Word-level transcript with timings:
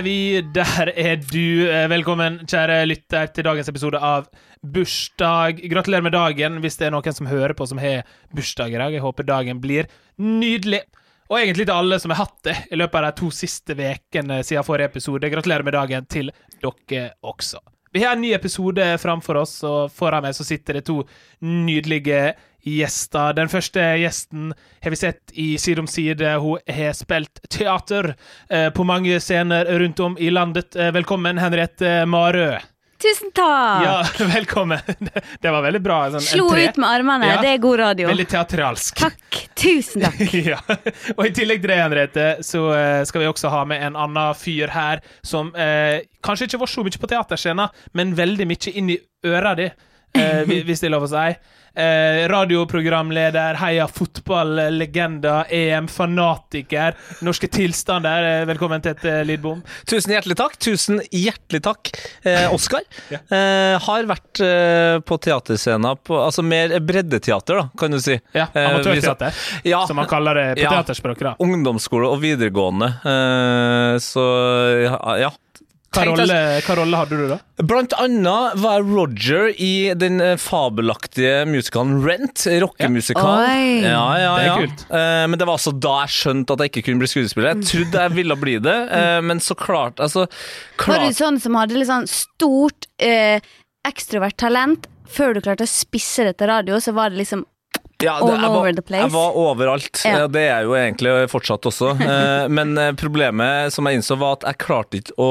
Er 0.00 0.04
vi, 0.06 0.40
der 0.54 0.88
er 0.96 1.18
du. 1.20 1.68
Eh, 1.68 1.84
Velkommen, 1.92 2.38
kjære 2.48 2.86
lytter, 2.88 3.26
til 3.36 3.44
dagens 3.44 3.68
episode 3.68 3.98
av 4.00 4.30
Bursdag. 4.64 5.58
Gratulerer 5.68 6.06
med 6.06 6.14
dagen 6.16 6.56
hvis 6.62 6.78
det 6.80 6.86
er 6.86 6.94
noen 6.94 7.12
som 7.12 7.28
hører 7.28 7.52
på 7.52 7.66
som 7.68 7.76
har 7.82 8.08
bursdag 8.32 8.72
i 8.72 8.78
dag. 8.80 8.94
Jeg 8.96 9.04
håper 9.04 9.28
dagen 9.28 9.60
blir 9.60 9.90
nydelig. 10.16 10.80
Og 11.28 11.36
egentlig 11.42 11.66
til 11.68 11.74
alle 11.74 11.98
som 12.00 12.14
har 12.14 12.22
hatt 12.22 12.48
det 12.48 12.56
i 12.72 12.78
løpet 12.80 12.96
av 12.96 13.10
de 13.10 13.20
to 13.20 13.28
siste 13.42 13.76
ukene 13.76 14.40
siden 14.40 14.64
forrige 14.64 14.88
episode. 14.88 15.32
Gratulerer 15.34 15.68
med 15.68 15.76
dagen 15.76 16.08
til 16.08 16.32
dere 16.64 17.10
også. 17.20 17.60
Vi 17.92 18.00
har 18.06 18.16
en 18.16 18.24
ny 18.24 18.32
episode 18.32 18.86
framfor 19.04 19.42
oss, 19.42 19.58
og 19.68 19.92
foran 19.92 20.24
meg 20.24 20.32
så 20.38 20.48
sitter 20.48 20.80
det 20.80 20.86
to 20.88 21.02
nydelige 21.44 22.30
gjester. 22.66 23.32
Den 23.38 23.48
første 23.52 23.84
gjesten 24.00 24.50
har 24.82 24.90
vi 24.94 24.98
sett 25.00 25.32
i 25.32 25.52
Side 25.58 25.80
om 25.80 25.88
side. 25.90 26.34
Hun 26.40 26.58
har 26.68 26.92
spilt 26.98 27.40
teater 27.50 28.14
eh, 28.50 28.70
på 28.70 28.84
mange 28.84 29.20
scener 29.20 29.64
rundt 29.80 30.00
om 30.00 30.18
i 30.18 30.30
landet. 30.30 30.76
Eh, 30.76 30.92
velkommen, 30.92 31.38
Henriette 31.38 32.04
Marø. 32.06 32.58
Tusen 33.00 33.30
takk! 33.32 33.84
Ja, 33.84 34.04
velkommen. 34.34 34.78
Det, 35.40 35.50
var 35.50 35.62
veldig 35.64 35.80
bra. 35.80 35.98
Sånn, 36.12 36.20
Slo 36.20 36.50
ut 36.52 36.76
med 36.76 36.84
armene, 36.88 37.30
Ja. 37.30 37.38
det 37.40 37.54
er 37.54 37.60
god 37.62 37.78
radio. 37.80 38.08
Veldig 38.10 38.26
teatralsk. 38.28 38.98
Takk. 39.00 39.38
Tusen 39.56 40.04
takk. 40.04 40.20
ja. 40.52 40.58
Og 41.16 41.22
i 41.24 41.30
tillegg 41.36 41.62
til 41.62 41.72
det, 41.72 41.78
Henriette, 41.80 42.26
så 42.44 42.66
eh, 42.76 43.00
skal 43.08 43.24
vi 43.24 43.30
også 43.30 43.52
ha 43.54 43.62
med 43.68 43.80
en 43.88 43.96
annen 43.96 44.36
fyr 44.36 44.68
her 44.74 45.00
som 45.24 45.48
eh, 45.56 46.02
kanskje 46.24 46.50
ikke 46.50 46.60
var 46.60 46.72
så 46.74 46.84
mye 46.84 47.00
på 47.00 47.08
teaterscenen, 47.14 47.72
men 47.96 48.12
veldig 48.18 48.48
mye 48.52 48.74
inn 48.76 48.92
i 48.92 48.98
øra 49.32 49.54
di, 49.56 49.70
eh, 50.20 50.44
hvis 50.68 50.84
det 50.84 50.90
er 50.90 50.94
lov 50.98 51.08
å 51.08 51.12
si. 51.14 51.24
Eh, 51.74 52.26
radioprogramleder, 52.28 53.54
heia 53.54 53.84
fotballegenda, 53.88 55.44
EM-fanatiker, 55.54 56.96
norske 57.22 57.46
tilstander. 57.46 58.24
Eh, 58.40 58.46
velkommen 58.50 58.82
til 58.82 58.96
et 58.96 59.04
eh, 59.06 59.20
lydbom. 59.28 59.60
Tusen 59.88 60.10
hjertelig 60.16 60.36
takk. 60.40 60.56
Tusen 60.58 60.98
hjertelig 61.14 61.60
takk, 61.62 61.92
eh, 62.26 62.48
Oskar. 62.52 62.82
Ja. 63.12 63.20
eh, 63.30 63.78
har 63.86 64.08
vært 64.10 64.42
på 65.06 65.18
teaterscena 65.22 65.94
på, 65.96 66.18
altså 66.18 66.42
mer 66.42 66.74
breddeteater, 66.82 67.60
da, 67.62 67.68
kan 67.78 67.94
du 67.94 68.00
si. 68.02 68.18
Ja, 68.34 68.48
Amatørteater, 68.50 69.32
Ja, 69.64 69.84
som 69.86 69.96
man 69.96 70.06
kaller 70.10 70.34
det 70.34 70.48
på 70.58 70.62
Ja. 70.66 70.70
teaterspråket. 70.82 71.20
da. 71.20 71.34
ungdomsskole 71.38 72.08
og 72.10 72.20
videregående. 72.20 72.90
Eh, 73.04 73.98
så 74.02 74.26
ja. 75.20 75.30
Hva 75.90 76.04
rolle, 76.06 76.34
hva 76.62 76.74
rolle 76.78 76.98
hadde 77.00 77.16
du, 77.18 77.22
da? 77.32 77.36
Blant 77.66 77.94
annet 77.98 78.58
var 78.62 78.76
jeg 78.78 78.84
Roger 78.92 79.48
i 79.58 79.70
den 79.98 80.20
eh, 80.22 80.36
fabelaktige 80.38 81.40
musikalen 81.50 81.96
Rent. 82.04 82.44
Rockemusikal. 82.62 83.42
Ja. 83.42 83.88
Ja, 83.90 84.04
ja, 84.22 84.28
Det 84.36 84.44
er 84.44 84.46
ja. 84.46 84.54
kult. 84.62 84.84
Eh, 84.86 85.24
men 85.26 85.40
det 85.40 85.48
var 85.48 85.58
altså 85.58 85.72
da 85.74 85.96
jeg 86.04 86.14
skjønte 86.14 86.54
at 86.54 86.62
jeg 86.62 86.72
ikke 86.72 86.84
kunne 86.86 87.02
bli 87.02 87.10
skuespiller. 87.10 87.50
Jeg 87.56 87.66
trodde 87.72 88.04
jeg 88.06 88.16
ville 88.20 88.38
bli 88.38 88.56
det, 88.62 88.78
eh, 89.00 89.18
men 89.26 89.42
så 89.42 89.58
klart 89.58 89.98
Altså, 90.00 90.28
Var 90.78 91.02
du 91.08 91.16
sånn 91.16 91.40
som 91.42 91.58
hadde 91.58 91.74
litt 91.80 91.90
sånn 91.90 92.06
stort 92.10 92.86
eh, 93.02 93.42
ekstrovert 93.90 94.38
talent? 94.38 94.86
Før 95.10 95.34
du 95.34 95.42
klarte 95.42 95.66
å 95.66 95.70
spisse 95.70 96.22
det 96.28 96.36
til 96.38 96.52
radio, 96.52 96.78
så 96.78 96.94
var 96.94 97.10
det 97.10 97.18
liksom 97.24 97.42
Ja, 98.04 98.16
All 98.20 98.30
jeg 98.32 98.40
var, 98.40 98.56
over 98.60 98.72
the 98.76 98.82
place. 98.86 99.02
Jeg 99.04 99.12
var 99.14 99.36
overalt. 99.36 100.02
Ja. 100.06 100.26
Det 100.30 100.40
er 100.44 100.50
jeg 100.62 100.68
jo 100.68 100.76
egentlig 100.78 101.14
fortsatt 101.32 101.66
også. 101.70 101.94
Eh, 102.10 102.46
Men 102.50 102.72
eh, 102.80 102.92
problemet 102.98 103.72
som 103.74 103.86
jeg 103.86 104.00
innså, 104.00 104.16
var 104.18 104.38
at 104.38 104.46
jeg 104.48 104.58
klarte 104.64 104.98
ikke 105.00 105.14
å 105.20 105.28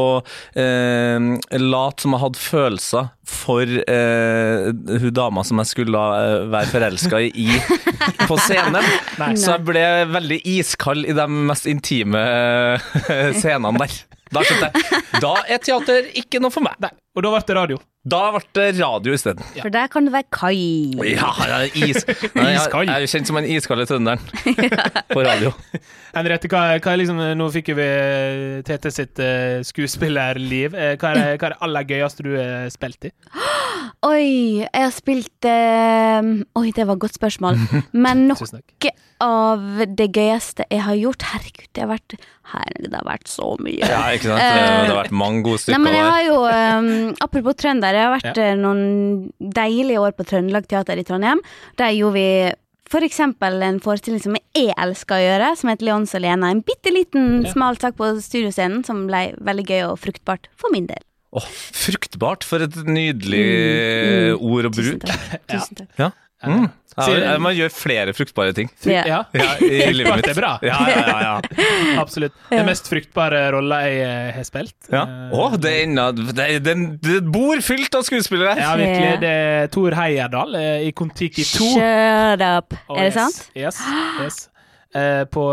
eh, 0.55 1.25
late 1.59 2.05
som 2.05 2.15
jeg 2.15 2.23
hadde 2.23 2.39
følelser 2.43 3.09
for 3.29 3.73
eh, 3.83 4.69
hun 5.03 5.09
dama 5.13 5.43
som 5.45 5.59
jeg 5.61 5.69
skulle 5.73 5.99
eh, 6.21 6.45
være 6.53 6.71
forelska 6.71 7.19
i 7.27 7.47
på 8.29 8.37
scenen. 8.45 8.85
Nei. 9.21 9.33
Så 9.37 9.55
jeg 9.58 9.65
ble 9.67 9.83
veldig 10.13 10.39
iskald 10.58 11.05
i 11.09 11.15
de 11.17 11.27
mest 11.49 11.67
intime 11.69 12.23
scenene 13.39 13.75
der. 13.83 13.99
Da 14.33 14.43
skjønte 14.45 14.69
jeg. 14.69 14.97
Da 15.23 15.31
er 15.49 15.61
teater 15.63 16.09
ikke 16.21 16.41
noe 16.43 16.53
for 16.53 16.65
meg. 16.65 16.75
Nei, 16.83 16.91
og 17.17 17.25
da 17.25 17.31
ble 17.33 17.41
det 17.47 17.55
radio. 17.57 17.79
Da 18.09 18.19
ble 18.31 18.41
det 18.55 18.67
radio 18.79 19.15
isteden. 19.17 19.43
Ja. 19.57 19.63
For 19.65 19.73
der 19.73 19.89
kan 19.91 20.05
det 20.07 20.13
være 20.13 20.27
kai. 20.31 20.93
Ja, 21.09 21.31
ja, 21.49 21.57
is. 21.67 22.05
Nei, 22.37 22.51
jeg, 22.53 22.61
jeg 22.69 22.93
er 22.93 23.03
jo 23.03 23.09
kjent 23.11 23.31
som 23.31 23.39
en 23.41 23.47
iskald 23.49 23.83
trønderen 23.89 24.21
på 25.13 25.25
radio. 25.25 25.51
Henriette, 26.13 26.49
hva, 26.51 26.61
hva 26.79 26.93
er 26.93 27.01
liksom, 27.01 27.19
nå 27.37 27.49
fikk 27.53 27.73
vi 27.77 27.85
eh, 27.85 28.61
Tete 28.65 28.93
sitt 28.93 29.19
uh, 29.21 29.59
skuespillerliv. 29.67 30.77
Eh, 30.77 30.95
Hva 31.01 31.11
er, 31.13 31.35
hva 31.35 31.49
er 31.49 31.55
det 31.55 31.59
aller 31.67 31.89
gøyeste 31.91 32.25
du 32.25 32.31
har 32.37 32.69
spilt 32.73 33.09
i? 33.09 33.13
Oi, 34.09 34.63
jeg 34.63 34.85
har 34.85 34.95
spilt 34.95 35.49
uh, 35.49 36.31
Oi, 36.61 36.69
det 36.75 36.87
var 36.87 36.95
et 36.95 37.03
godt 37.03 37.19
spørsmål. 37.19 37.59
Men 38.05 38.27
noe 38.31 38.51
av 39.21 39.63
det 39.99 40.07
gøyeste 40.15 40.63
jeg 40.71 40.81
har 40.85 40.95
gjort 40.95 41.25
Herregud, 41.31 41.67
det 41.75 41.81
har 41.83 41.89
vært 41.91 42.15
Herregud, 42.53 42.87
det 42.89 42.95
har 43.02 43.07
vært 43.09 43.27
så 43.27 43.49
mye. 43.59 43.80
Ja, 43.83 43.99
ikke 44.15 44.30
sant? 44.31 44.39
Det, 44.39 44.61
det 44.87 44.93
har 44.93 45.02
vært 45.03 45.11
mange 45.19 45.43
gode 45.43 45.59
stykker. 45.59 45.77
Nei, 45.77 45.83
men 45.83 45.97
jeg 45.99 46.07
har 46.07 46.23
jo, 46.23 46.37
um, 46.47 47.15
Apropos 47.25 47.58
trønder, 47.59 47.93
jeg 47.99 48.08
har 48.08 48.15
vært 48.15 48.39
Ja. 48.39 48.47
eh, 48.52 48.55
noen 48.55 49.31
deilige 49.39 49.99
år 49.99 50.15
på 50.17 50.25
Trøndelag 50.29 50.67
Teater 50.71 50.97
i 50.97 51.03
Trondheim. 51.03 51.41
Der 51.77 51.91
gjorde 51.97 52.13
vi 52.15 52.53
for 52.89 53.05
eksempel 53.05 53.61
en 53.61 53.77
forestilling 53.79 54.21
som 54.23 54.33
jeg 54.55 54.73
elsker 54.73 55.13
å 55.19 55.21
gjøre, 55.21 55.52
som 55.59 55.69
heter 55.69 55.85
Leons 55.85 56.15
og 56.17 56.21
Lena. 56.23 56.49
En 56.49 56.63
bitte 56.65 56.89
liten 56.89 57.43
Ja. 57.45 57.52
smal 57.53 57.77
sak 57.79 57.95
på 57.99 58.08
studioscenen 58.23 58.83
som 58.83 59.05
ble 59.05 59.35
veldig 59.37 59.65
gøy 59.67 59.83
og 59.91 59.99
fruktbart 60.02 60.47
for 60.58 60.71
min 60.73 60.87
del. 60.87 61.03
Åh, 61.37 61.45
fruktbart, 61.45 62.41
for 62.43 62.58
et 62.65 62.73
nydelig 62.89 63.43
Mm, 63.45 64.39
mm. 64.39 64.41
ord 64.41 64.65
å 64.65 64.71
Tusen 64.73 64.97
bruke. 64.97 65.05
takk. 65.05 65.45
Tusen 65.53 65.75
takk. 65.83 65.89
Ja. 65.99 66.09
Mm. 66.43 66.71
Ja, 66.98 67.38
man 67.39 67.54
gjør 67.55 67.70
flere 67.73 68.14
fruktbare 68.17 68.54
ting 68.58 68.70
Ja. 68.83 69.04
Ja, 69.08 69.20
ja, 69.33 69.50
i 69.61 69.94
livet 69.98 70.16
mitt. 70.16 70.26
Det 70.26 70.33
er 70.33 70.39
bra. 70.42 70.52
Ja, 70.66 70.77
ja, 70.89 71.04
ja, 71.08 71.20
ja. 71.23 71.64
Absolutt. 72.04 72.33
Den 72.50 72.66
mest 72.67 72.89
fruktbare 72.89 73.45
rolla 73.55 73.82
jeg 73.88 74.02
eh, 74.08 74.33
har 74.36 74.48
spilt. 74.48 74.76
ja. 74.92 75.05
Oh, 75.32 75.45
Åh, 75.50 75.58
det 75.61 75.72
er 75.72 75.83
ennå 75.88 76.08
Det 76.17 76.48
det, 76.66 76.76
det 77.05 77.20
bor 77.32 77.61
fylt 77.64 77.95
av 77.95 78.04
skuespillere 78.08 78.55
her! 78.58 78.61
Ja, 78.66 78.76
virkelig. 78.80 79.17
Det 79.23 79.33
er 79.33 79.73
Tor 79.73 79.95
Heyerdahl 79.95 80.55
eh, 80.60 80.88
i 80.89 80.92
Kon-Tiki 80.92 81.45
2. 81.48 81.73
Shut 81.77 82.44
up. 82.45 82.76
Oh, 82.88 82.98
er 82.98 83.10
det 83.10 83.11
yes. 83.14 83.20
sant? 83.20 83.52
Yes. 83.56 83.83
yes. 84.23 84.45
Uh, 84.89 85.21
på, 85.30 85.44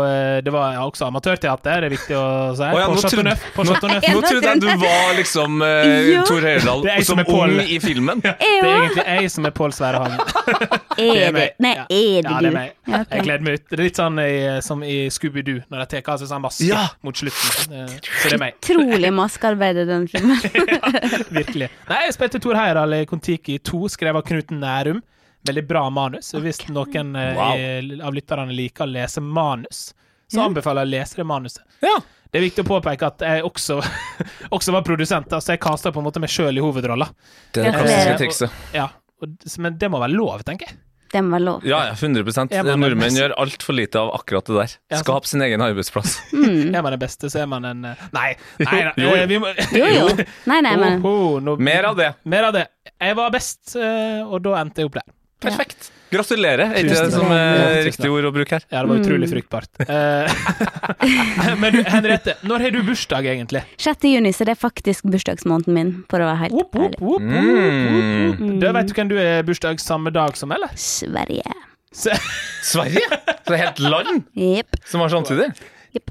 det 0.41 0.49
var 0.49 0.79
også 0.81 1.05
amatørteater, 1.11 1.83
det 1.83 1.85
er 1.85 1.93
viktig 1.93 2.15
å 2.17 2.23
si. 2.57 2.63
Oh, 2.73 2.79
ja, 2.81 2.87
på 2.89 2.95
nå 2.97 3.03
trodde- 3.05 3.35
På 3.53 3.65
Chateau 3.69 3.91
Neuf. 3.91 4.07
Nå 4.09 4.21
trodde 4.25 4.49
jeg 4.49 4.63
du 4.63 4.67
var 4.81 5.13
liksom 5.19 5.61
uh, 5.61 5.67
Ja. 6.09 6.23
Tor 6.25 6.41
Heyerdahl 6.41 6.87
er 6.95 7.05
som 7.05 7.21
som 7.21 7.35
ung 7.37 7.59
i 7.61 7.77
filmen. 7.83 8.23
Det 8.25 8.33
er 8.33 8.65
egentlig 8.65 9.05
jeg 9.05 9.31
som 9.37 9.45
er 9.45 9.53
Pål 9.61 9.77
Sverre 9.77 10.01
Hagen. 10.01 10.86
Er 10.97 11.13
det? 11.19 11.33
meg. 11.33 11.53
Nei, 11.59 11.73
Ja. 11.75 11.83
er 11.89 12.21
det 12.21 12.23
Ja, 12.23 12.37
du? 12.39 12.45
det 12.45 12.47
er 12.49 12.55
meg. 12.57 12.71
Ja. 12.87 13.03
Jeg 13.11 13.23
gleder 13.27 13.41
meg 13.47 13.53
ut. 13.59 13.65
Det 13.69 13.79
er 13.79 13.83
litt 13.83 13.95
sånn 13.99 14.19
i, 14.23 14.61
som 14.61 14.83
i 14.83 14.95
Scooby-Doo, 15.09 15.63
når 15.69 15.83
de 15.83 15.85
tar 16.01 16.13
av 16.13 16.19
seg 16.19 16.27
sånn 16.31 16.41
maske 16.41 16.67
Ja. 16.67 16.87
mot 17.03 17.15
slutten. 17.15 17.73
Eh, 17.73 17.87
Så 18.21 18.29
det 18.29 18.33
er 18.33 18.37
meg. 18.39 18.53
Utrolig 18.61 19.13
maskearbeid 19.13 19.77
i 19.77 19.85
den 19.85 20.07
filmen. 20.07 20.39
Virkelig. 21.39 21.69
Nei, 21.89 22.01
jeg 22.07 22.13
spilte 22.17 22.41
Tor 22.41 22.55
Heyerdahl 22.59 22.93
i 23.01 23.05
Kon-Tiki 23.05 23.59
2, 23.61 23.83
skrevet 23.93 24.15
av 24.23 24.27
Knut 24.27 24.51
Nærum. 24.51 25.01
Veldig 25.47 25.67
bra 25.69 25.85
manus. 25.93 26.33
Og 26.35 26.41
hvis 26.43 26.63
noen 26.69 27.15
eh, 27.15 27.33
Wow. 27.37 27.55
i- 27.55 28.01
av 28.01 28.13
lytterne 28.13 28.51
liker 28.55 28.85
å 28.87 28.91
lese 28.91 29.21
manus, 29.21 29.93
så 30.31 30.43
anbefaler 30.47 30.83
jeg 30.83 30.87
å 30.87 30.93
lese 30.97 31.15
det 31.21 31.25
manuset. 31.25 31.61
Ja. 31.81 31.99
Det 32.29 32.41
er 32.41 32.43
viktig 32.49 32.65
å 32.65 32.67
påpeke 32.81 33.07
at 33.07 33.19
jeg 33.23 33.43
også, 33.47 33.77
også 34.51 34.73
var 34.75 34.81
produsent, 34.83 35.31
altså 35.31 35.53
jeg 35.55 35.61
kasta 35.63 35.93
på 35.95 36.01
en 36.01 36.07
måte 36.09 36.19
meg 36.19 36.29
sjøl 36.29 36.57
i 36.57 36.59
hovedrolla. 36.59 37.07
Det 37.55 37.63
er 37.63 37.71
det 37.71 37.79
klassiske 37.79 38.17
trikset. 38.19 38.57
Ja, 38.75 38.89
og, 39.23 39.37
men 39.63 39.77
det 39.79 39.87
må 39.89 40.01
være 40.03 40.11
lov, 40.17 40.43
tenker 40.43 40.67
jeg. 40.67 40.75
Det 41.11 41.21
må 41.23 41.35
være 41.37 41.45
lov. 41.45 41.63
Ja, 41.67 41.79
ja, 41.87 41.93
100 41.95 42.23
Er 42.51 42.63
man 42.63 42.67
den 42.71 42.79
Nordmenn 42.83 43.15
gjør 43.17 43.33
altfor 43.39 43.75
lite 43.77 43.99
av 44.01 44.09
akkurat 44.17 44.45
det 44.49 44.55
der. 44.59 44.73
Skap 45.01 45.25
sin 45.29 45.41
egen 45.45 45.61
arbeidsplass. 45.63 46.17
Mm. 46.37 46.73
Er 46.77 46.81
man 46.85 46.93
den 46.93 46.99
beste, 47.01 47.29
så 47.33 47.41
er 47.43 47.47
man 47.49 47.65
en 47.65 47.81
Nei, 47.81 47.95
Nei, 48.13 48.35
nei. 48.85 48.93
Jo, 49.01 49.09
jo. 49.09 49.15
eh, 49.15 49.39
må 49.41 49.51
Jo, 49.75 49.87
jo. 49.91 50.25
Nei, 50.47 50.59
nei, 50.61 50.75
men 50.79 51.01
Oho, 51.05 51.39
nå- 51.43 51.57
Mer 51.59 51.87
av 51.89 51.97
det. 51.99 52.11
Mer 52.29 52.49
av 52.49 52.53
det. 52.55 52.65
Jeg 53.01 53.15
var 53.17 53.31
best, 53.33 53.75
eh, 53.75 54.21
og 54.25 54.41
da 54.45 54.57
endte 54.61 54.83
jeg 54.83 54.89
opp 54.91 54.99
der. 54.99 55.07
Perfekt. 55.43 55.91
Gratulerer, 56.11 56.71
er 56.71 56.85
ikke 56.85 56.95
det 57.03 57.11
som 57.13 57.31
er 57.35 57.81
riktig 57.87 58.09
ord 58.13 58.27
å 58.29 58.31
bruke 58.35 58.55
her? 58.55 58.63
Ja, 58.71 58.81
det 58.83 58.89
var 58.91 59.01
utrolig 59.01 59.27
Mm. 59.27 59.33
fruktbart. 59.33 59.81
Eh, 59.83 61.57
men 61.61 61.73
du, 61.75 61.81
Henriette, 61.83 62.35
når 62.47 62.63
har 62.67 62.71
du 62.71 62.79
bursdag, 62.87 63.27
egentlig? 63.33 63.61
6. 63.83 64.07
juni, 64.13 64.31
så 64.35 64.47
det 64.47 64.55
er 64.55 64.61
faktisk 64.61 65.03
bursdagsmåneden 65.11 65.73
min, 65.75 65.91
for 66.11 66.23
å 66.23 66.29
være 66.29 66.41
helt 66.45 66.53
opp, 66.61 66.75
opp, 66.75 66.83
ærlig. 66.85 67.01
whoop, 67.01 67.21
whoop, 67.27 68.39
whoop. 68.39 68.59
Da 68.63 68.71
vet 68.77 68.87
du 68.91 68.95
hvem 68.97 69.11
du 69.11 69.17
er 69.21 69.43
bursdag 69.47 69.81
samme 69.83 70.13
dag 70.15 70.37
som, 70.39 70.51
eller? 70.55 70.71
Sverige. 70.79 71.43
S 71.91 72.07
Sverige? 72.71 73.03
Så 73.09 73.51
det 73.51 73.57
er 73.59 73.63
helt 73.65 73.79
land 73.83 74.23
yep. 74.35 74.79
som 74.85 75.03
har 75.03 75.09
samtidig? 75.13 75.51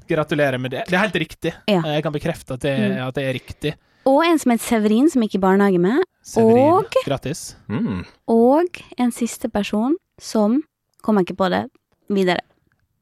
gratulerer 0.09 0.59
med 0.59 0.73
det. 0.73 0.81
Det 0.89 0.97
er 0.97 1.03
helt 1.05 1.15
riktig. 1.21 1.53
Ja. 1.71 1.79
Jeg 1.95 2.03
kan 2.03 2.13
bekrefte 2.15 2.57
at 2.57 2.65
det, 2.65 2.73
Mm. 2.77 2.97
at 3.07 3.15
det 3.15 3.23
er 3.29 3.35
riktig. 3.37 3.73
Og 4.07 4.23
en 4.25 4.39
som 4.39 4.53
heter 4.53 4.65
Severin, 4.65 5.09
som 5.11 5.23
gikk 5.25 5.35
i 5.35 5.43
barnehage 5.43 5.81
med. 5.83 6.03
Severin, 6.23 6.73
Og- 6.79 6.99
grattis. 7.07 7.57
Mm. 7.69 8.05
Og 8.29 8.83
en 8.99 9.11
siste 9.13 9.49
person 9.53 9.97
som 10.21 10.63
Kommer 11.03 11.23
ikke 11.23 11.37
på 11.39 11.47
det 11.53 11.69
videre. 12.11 12.41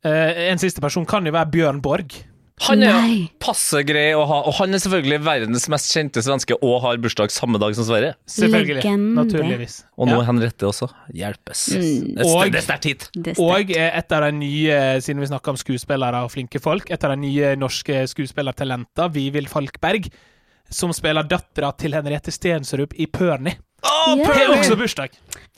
Eh, 0.04 0.50
en 0.50 0.58
siste 0.58 0.78
person 0.82 1.06
kan 1.06 1.24
jo 1.24 1.32
være 1.32 1.50
Bjørn 1.50 1.80
Borg. 1.80 2.12
Han 2.68 2.82
er 2.82 2.92
Nei. 2.92 3.30
passe 3.40 3.80
grei 3.82 4.12
å 4.12 4.26
ha, 4.28 4.42
og 4.46 4.52
han 4.58 4.74
er 4.74 4.78
selvfølgelig 4.78 5.22
verdens 5.24 5.64
mest 5.72 5.88
kjente 5.90 6.20
svenske 6.22 6.54
og 6.62 6.82
har 6.82 6.98
bursdag 6.98 7.32
samme 7.32 7.58
dag 7.58 7.74
som 7.74 7.82
Sverige. 7.88 8.12
Selvfølgelig. 8.28 8.76
Legende. 8.82 9.14
Naturligvis. 9.24 9.84
Og 9.96 10.06
nå 10.08 10.18
Ja. 10.20 10.24
Henriette 10.28 10.68
også. 10.68 10.90
Hjelpes. 11.14 11.64
Mm. 11.72 12.14
Det 12.14 12.20
er 12.20 12.28
Og- 12.28 12.52
det 12.52 12.60
er 12.60 12.66
sterkt 12.68 12.84
hit. 12.84 13.38
Og 13.40 13.70
et 13.70 14.12
av 14.12 14.20
de 14.22 14.32
nye, 14.32 15.00
siden 15.00 15.20
vi 15.20 15.26
snakker 15.26 15.48
om 15.48 15.56
skuespillere 15.56 16.22
og 16.22 16.30
flinke 16.30 16.60
folk, 16.60 16.90
et 16.90 17.02
av 17.02 17.10
de 17.10 17.16
nye 17.16 17.56
norske 17.56 18.04
skuespillertalenter, 18.06 19.08
Vivild 19.10 19.48
Falkberg, 19.48 20.10
som 20.74 20.92
spiller 20.96 21.26
dattera 21.30 21.70
til 21.78 21.94
Henriette 21.96 22.32
Stensrup 22.34 22.94
i 22.98 23.06
Pørni. 23.06 23.54
Å, 23.84 24.16
Ja. 24.16 24.26
Har 24.32 24.54
også 24.58 24.76
bursdag! 24.80 25.12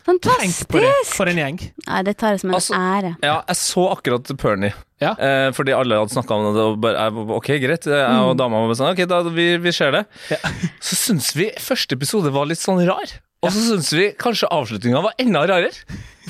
Tenk 0.07 0.23
på 0.23 0.31
det, 0.31 0.87
Fantastisk! 0.87 1.15
for 1.17 1.27
en 1.27 1.39
gjeng. 1.41 1.57
Nei, 1.89 2.01
det 2.07 2.13
tar 2.19 2.35
jeg 2.35 2.41
som 2.41 2.51
en 2.51 2.55
Altså- 2.55 2.75
ære. 2.79 3.17
Ja, 3.23 3.43
jeg 3.49 3.57
så 3.59 3.85
akkurat 3.91 4.31
Pernie. 4.39 4.73
Ja. 5.03 5.15
Eh, 5.19 5.51
fordi 5.51 5.75
alle 5.75 5.99
hadde 5.99 6.15
snakka 6.15 6.31
om 6.37 6.55
det. 6.55 6.63
Og 6.63 6.81
bare, 6.81 7.11
ok, 7.37 7.49
greit. 7.59 7.85
Jeg 7.91 8.21
og 8.23 8.37
dama 8.39 8.63
var 8.67 8.75
sånn 8.79 8.93
Ok, 8.93 9.03
da, 9.11 9.23
vi, 9.35 9.57
vi 9.59 9.73
ser 9.75 9.91
det. 9.93 10.05
Ja. 10.31 10.37
Så 10.81 10.95
syns 10.95 11.33
vi 11.35 11.51
første 11.59 11.99
episode 11.99 12.31
var 12.33 12.47
litt 12.47 12.59
sånn 12.63 12.87
rar. 12.87 13.17
Og 13.43 13.51
så 13.53 13.61
syns 13.67 13.91
vi 13.93 14.07
kanskje 14.19 14.49
avslutninga 14.51 15.03
var 15.05 15.13
enda 15.19 15.43
rarere. 15.47 15.75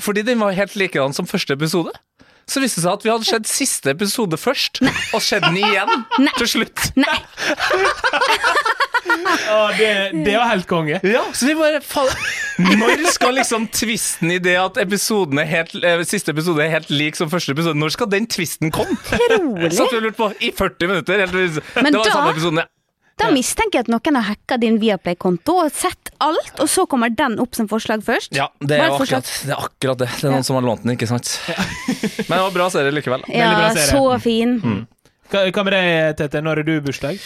Fordi 0.03 0.21
den 0.27 0.39
var 0.39 0.51
helt 0.53 0.75
likedan 0.75 1.13
som 1.15 1.25
første 1.25 1.53
episode. 1.55 1.93
Så 2.47 2.61
viste 2.63 2.79
det 2.79 2.85
seg 2.87 2.93
at 2.95 3.03
vi 3.03 3.11
hadde 3.11 3.27
sett 3.27 3.49
siste 3.51 3.91
episode 3.91 4.37
først, 4.39 4.79
og 5.13 5.21
sett 5.23 5.43
den 5.43 5.57
igjen 5.59 6.05
til 6.39 6.47
slutt. 6.47 6.85
Nei! 6.95 7.17
Ja, 9.47 9.71
det, 9.77 9.89
det 10.25 10.33
var 10.35 10.49
helt 10.51 10.67
konge. 10.67 10.99
Ja, 11.07 11.21
så 11.35 11.47
vi 11.47 11.55
bare 11.57 11.79
faen, 11.85 12.09
Når 12.79 13.03
skal 13.13 13.35
liksom 13.37 13.67
tvisten 13.73 14.31
i 14.33 14.39
det 14.43 14.55
at 14.59 14.79
episoden 14.81 15.39
er 15.41 15.47
helt, 15.49 15.75
eh, 15.79 16.01
siste 16.07 16.33
episode 16.35 16.63
er 16.65 16.71
helt 16.73 16.89
lik 16.91 17.15
som 17.19 17.29
første 17.31 17.53
episode, 17.55 17.77
når 17.79 17.93
skal 17.95 18.09
den 18.11 18.27
tvisten 18.31 18.71
komme? 18.75 18.97
Rolig. 19.35 19.71
Satt 19.77 19.93
vi 19.93 19.99
og 20.01 20.07
lurte 20.07 20.19
på 20.19 20.31
i 20.43 20.51
40 20.57 20.91
minutter. 20.91 21.23
Helt, 21.23 21.61
det 21.61 21.63
var 21.75 21.91
da- 22.03 22.11
samme 22.11 22.33
episode. 22.35 22.67
Da 23.17 23.29
mistenker 23.33 23.79
jeg 23.79 23.87
at 23.87 23.91
noen 23.91 24.19
har 24.19 24.27
hacka 24.29 24.59
din 24.61 24.77
Viaplay-konto 24.81 25.55
og 25.63 25.71
sett 25.73 26.11
alt, 26.23 26.53
og 26.61 26.69
så 26.69 26.85
kommer 26.89 27.09
den 27.13 27.39
opp 27.41 27.57
som 27.57 27.69
forslag 27.69 28.03
først. 28.05 28.35
Ja, 28.37 28.49
det 28.61 28.77
er, 28.77 28.91
jo 28.91 28.99
akkurat, 28.99 29.31
det 29.45 29.53
er 29.55 29.63
akkurat 29.65 30.01
det. 30.03 30.09
Det 30.19 30.27
er 30.29 30.35
noen 30.35 30.45
som 30.45 30.59
har 30.59 30.65
lånt 30.67 30.85
den, 30.85 30.93
ikke 30.93 31.09
sant? 31.09 31.31
Men 32.29 32.35
det 32.37 32.43
var 32.45 32.55
bra 32.55 32.69
serie 32.73 32.93
likevel. 32.93 33.25
Ja, 33.33 33.53
bra 33.57 33.71
serie. 33.73 33.89
så 33.89 34.19
fin. 34.21 34.59
Hva, 35.31 35.47
hva 35.49 35.63
med 35.67 35.73
deg, 35.75 36.17
Tete? 36.21 36.43
Når 36.45 36.61
er 36.61 36.67
du 36.69 36.75
bursdag? 36.85 37.17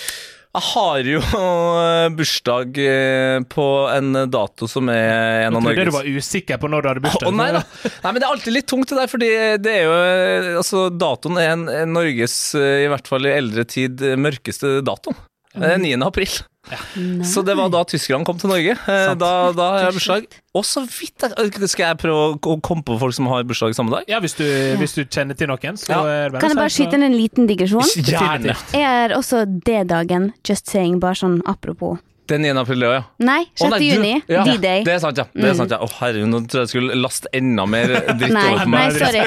Jeg 0.52 0.64
har 0.68 1.08
jo 1.08 1.20
eh, 1.24 2.06
bursdag 2.12 2.80
eh, 2.84 3.38
på 3.48 3.66
en 3.88 4.18
dato 4.28 4.68
som 4.68 4.90
er 4.92 5.46
en 5.46 5.56
av 5.56 5.64
trodde 5.64 5.78
jeg 5.80 5.88
du 5.88 5.96
var 5.96 6.10
usikker 6.12 6.60
på 6.60 6.68
når 6.72 6.84
du 6.84 6.90
hadde 6.90 7.04
bursdag. 7.06 7.30
Å 7.30 7.36
nei 7.38 7.50
da. 7.56 7.62
Nei, 7.88 8.12
men 8.12 8.20
det 8.20 8.26
er 8.28 8.34
alltid 8.34 8.56
litt 8.58 8.68
tungt 8.68 8.92
det 8.92 8.98
der, 9.00 9.12
fordi 9.12 9.30
det 9.64 9.76
er 9.78 9.86
jo 9.88 9.94
eh, 9.96 10.50
Altså, 10.60 10.90
datoen 10.92 11.40
er 11.40 11.54
en, 11.54 11.68
en 11.72 11.96
Norges, 11.96 12.36
i 12.60 12.90
hvert 12.92 13.08
fall 13.08 13.30
i 13.30 13.36
eldre 13.38 13.64
tid, 13.64 14.04
mørkeste 14.20 14.80
datoen. 14.84 15.16
Det 15.54 15.68
er 15.76 15.78
9. 15.84 15.94
april. 16.06 16.30
Ja. 16.72 16.78
Så 17.26 17.42
det 17.44 17.56
var 17.58 17.72
da 17.74 17.82
tyskerne 17.90 18.24
kom 18.24 18.38
til 18.40 18.52
Norge. 18.52 18.76
Eh, 18.78 19.14
Da, 19.20 19.32
da 19.58 19.66
har 19.74 19.80
jeg 19.88 19.96
bursdag. 19.98 20.28
Og 20.56 20.64
så 20.64 20.84
vidt 20.86 21.26
jeg 21.26 21.70
Skal 21.72 21.88
jeg 21.90 21.98
prøve 22.04 22.38
å 22.38 22.56
komme 22.62 22.84
på 22.86 23.00
folk 23.02 23.16
som 23.18 23.26
har 23.28 23.44
bursdag 23.50 23.74
samme 23.76 23.92
dag? 23.92 24.06
Ja, 24.08 24.20
hvis 24.24 24.36
du, 24.38 24.46
hvis 24.80 24.94
du 24.96 25.02
kjenner 25.04 25.36
til 25.36 25.48
noen, 25.52 25.76
så 25.82 25.90
Ja. 25.90 26.04
er 26.06 26.30
Kan 26.40 26.50
jeg 26.54 26.60
bare 26.62 26.70
skyte 26.70 26.94
inn 27.00 27.04
en 27.04 27.18
liten 27.18 27.48
digresjon? 27.50 27.82
Gjerne. 28.06 28.56
Jeg 28.78 29.10
er 29.10 29.16
også 29.18 29.44
D-dagen, 29.66 30.34
just 30.48 30.70
saying, 30.70 31.00
bare 31.02 31.16
sånn 31.16 31.42
apropos. 31.46 31.98
Den 32.30 32.42
9. 32.46 32.52
april, 32.62 32.82
ja. 32.86 33.02
Nei, 33.20 33.42
6. 33.58 33.62
Å, 33.66 33.70
nei, 33.74 33.80
du- 33.80 33.86
juni, 33.86 34.12
ja, 34.30 34.44
D-day. 34.46 34.84
Det 34.86 34.94
er 34.94 35.00
sant, 35.04 35.18
ja. 35.18 35.26
Det 35.34 35.50
er 35.50 35.56
sant, 35.58 35.72
ja. 35.74 35.80
Å, 35.84 35.88
herregud, 36.00 36.30
nå 36.32 36.40
tror 36.46 36.62
jeg 36.62 36.68
jeg 36.68 36.72
skulle 36.72 36.98
laste 37.02 37.32
enda 37.36 37.66
mer 37.68 37.92
dritt 37.92 38.32
Nei, 38.36 38.44
over 38.54 38.62
på 38.64 38.72
nei, 38.72 38.86
sorry. 38.96 39.24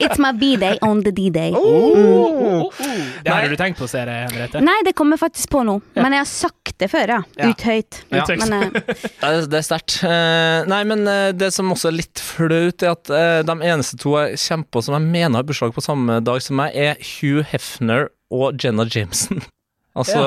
It's 0.00 0.18
my 0.22 0.32
B-day 0.40 0.78
on 0.86 1.02
the 1.06 1.12
D-day. 1.14 1.52
Oh, 1.54 2.70
Det 3.22 3.30
har 3.30 3.46
du 3.52 3.56
tenkt 3.60 3.78
på, 3.78 3.86
ser 3.90 4.10
jeg, 4.10 4.30
Henriette. 4.30 4.62
Nei, 4.64 4.78
det 4.86 4.94
kommer 4.98 5.20
faktisk 5.20 5.52
på 5.52 5.62
nå, 5.68 5.76
men 5.98 6.16
jeg 6.16 6.24
har 6.24 6.30
sagt 6.32 6.74
det 6.80 6.88
før, 6.90 7.14
ja. 7.18 7.20
Ut 7.50 7.66
høyt. 7.68 8.00
Ja. 8.10 8.24
Men 8.40 8.56
uh... 8.56 8.66
Det 8.72 9.28
er, 9.28 9.46
det 9.52 9.60
er 9.60 9.66
sterkt. 9.66 10.00
Eh, 10.06 10.66
nei, 10.70 10.80
men 10.88 11.04
eh, 11.10 11.28
det 11.36 11.52
som 11.54 11.70
også 11.74 11.90
er 11.92 11.98
litt 12.00 12.22
flaut, 12.24 12.82
er 12.82 12.96
at 12.96 13.12
de 13.46 13.56
eneste 13.68 14.00
to 14.00 14.16
jeg 14.16 14.40
kommer 14.48 14.70
på 14.72 14.82
som 14.86 14.96
jeg 14.96 15.06
mener 15.12 15.38
har 15.42 15.46
bursdag 15.46 15.76
på 15.76 15.84
samme 15.84 16.18
dag 16.24 16.42
som 16.42 16.58
meg, 16.60 16.74
er 16.74 16.98
Hugh 16.98 17.44
Hefner 17.52 18.08
og 18.32 18.58
Jenna 18.62 18.86
Jameson. 18.90 19.44
Altså 19.98 20.20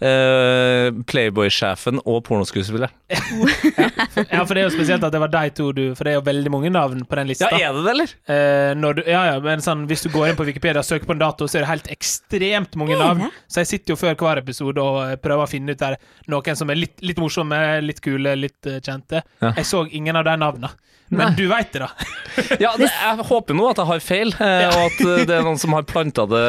eh, 0.00 0.88
Playboy-sjefen 1.08 2.00
og 2.08 2.22
pornoskuespilleren. 2.28 2.94
Ja, 4.32 4.42
for 4.46 4.54
det 4.54 4.62
er 4.62 4.66
jo 4.66 4.72
spesielt 4.72 5.04
at 5.04 5.12
det 5.12 5.20
var 5.20 5.30
de 5.32 5.50
to 5.56 5.66
du 5.76 5.82
For 5.96 6.06
det 6.06 6.12
er 6.12 6.16
jo 6.16 6.24
veldig 6.24 6.50
mange 6.52 6.70
navn 6.72 7.02
på 7.08 7.16
den 7.18 7.28
lista. 7.28 7.48
Ja, 7.52 7.68
er 7.68 7.76
det 7.76 7.82
det, 7.84 7.92
eller? 7.92 8.14
Eh, 8.32 8.72
når 8.78 8.96
du, 8.98 9.02
ja, 9.08 9.22
ja, 9.30 9.34
men 9.44 9.62
sånn, 9.64 9.84
Hvis 9.90 10.04
du 10.06 10.10
går 10.14 10.30
inn 10.30 10.38
på 10.38 10.46
Wikipedia 10.48 10.80
og 10.80 10.88
søker 10.88 11.08
på 11.08 11.16
en 11.16 11.22
dato, 11.22 11.48
så 11.48 11.58
er 11.58 11.66
det 11.66 11.70
helt 11.72 11.90
ekstremt 11.92 12.78
mange 12.80 12.96
navn. 13.00 13.26
Så 13.50 13.62
jeg 13.62 13.72
sitter 13.74 13.94
jo 13.94 14.00
før 14.00 14.16
hver 14.22 14.42
episode 14.42 14.82
og 14.84 15.02
eh, 15.04 15.18
prøver 15.20 15.44
å 15.44 15.50
finne 15.50 15.76
ut 15.76 15.82
der 15.82 15.98
noen 16.32 16.58
som 16.58 16.72
er 16.72 16.80
litt, 16.80 16.96
litt 17.04 17.20
morsomme, 17.20 17.58
litt 17.84 18.00
kule, 18.04 18.34
litt 18.38 18.70
eh, 18.70 18.80
kjente. 18.84 19.22
Ja. 19.42 19.52
Jeg 19.58 19.68
så 19.68 19.84
ingen 19.90 20.18
av 20.18 20.26
de 20.28 20.38
navnene. 20.40 20.72
Men 21.12 21.36
du 21.36 21.44
veit 21.50 21.72
det, 21.74 21.84
da. 21.84 21.90
Ja, 22.62 22.72
det, 22.80 22.88
jeg 22.88 23.26
håper 23.28 23.56
nå 23.56 23.66
at 23.68 23.80
jeg 23.82 23.88
har 23.90 24.00
feil, 24.00 24.30
eh, 24.40 24.64
og 24.70 24.86
at 24.86 25.02
eh, 25.04 25.24
det 25.28 25.34
er 25.36 25.44
noen 25.44 25.60
som 25.60 25.74
har 25.76 25.84
planta 25.88 26.24
det 26.30 26.46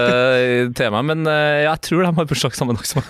til 0.80 0.94
meg, 0.95 1.10
men 1.10 1.27
eh, 1.27 1.65
jeg 1.65 1.83
tror 1.89 2.06
de 2.06 2.13
har 2.19 2.30
bursdag 2.30 2.56
samme 2.56 2.77
dag 2.77 2.88
som 2.88 3.04
meg. 3.04 3.10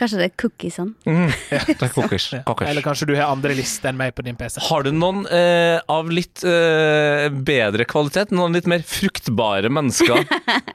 Kanskje 0.00 0.18
det 0.20 0.26
er 0.26 0.34
cookiesene. 0.40 0.94
Mm. 1.06 1.30
Det 1.78 1.86
er 1.86 1.92
cookies. 1.94 2.26
Ja. 2.34 2.42
Eller 2.66 2.84
kanskje 2.84 3.08
du 3.10 3.14
har 3.16 3.30
andre 3.32 3.54
lister 3.56 3.90
enn 3.90 3.98
meg 3.98 4.14
på 4.16 4.24
din 4.26 4.36
PC. 4.38 4.60
Har 4.68 4.84
du 4.86 4.90
noen 4.94 5.24
eh, 5.30 5.78
av 5.90 6.10
litt 6.12 6.42
eh, 6.48 7.28
bedre 7.30 7.86
kvalitet? 7.88 8.34
Noen 8.34 8.56
litt 8.56 8.68
mer 8.70 8.84
fruktbare 8.86 9.70
mennesker? 9.72 10.24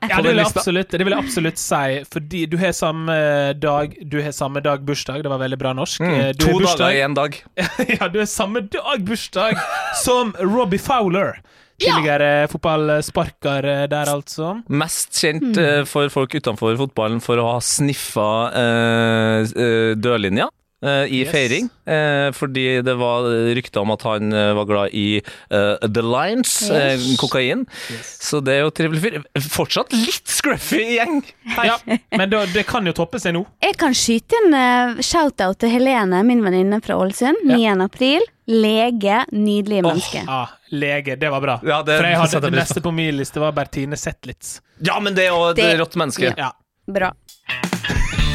Ja, 0.09 0.23
det 0.23 0.31
vil, 0.31 0.39
absolutt, 0.41 0.89
det 0.89 1.05
vil 1.05 1.13
jeg 1.13 1.21
absolutt 1.21 1.59
si, 1.61 1.99
fordi 2.09 2.39
du 2.49 2.55
har 2.57 2.71
samme 2.73 3.13
dag 3.61 3.91
Du 4.09 4.15
har 4.23 4.33
samme 4.33 4.61
dag 4.65 4.81
bursdag. 4.87 5.21
Det 5.23 5.29
var 5.29 5.41
veldig 5.43 5.59
bra 5.61 5.73
norsk. 5.77 6.01
Mm. 6.01 6.15
Eh, 6.15 6.31
Du 6.33 6.47
To 6.47 6.57
dager 6.63 6.95
i 6.95 7.03
én 7.03 7.13
dag. 7.17 7.37
ja, 7.99 8.07
du 8.09 8.17
har 8.23 8.29
samme 8.29 8.63
dag 8.65 9.05
bursdag 9.05 9.59
som 10.01 10.33
Robbie 10.39 10.81
Fowler. 10.81 11.37
Tidligere 11.79 12.47
fotballsparker 12.51 13.67
eh, 13.71 13.83
der, 13.91 14.11
altså. 14.11 14.53
Mest 14.69 15.15
kjent 15.15 15.55
mm. 15.55 15.87
for 15.89 16.11
folk 16.13 16.35
utenfor 16.35 16.77
fotballen 16.79 17.23
for 17.23 17.41
å 17.41 17.49
ha 17.53 17.59
sniffa 17.63 18.29
eh, 18.61 19.49
eh, 19.49 19.91
dørlinja. 19.99 20.49
Eh, 20.83 21.05
I 21.11 21.19
Yes. 21.23 21.31
feiring, 21.33 21.69
eh, 21.85 22.29
fordi 22.35 22.81
det 22.85 22.95
var 22.99 23.23
rykter 23.57 23.81
om 23.81 23.91
at 23.91 24.01
han 24.07 24.33
eh, 24.33 24.53
var 24.57 24.65
glad 24.69 24.89
i 24.95 25.07
uh, 25.19 25.75
The 25.83 26.01
Lines, 26.05 26.53
Yes. 26.71 27.17
kokain. 27.19 27.65
Så 28.03 28.39
det 28.43 28.53
er 28.57 28.61
jo 28.65 28.71
trivelig 28.71 29.01
fyr. 29.03 29.19
Fortsatt 29.49 29.91
litt 29.93 30.27
scruffy 30.29 30.83
gjeng! 30.97 31.21
Ja, 31.65 31.77
men 32.15 32.29
da, 32.31 32.45
det 32.53 32.63
kan 32.69 32.85
jo 32.87 32.93
toppe 32.95 33.19
seg 33.19 33.33
nå. 33.35 33.43
Jeg 33.63 33.75
kan 33.81 33.93
skyte 33.97 34.35
en 34.45 34.53
uh, 34.55 35.01
shout-out 35.03 35.59
til 35.59 35.69
Helene, 35.73 36.23
min 36.27 36.43
venninne 36.45 36.79
fra 36.85 36.95
Ålesund. 36.99 37.37
9. 37.49 37.75
april. 37.83 38.21
Lege. 38.49 39.25
Nydelige 39.35 39.83
menneske. 39.85 40.23
Ja, 40.25 40.45
lege, 40.73 41.13
det 41.21 41.29
var 41.29 41.41
bra. 41.43 41.59
Ja, 41.61 41.83
det 41.85 41.99
For 41.99 42.07
jeg 42.09 42.17
hadde, 42.17 42.41
det 42.47 42.51
neste 42.57 42.81
på 42.81 42.89
min 42.95 43.13
liste 43.19 43.37
var 43.43 43.53
Bertine 43.53 43.97
Zetlitz. 43.99 44.55
Ja, 44.81 44.97
men 45.03 45.13
det 45.13 45.27
er 45.27 45.35
jo 45.35 45.51
et 45.53 45.61
rått 45.83 45.95
menneske. 45.99 46.31
Ja. 46.33 46.49
Ja. 46.49 46.51
Bra. 46.89 47.13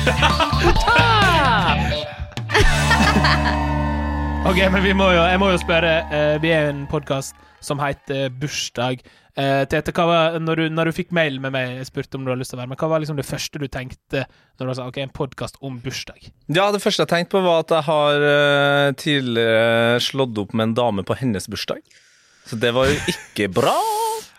Ok, 4.44 4.58
men 4.68 4.82
vi 4.84 4.92
må 4.92 5.06
jo, 5.08 5.22
jeg 5.24 5.40
må 5.40 5.46
jo 5.54 5.56
spørre. 5.56 5.92
Uh, 6.10 6.34
vi 6.42 6.50
er 6.52 6.66
en 6.68 6.82
podkast 6.90 7.32
som 7.64 7.80
heter 7.80 8.28
Bursdag. 8.28 9.00
Uh, 9.38 9.64
Tete, 9.72 9.94
hva 9.96 10.04
var, 10.04 10.36
når, 10.36 10.60
du, 10.60 10.74
når 10.76 10.90
du 10.90 10.96
fikk 10.98 11.14
mail 11.16 11.38
med 11.40 11.54
meg, 11.54 11.78
jeg 11.78 11.88
spurte 11.88 12.18
om 12.18 12.26
du 12.26 12.30
hadde 12.30 12.42
lyst 12.42 12.52
til 12.52 12.58
å 12.58 12.62
være 12.62 12.74
med, 12.74 12.78
hva 12.82 12.90
var 12.92 13.00
liksom 13.00 13.16
det 13.16 13.24
første 13.24 13.62
du 13.62 13.64
tenkte 13.72 14.26
når 14.60 14.68
du 14.68 14.74
sa 14.76 14.90
ok, 14.90 15.00
en 15.00 15.14
podkast 15.16 15.56
om 15.64 15.80
bursdag? 15.80 16.28
Ja, 16.52 16.68
det 16.76 16.82
første 16.84 17.06
jeg 17.06 17.12
tenkte 17.14 17.38
på, 17.38 17.42
var 17.46 17.64
at 17.64 17.72
jeg 17.72 17.88
har 17.88 18.26
uh, 18.28 18.92
tidligere 19.00 20.04
slått 20.04 20.44
opp 20.44 20.52
med 20.52 20.68
en 20.68 20.76
dame 20.76 21.08
på 21.08 21.16
hennes 21.22 21.48
bursdag. 21.48 21.80
Så 22.44 22.60
det 22.60 22.74
var 22.76 22.92
jo 22.92 23.00
ikke 23.16 23.48
bra. 23.48 23.78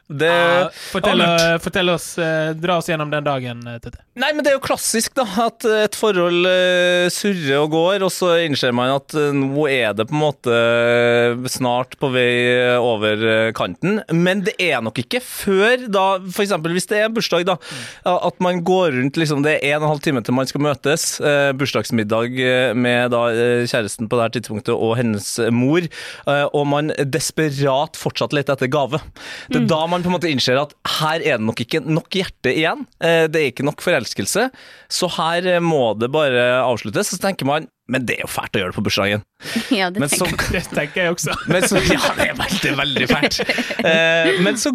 Det 0.08 0.28
Ja, 0.30 0.68
fortell, 0.92 1.22
fortell 1.64 1.90
oss, 1.90 2.18
eh, 2.22 2.52
Dra 2.54 2.78
oss 2.78 2.90
gjennom 2.92 3.10
den 3.10 3.24
dagen, 3.26 3.64
eh, 3.68 3.80
Tete. 3.82 4.04
Nei, 4.16 4.30
men 4.34 4.46
det 4.46 4.52
er 4.52 4.56
jo 4.60 4.64
klassisk, 4.64 5.16
da. 5.18 5.26
At 5.48 5.66
et 5.66 5.96
forhold 5.98 6.46
eh, 6.46 7.08
surrer 7.12 7.58
og 7.64 7.72
går, 7.74 8.04
og 8.06 8.12
så 8.14 8.36
innser 8.46 8.72
man 8.76 8.94
at 8.94 9.16
eh, 9.18 9.34
nå 9.36 9.66
er 9.68 9.96
det 9.98 10.06
på 10.08 10.14
en 10.14 10.22
måte 10.22 10.54
eh, 10.54 11.50
snart 11.50 11.98
på 12.00 12.12
vei 12.14 12.30
over 12.78 13.26
eh, 13.32 13.50
kanten. 13.58 13.98
Men 14.14 14.44
det 14.46 14.54
er 14.62 14.84
nok 14.86 15.02
ikke 15.02 15.24
før 15.26 15.88
da, 15.92 16.06
eksempel 16.22 16.76
hvis 16.78 16.88
det 16.92 17.02
er 17.02 17.10
bursdag, 17.16 17.48
da, 17.50 17.58
at 18.06 18.40
man 18.46 18.62
går 18.66 18.94
rundt 19.00 19.18
liksom 19.18 19.42
Det 19.46 19.56
er 19.58 19.74
en 19.74 19.82
og 19.82 19.88
en 19.90 19.94
halv 19.96 20.06
time 20.06 20.22
til 20.24 20.38
man 20.38 20.48
skal 20.48 20.62
møtes. 20.68 21.20
eh, 21.20 21.50
bursdagsmiddag 21.58 22.38
eh, 22.46 22.74
med 22.78 23.10
da 23.16 23.26
eh, 23.34 23.66
kjæresten 23.66 24.08
på 24.08 24.20
det 24.22 24.28
her 24.28 24.36
tidspunktet 24.38 24.76
og 24.78 24.96
hennes 25.02 25.28
mor. 25.50 25.82
eh, 25.82 26.46
og 26.54 26.68
man 26.70 26.94
desperat 27.10 27.98
fortsatt 28.00 28.34
leter 28.38 28.54
etter 28.56 28.70
gave. 28.72 29.02
Det 29.50 29.64
er 29.64 29.68
da 29.70 29.82
man 29.88 29.95
på 30.04 30.10
en 30.10 30.16
måte 30.18 30.32
innser 30.32 30.60
at 30.60 30.74
her 31.00 31.22
er 31.22 31.40
det 31.40 31.46
nok 31.48 31.62
ikke 31.64 31.84
nok 31.86 32.10
hjerte 32.18 32.52
igjen. 32.52 32.86
Eh, 33.00 33.28
Det 33.32 33.42
er 33.42 33.52
ikke 33.52 33.68
nok 33.68 33.84
forelskelse, 33.86 34.50
så 34.92 35.12
her 35.20 35.48
eh, 35.56 35.64
må 35.64 35.94
det 36.00 36.12
bare 36.14 36.50
avsluttes. 36.66 37.14
Så 37.14 37.22
tenker 37.22 37.48
man 37.48 37.70
men 37.86 38.02
det 38.10 38.16
er 38.18 38.24
jo 38.24 38.30
fælt 38.34 38.56
å 38.58 38.62
gjøre 38.62 38.74
det 38.74 38.78
på 38.80 38.84
bursdagen. 38.88 39.24
Ja, 39.75 39.92
det 39.94 40.02
Men 40.02 40.10
så, 40.10 40.25
tenker 40.25 40.56
jeg. 40.58 40.66
Det 40.66 40.78
tenker 40.78 41.04
jeg 41.04 41.14
også. 41.14 41.36
men 41.52 41.66
så 41.70 41.82
Ja, 41.86 42.00
det 42.18 42.28
er 42.32 42.38
veldig, 42.40 42.72
veldig 42.80 43.08
fælt. 43.12 43.40
Eh, 43.86 44.30
men 44.46 44.58
så 44.58 44.72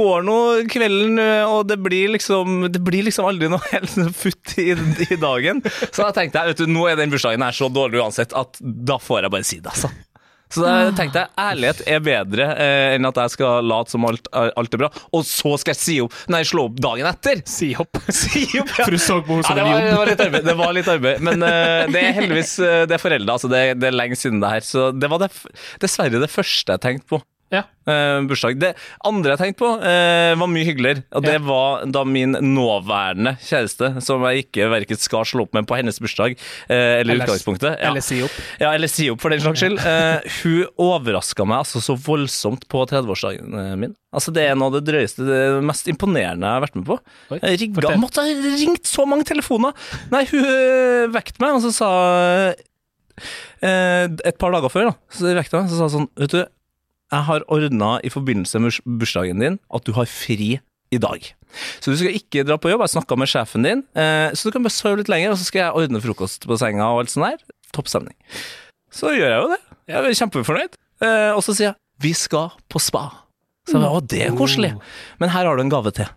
går 0.00 0.24
nå 0.24 0.36
kvelden, 0.72 1.20
eh, 1.20 1.44
og 1.44 1.66
det 1.68 1.76
blir 1.84 2.14
liksom 2.14 2.70
Det 2.72 2.80
blir 2.84 3.04
liksom 3.08 3.28
aldri 3.28 3.50
noe 3.52 3.60
helt 3.74 3.92
futt 4.16 4.54
i, 4.62 4.70
i 4.72 5.18
dagen. 5.20 5.60
Så 5.90 6.00
da 6.06 6.10
tenkte 6.16 6.40
jeg 6.40 6.54
vet 6.54 6.62
du, 6.64 6.72
nå 6.72 6.86
er 6.88 6.96
den 7.00 7.12
bursdagen 7.12 7.44
her 7.44 7.56
så 7.56 7.68
dårlig 7.72 8.00
uansett 8.00 8.32
at 8.36 8.56
da 8.60 8.96
får 9.02 9.26
jeg 9.26 9.34
bare 9.36 9.46
si 9.50 9.60
det, 9.60 9.74
altså. 9.74 9.92
Så 10.50 10.64
da 10.64 10.90
tenkte 10.98 11.22
jeg 11.22 11.30
ærlighet 11.38 11.82
er 11.86 12.02
bedre 12.04 12.46
eh, 12.58 12.96
enn 12.96 13.06
at 13.06 13.20
jeg 13.22 13.34
skal 13.36 13.66
late 13.70 13.94
som 13.94 14.06
alt, 14.08 14.26
alt 14.34 14.74
er 14.74 14.82
bra, 14.82 14.90
og 15.14 15.24
så 15.26 15.54
skal 15.60 15.74
jeg 15.74 15.80
si 15.80 15.96
opp 16.02 16.16
Nei, 16.30 16.42
slå 16.46 16.66
opp 16.68 16.78
dagen 16.82 17.06
etter. 17.10 17.42
Si 17.48 17.72
opp. 17.78 18.00
Si 18.20 18.42
opp, 18.58 18.72
ja. 18.76 18.84
For 18.84 18.94
du 18.94 19.00
så 19.00 19.20
på 19.24 19.36
henne 19.36 19.46
som 19.46 19.58
en 19.58 19.70
jobb. 19.70 19.84
det 19.86 19.96
var 19.96 20.10
litt 20.10 20.24
arbeid, 20.26 20.46
det 20.48 20.56
var 20.58 20.74
litt 20.76 20.90
arbeid. 20.90 21.24
men 21.24 21.46
eh, 21.46 21.86
det 21.94 22.02
er 22.02 22.16
heldigvis 22.18 22.54
eh, 22.66 22.82
det 22.90 22.96
er 22.96 23.02
forelda. 23.02 23.36
Altså 23.38 23.50
det, 23.52 23.62
det 23.80 23.90
er 23.90 23.96
lenge 23.96 24.18
siden 24.18 24.42
det 24.42 24.50
her. 24.56 24.66
Så 24.66 24.90
det 24.96 25.10
var 25.12 25.22
det, 25.22 25.30
dessverre 25.82 26.22
det 26.22 26.30
første 26.32 26.76
jeg 26.76 26.82
tenkte 26.84 27.14
på. 27.14 27.22
Ja. 27.50 27.64
eh, 27.90 28.20
bursdag. 28.30 28.60
Det 28.62 28.68
andre 29.04 29.32
jeg 29.34 29.40
tenkte 29.40 29.58
på, 29.64 29.70
eh, 29.82 30.34
var 30.38 30.46
mye 30.46 30.64
hyggeligere. 30.68 31.02
Og 31.18 31.22
det 31.24 31.32
Ja. 31.32 31.38
var 31.42 31.84
da 31.90 32.04
min 32.04 32.32
nåværende 32.38 33.32
kjæreste, 33.42 34.00
som 34.02 34.22
jeg 34.28 34.44
ikke 34.46 34.68
verken 34.70 34.96
skal 34.98 35.24
slå 35.26 35.42
opp 35.48 35.54
med 35.54 35.66
på 35.66 35.74
hennes 35.76 35.98
bursdag 35.98 36.36
eh, 36.68 37.00
eller 37.00 37.14
Eller- 37.14 37.24
utgangspunktet. 37.26 37.80
Ja. 37.80 37.90
Eller 37.90 38.00
si 38.00 38.20
opp. 38.22 38.30
Ja, 38.60 38.70
eller 38.72 38.86
si 38.88 39.08
opp 39.10 39.20
for 39.20 39.30
den 39.30 39.40
slags 39.40 39.58
skyld. 39.60 39.78
Eh, 39.82 40.20
hun 40.44 40.66
overraska 40.78 41.44
meg 41.44 41.58
altså 41.64 41.82
så 41.82 41.96
voldsomt 41.98 42.68
på 42.68 42.86
30-årsdagen 42.86 43.50
eh, 43.58 43.74
min. 43.76 43.96
Altså 44.14 44.32
Det 44.32 44.42
er 44.48 44.54
noe 44.54 44.70
av 44.70 44.78
det 44.84 44.92
drøyeste, 44.92 45.26
det 45.26 45.62
mest 45.64 45.86
imponerende 45.90 46.46
jeg 46.46 46.54
har 46.54 46.62
vært 46.64 46.76
med 46.76 46.86
på. 46.86 46.98
Oi, 47.32 47.38
Jeg 47.42 47.60
rigga, 47.60 47.96
måtte 47.98 48.22
ha 48.22 48.30
ringt 48.30 48.86
så 48.86 49.06
mange 49.06 49.24
telefoner! 49.26 49.72
Nei, 50.10 50.24
hun 50.30 50.44
øh, 50.44 51.08
vekte 51.14 51.38
meg, 51.42 51.54
og 51.58 51.62
så 51.66 51.72
sa 51.74 51.90
eh, 53.62 54.06
Et 54.24 54.38
par 54.38 54.50
dager 54.54 54.70
før, 54.72 54.90
da, 54.90 54.94
så 55.14 55.34
vekte 55.36 55.58
hun 55.58 55.64
meg, 55.66 55.70
så 55.72 55.76
sa 55.78 55.88
hun 55.88 55.94
sånn 55.98 56.08
Vet 56.16 56.34
du, 56.34 56.44
jeg 57.10 57.26
har 57.26 57.44
ordna 57.50 57.96
i 58.06 58.10
forbindelse 58.12 58.60
med 58.62 58.78
bursdagen 59.00 59.42
din 59.42 59.58
at 59.74 59.86
du 59.86 59.92
har 59.96 60.08
fri 60.10 60.58
i 60.90 60.98
dag. 61.02 61.26
Så 61.82 61.90
du 61.90 61.98
skal 61.98 62.14
ikke 62.14 62.44
dra 62.46 62.56
på 62.60 62.70
jobb. 62.70 62.84
Jeg 62.86 62.94
snakka 62.94 63.18
med 63.18 63.30
sjefen 63.30 63.66
din, 63.66 63.82
eh, 63.98 64.30
så 64.34 64.46
du 64.46 64.54
kan 64.54 64.62
bare 64.66 64.74
sove 64.74 65.00
litt 65.00 65.10
lenger, 65.10 65.34
og 65.34 65.40
så 65.40 65.46
skal 65.48 65.64
jeg 65.64 65.78
ordne 65.82 66.02
frokost 66.02 66.46
på 66.46 66.58
senga 66.60 66.86
og 66.86 67.04
alt 67.04 67.14
sånt 67.14 67.26
der. 67.26 67.56
Topp 67.74 67.90
stemning. 67.90 68.16
Så 68.94 69.14
gjør 69.14 69.30
jeg 69.30 69.42
jo 69.42 69.50
det. 69.52 69.60
Jeg 69.90 69.98
er 70.06 70.18
kjempefornøyd. 70.22 70.78
Eh, 71.00 71.32
og 71.34 71.42
så 71.46 71.54
sier 71.54 71.70
jeg 71.70 71.78
vi 72.00 72.14
skal 72.16 72.54
på 72.72 72.80
spa. 72.80 73.04
Så 73.68 73.76
jeg 73.76 73.90
å, 73.90 74.00
det 74.00 74.22
er 74.24 74.36
koselig. 74.36 74.72
Men 75.20 75.32
her 75.34 75.46
har 75.46 75.58
du 75.58 75.62
en 75.62 75.72
gave 75.72 75.92
til. 75.94 76.08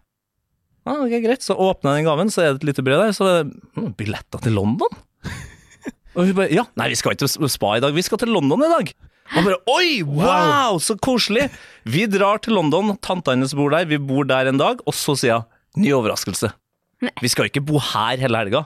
Ja, 0.83 0.97
ok, 0.99 1.15
greit. 1.23 1.43
Så 1.43 1.55
åpner 1.55 1.93
jeg 1.93 2.03
den 2.03 2.09
gaven, 2.09 2.31
så 2.31 2.43
er 2.43 2.53
det 2.53 2.61
et 2.61 2.69
lite 2.71 2.85
brev 2.85 3.01
der. 3.03 3.15
Så 3.15 3.27
er 3.27 3.41
det 3.41 3.57
hm, 3.75 3.91
billetter 3.99 4.43
til 4.43 4.55
London. 4.57 5.01
Og 6.15 6.27
hun 6.27 6.37
bare 6.37 6.53
Ja, 6.53 6.65
nei, 6.79 6.89
vi 6.91 6.99
skal 6.99 7.15
ikke 7.15 7.25
til 7.25 7.51
spa 7.51 7.77
i 7.77 7.83
dag, 7.83 7.95
vi 7.95 8.05
skal 8.05 8.21
til 8.21 8.31
London 8.33 8.63
i 8.63 8.71
dag. 8.71 8.93
Og 9.33 9.47
bare 9.47 9.59
Oi, 9.71 10.03
wow, 10.05 10.77
så 10.83 10.95
koselig! 10.99 11.47
Vi 11.89 12.05
drar 12.11 12.41
til 12.43 12.57
London, 12.57 12.93
tanta 13.03 13.33
hennes 13.33 13.55
bor 13.57 13.73
der, 13.73 13.87
vi 13.89 13.99
bor 14.01 14.27
der 14.29 14.49
en 14.51 14.59
dag, 14.61 14.83
og 14.85 14.95
så 14.97 15.15
sier 15.19 15.43
hun 15.43 15.85
ny 15.85 15.93
overraskelse. 15.95 16.51
Vi 17.21 17.31
skal 17.31 17.49
ikke 17.49 17.63
bo 17.65 17.79
her 17.81 18.19
hele 18.21 18.39
helga. 18.43 18.65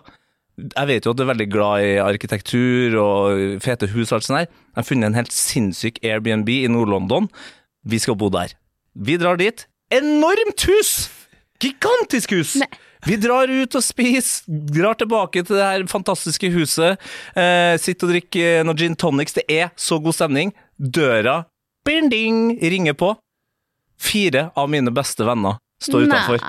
Jeg 0.57 0.89
vet 0.89 1.05
jo 1.05 1.13
at 1.13 1.19
du 1.19 1.23
er 1.23 1.29
veldig 1.31 1.47
glad 1.53 1.85
i 1.85 1.91
arkitektur 2.01 2.97
og 3.01 3.61
fete 3.63 3.89
hus 3.93 4.09
og 4.09 4.17
alt 4.17 4.27
sånt 4.27 4.39
der. 4.39 4.49
Jeg 4.49 4.79
har 4.81 4.87
funnet 4.89 5.09
en 5.11 5.19
helt 5.19 5.33
sinnssyk 5.33 6.01
Airbnb 6.01 6.49
i 6.49 6.65
Nord-London. 6.73 7.29
Vi 7.87 8.01
skal 8.01 8.17
bo 8.17 8.31
der. 8.33 8.55
Vi 8.97 9.19
drar 9.21 9.37
dit. 9.39 9.67
Enormt 9.93 10.65
hus! 10.67 10.91
Gigantisk 11.61 12.33
hus! 12.35 12.57
Nei. 12.61 12.69
Vi 13.05 13.15
drar 13.21 13.47
ut 13.51 13.75
og 13.77 13.83
spiser, 13.85 14.47
drar 14.73 14.97
tilbake 14.97 15.43
til 15.45 15.55
det 15.59 15.63
her 15.67 15.85
fantastiske 15.91 16.49
huset. 16.55 16.97
Eh, 17.37 17.75
sitter 17.77 18.07
og 18.09 18.13
drikker 18.15 18.63
noe 18.65 18.75
gin 18.79 18.95
tonics. 18.97 19.37
Det 19.37 19.45
er 19.51 19.69
så 19.77 19.99
god 20.01 20.17
stemning. 20.17 20.53
Døra 20.79 21.43
bing, 21.87 22.09
ding, 22.11 22.57
ringer 22.59 22.93
på. 22.99 23.13
Fire 23.97 24.49
av 24.59 24.67
mine 24.69 24.91
beste 24.93 25.23
venner 25.25 25.55
står 25.81 26.07
utafor. 26.09 26.41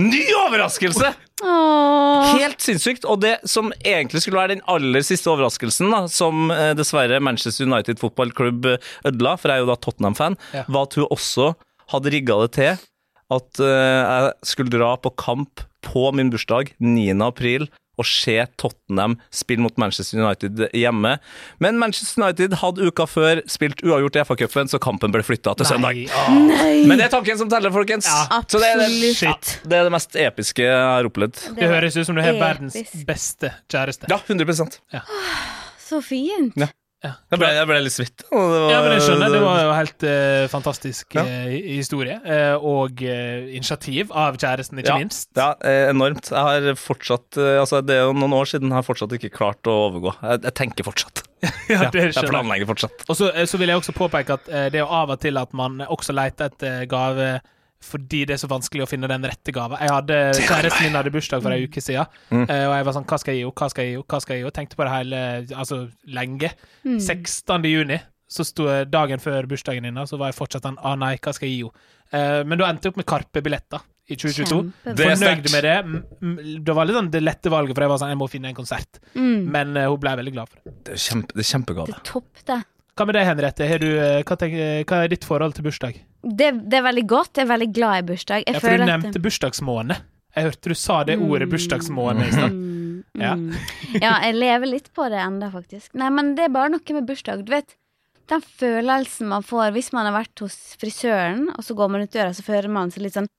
Ny 0.00 0.22
overraskelse! 0.46 1.10
Åh. 1.44 2.36
Helt 2.38 2.60
sinnssykt. 2.62 3.04
Og 3.08 3.18
det 3.24 3.38
som 3.48 3.72
egentlig 3.84 4.22
skulle 4.22 4.38
være 4.38 4.54
den 4.54 4.64
aller 4.70 5.04
siste 5.04 5.28
overraskelsen, 5.32 5.90
da, 5.92 6.04
som 6.08 6.50
eh, 6.54 6.72
dessverre 6.78 7.18
Manchester 7.20 7.66
United 7.68 8.00
fotballklubb 8.00 8.68
eh, 8.70 8.90
ødela, 9.08 9.34
for 9.40 9.50
jeg 9.50 9.60
er 9.60 9.64
jo 9.64 9.70
da 9.72 9.76
Tottenham-fan, 9.84 10.38
Ja. 10.54 10.64
var 10.68 10.86
at 10.88 10.96
hun 11.00 11.08
også 11.10 11.50
hadde 11.92 12.12
rigga 12.14 12.38
det 12.44 12.52
til 12.56 12.84
at 13.32 13.62
eh, 13.62 14.02
jeg 14.02 14.34
skulle 14.50 14.74
dra 14.74 14.94
på 15.00 15.14
kamp 15.20 15.64
på 15.84 16.08
min 16.16 16.30
bursdag 16.32 16.74
9. 16.80 17.08
april 17.24 17.68
og 18.00 18.06
se 18.08 18.34
Tottenham 18.58 19.16
spille 19.30 19.62
mot 19.62 19.76
Manchester 19.78 20.18
United 20.18 20.64
hjemme. 20.74 21.12
Men 21.62 21.78
Manchester 21.78 22.24
United 22.24 22.56
hadde 22.58 22.88
uka 22.90 23.06
før 23.06 23.42
spilt 23.50 23.84
uavgjort 23.86 24.18
i 24.18 24.24
FA-cupen, 24.26 24.70
så 24.70 24.80
kampen 24.82 25.14
ble 25.14 25.22
flytta 25.22 25.54
til 25.60 25.68
søndag. 25.68 26.00
Nei, 26.00 26.08
søndag. 26.10 26.48
Nei. 26.50 26.72
Men 26.90 26.98
det 26.98 27.06
er 27.06 27.14
tanken 27.14 27.38
som 27.38 27.50
teller, 27.52 27.70
folkens. 27.74 28.08
Ja, 28.10 28.40
så 28.50 28.62
det 28.62 28.72
er 28.72 28.82
det, 28.82 29.12
ja, 29.22 29.34
det 29.62 29.78
er 29.78 29.86
det 29.86 29.94
mest 29.94 30.18
episke 30.18 30.66
jeg 30.66 30.74
har 30.74 31.06
opplevd. 31.06 31.38
Det 31.58 31.70
høres 31.70 31.98
ut 32.00 32.08
som 32.10 32.18
du 32.18 32.24
har 32.24 32.40
verdens 32.40 32.80
beste 33.06 33.52
kjæreste. 33.70 34.10
Ja, 34.10 34.18
100% 34.26 34.80
Så 35.84 36.02
fint. 36.02 36.58
Ja. 36.58 36.72
Jeg 37.04 37.38
ble, 37.40 37.48
jeg 37.52 37.66
ble 37.68 37.78
litt 37.84 37.92
svett. 37.94 38.22
var- 38.32 38.70
Ja, 38.72 38.78
men 38.84 38.92
jeg 38.94 39.02
skjønner. 39.04 39.32
Det 39.34 39.40
var 39.44 39.58
jo 39.62 39.72
helt 39.76 40.04
uh, 40.08 40.46
fantastisk 40.52 41.14
Ja. 41.18 41.24
uh, 41.24 41.50
historie. 41.52 42.16
Uh, 42.24 42.56
og 42.64 43.02
initiativ 43.02 44.12
av 44.12 44.36
kjæresten, 44.40 44.78
ikke 44.80 44.92
Ja. 44.94 44.98
minst. 44.98 45.28
Ja, 45.36 45.50
enormt. 45.90 46.30
Jeg 46.30 46.38
har 46.38 46.74
fortsatt 46.80 47.36
Altså, 47.36 47.82
det 47.84 47.96
er 47.98 48.06
jo 48.08 48.12
noen 48.16 48.32
år 48.32 48.46
siden 48.48 48.68
jeg 48.72 48.78
har 48.78 48.86
fortsatt 48.86 49.12
ikke 49.18 49.32
klart 49.36 49.62
å 49.68 49.76
overgå. 49.90 50.14
Jeg, 50.22 50.42
jeg 50.48 50.54
tenker 50.54 50.84
fortsatt. 50.84 51.22
Ja, 51.68 51.90
det 51.92 52.14
jeg 52.14 52.28
planlegger 52.30 52.66
fortsatt. 52.66 53.04
Og 53.08 53.16
så, 53.18 53.28
så 53.46 53.58
vil 53.60 53.68
jeg 53.68 53.76
også 53.82 53.92
påpeke 53.92 54.38
at 54.38 54.46
det 54.72 54.78
er 54.80 54.84
jo 54.84 54.88
av 54.88 55.10
og 55.12 55.20
til 55.20 55.36
at 55.36 55.52
man 55.52 55.82
også 55.84 56.14
leter 56.16 56.48
etter 56.48 56.86
gave 56.88 57.40
fordi 57.84 58.22
det 58.30 58.34
er 58.36 58.40
så 58.42 58.48
vanskelig 58.50 58.84
å 58.86 58.88
finne 58.90 59.08
den 59.10 59.26
rette 59.28 59.52
gava. 59.54 59.78
Jeg 59.84 59.92
hadde 59.92 60.18
Kjæresten 60.48 60.86
min 60.88 60.96
hadde 60.98 61.12
bursdag 61.14 61.44
for 61.44 61.54
ei 61.54 61.66
uke 61.68 61.82
siden, 61.84 62.08
Mm. 62.32 62.46
eh, 62.48 62.64
og 62.68 62.74
jeg 62.78 62.84
var 62.88 62.96
sånn 62.96 63.06
Hva 63.10 63.18
skal 63.20 63.34
jeg 63.34 63.42
gi 63.42 63.46
henne? 63.46 63.54
Hva 63.60 63.68
skal 63.70 63.84
jeg 63.84 63.92
gi 63.92 63.96
henne? 63.98 64.08
Hva 64.14 64.20
skal 64.24 64.34
jeg 64.34 64.40
gi 64.40 64.46
henne? 64.48 64.56
Tenkte 64.58 64.78
på 64.80 64.84
det 64.88 64.94
hele 64.96 65.22
Altså 65.60 65.80
lenge. 66.18 66.50
Mm. 66.84 66.98
16. 67.00 67.70
juni, 67.70 68.00
så 68.34 68.44
sto 68.48 68.68
jeg 68.72 68.90
dagen 68.90 69.20
før 69.22 69.46
bursdagen 69.50 69.84
din, 69.86 70.00
så 70.08 70.18
var 70.18 70.32
jeg 70.32 70.38
fortsatt 70.40 70.64
sånn 70.66 70.78
Ah, 70.82 70.96
nei, 70.96 71.16
hva 71.20 71.34
skal 71.36 71.48
jeg 71.50 71.58
gi 71.58 71.66
henne? 71.68 71.90
Eh, 72.14 72.44
men 72.48 72.58
da 72.60 72.68
endte 72.70 72.88
jeg 72.88 72.94
opp 72.94 73.00
med 73.00 73.06
Karpe-billetter 73.10 73.82
i 74.12 74.16
2022. 74.20 74.58
Det 74.84 75.00
er 75.06 75.14
Fornøyd 75.16 75.46
med 75.54 75.64
det. 75.64 76.58
Det 76.66 76.74
var 76.76 76.84
litt 76.84 76.96
sånn 76.98 77.06
det 77.10 77.22
lette 77.24 77.48
valget, 77.52 77.72
for 77.74 77.86
jeg 77.86 77.92
var 77.94 78.00
sånn 78.02 78.10
Jeg 78.12 78.18
må 78.20 78.26
finne 78.28 78.50
en 78.52 78.58
konsert. 78.58 78.98
Mm. 79.16 79.46
Men 79.54 79.76
eh, 79.80 79.86
hun 79.88 79.98
ble 80.02 80.12
veldig 80.20 80.34
glad 80.36 80.50
for 80.52 80.60
det. 80.60 80.74
Det 80.84 80.92
er, 80.98 81.00
kjempe, 81.06 81.32
det 81.36 81.40
er 81.44 81.48
kjempegave. 81.54 81.94
Det 81.94 82.02
toppte. 82.10 82.58
Hva 82.94 83.06
med 83.08 83.16
deg, 83.18 83.26
Henriette? 83.26 83.66
Har 83.66 83.80
du, 83.82 83.88
eh, 83.98 84.20
hva, 84.22 84.36
tenker, 84.38 84.84
hva 84.86 85.00
er 85.02 85.10
ditt 85.10 85.24
forhold 85.26 85.56
til 85.56 85.66
bursdag? 85.66 85.96
Det, 86.22 86.50
det 86.70 86.78
er 86.78 86.84
veldig 86.86 87.06
godt. 87.10 87.32
Jeg 87.36 87.48
er 87.48 87.50
veldig 87.50 87.70
glad 87.74 88.02
i 88.02 88.04
bursdag. 88.12 88.44
Jeg 88.46 88.54
Ja, 88.54 88.60
for 88.62 88.70
du 88.70 88.84
nevnte 88.84 88.94
at 88.94 89.02
nevnte 89.02 89.22
bursdagsmåne. 89.24 89.96
Jeg 90.34 90.48
hørte 90.48 90.70
du 90.70 90.74
sa 90.78 91.00
det 91.06 91.16
ordet 91.22 91.48
bursdagsmåne 91.50 92.26
i 92.26 92.32
stad. 92.34 92.52
Mm, 92.54 93.04
Ja. 93.14 93.34
mm. 93.38 93.50
ja, 94.02 94.12
jeg 94.26 94.34
lever 94.34 94.66
litt 94.66 94.88
på 94.94 95.06
det 95.10 95.20
enda, 95.22 95.50
faktisk. 95.50 95.92
Nei, 95.94 96.08
men 96.10 96.34
det 96.38 96.48
er 96.48 96.54
bare 96.54 96.72
noe 96.74 96.96
med 96.96 97.06
bursdag. 97.06 97.44
Du 97.46 97.52
vet, 97.54 97.76
den 98.30 98.42
følelsen 98.42 99.28
man 99.30 99.44
får 99.46 99.74
hvis 99.76 99.92
man 99.94 100.08
har 100.08 100.16
vært 100.16 100.42
hos 100.42 100.56
frisøren, 100.80 101.48
og 101.54 101.62
så 101.66 101.76
går 101.78 101.92
man 101.92 102.06
ut 102.06 102.14
døra, 102.14 102.32
så 102.34 102.46
føler 102.46 102.70
man 102.72 102.90
seg 102.94 103.06
litt 103.06 103.18
sånn 103.18 103.30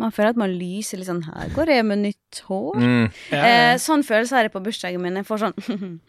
Man 0.00 0.12
føler 0.14 0.34
at 0.34 0.38
man 0.40 0.52
lyser 0.58 0.98
litt 0.98 1.08
sånn 1.08 1.22
Her 1.26 1.50
går 1.54 1.70
jeg 1.70 1.84
med 1.86 2.00
nytt 2.02 2.40
hår. 2.48 2.78
Mm. 2.80 3.04
Eh, 3.38 3.74
sånn 3.82 4.02
følelse 4.06 4.36
har 4.36 4.48
jeg 4.48 4.52
på 4.54 4.62
bursdagen 4.64 5.02
min. 5.02 5.18
Jeg 5.20 5.26
får 5.28 5.44
sånn 5.44 5.54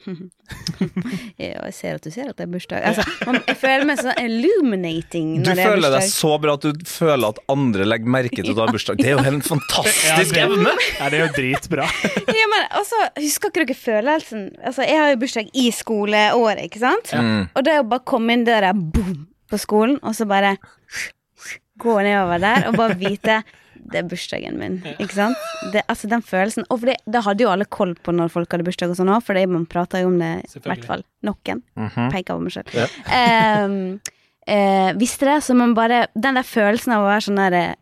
jeg 1.42 1.74
ser 1.76 1.98
at 2.00 2.06
du 2.06 2.12
ser 2.14 2.30
at 2.32 2.38
det 2.40 2.46
er 2.46 2.52
bursdag. 2.52 2.86
Altså, 2.90 3.06
man, 3.28 3.40
jeg 3.46 3.58
føler 3.62 3.88
meg 3.90 4.02
sånn 4.02 4.22
illuminating 4.22 5.32
Du 5.42 5.50
det 5.52 5.56
er 5.58 5.72
føler 5.72 5.96
deg 5.96 6.08
så 6.12 6.34
bra 6.42 6.56
at 6.58 6.66
du 6.66 6.86
føler 6.90 7.36
at 7.36 7.42
andre 7.52 7.88
legger 7.88 8.14
merke 8.18 8.40
til 8.42 8.54
at 8.54 8.58
du 8.58 8.64
har 8.64 8.74
bursdag. 8.76 9.02
Det 9.02 9.12
er 9.12 9.18
jo 9.18 9.26
helt 9.26 9.48
fantastisk 9.48 10.40
evne! 10.42 10.74
ja, 11.00 11.10
det 11.12 11.20
er 11.20 11.26
jo 11.28 11.32
dritbra. 11.38 11.90
Ja, 12.36 12.48
men 12.52 12.66
også, 12.80 12.98
Husker 13.22 13.52
ikke 13.52 13.64
dere 13.64 13.78
følelsen? 13.80 14.48
Altså, 14.66 14.84
Jeg 14.88 15.00
har 15.00 15.12
jo 15.14 15.20
bursdag 15.22 15.52
i 15.54 15.68
skoleåret, 15.74 16.66
ikke 16.68 16.82
sant? 16.82 17.14
Mm. 17.14 17.48
Og 17.54 17.66
det 17.66 17.78
å 17.80 17.86
bare 17.88 18.06
komme 18.08 18.36
inn 18.36 18.46
døra 18.48 18.74
boom, 18.76 19.26
på 19.52 19.60
skolen, 19.62 20.00
og 20.04 20.16
så 20.18 20.28
bare 20.30 20.56
gå 21.82 21.96
nedover 22.06 22.42
der 22.42 22.68
og 22.70 22.78
bare 22.80 22.98
vite 23.00 23.42
det 23.92 24.02
er 24.02 24.08
bursdagen 24.10 24.58
min. 24.60 24.78
Ikke 24.96 25.14
sant? 25.14 25.40
Det, 25.74 25.84
altså 25.92 26.10
Den 26.12 26.24
følelsen. 26.26 26.66
Og 26.70 26.82
for 26.82 26.92
det, 26.92 26.98
det 27.06 27.24
hadde 27.26 27.46
jo 27.46 27.52
alle 27.52 27.68
koll 27.70 27.94
på 27.96 28.14
når 28.16 28.34
folk 28.34 28.52
hadde 28.52 28.66
bursdag, 28.68 28.94
og 28.94 29.00
sånn 29.00 29.14
òg, 29.14 29.24
for 29.26 29.40
man 29.52 29.68
prater 29.70 30.04
jo 30.04 30.12
om 30.12 30.20
det 30.22 30.34
i 30.50 30.64
hvert 30.66 30.86
fall 30.88 31.06
noen. 31.26 31.64
Mhm. 31.78 32.12
Peker 32.14 32.38
på 32.38 32.46
meg 32.46 32.56
sjøl. 32.56 32.76
Ja. 32.76 32.88
eh, 34.56 34.92
visste 35.00 35.30
det, 35.30 35.40
så 35.46 35.58
man 35.58 35.76
bare 35.78 36.08
Den 36.16 36.40
der 36.40 36.48
følelsen 36.48 36.96
av 36.96 37.06
å 37.06 37.10
være 37.10 37.28
sånn 37.28 37.42
der 37.42 37.60
eh, 37.60 37.76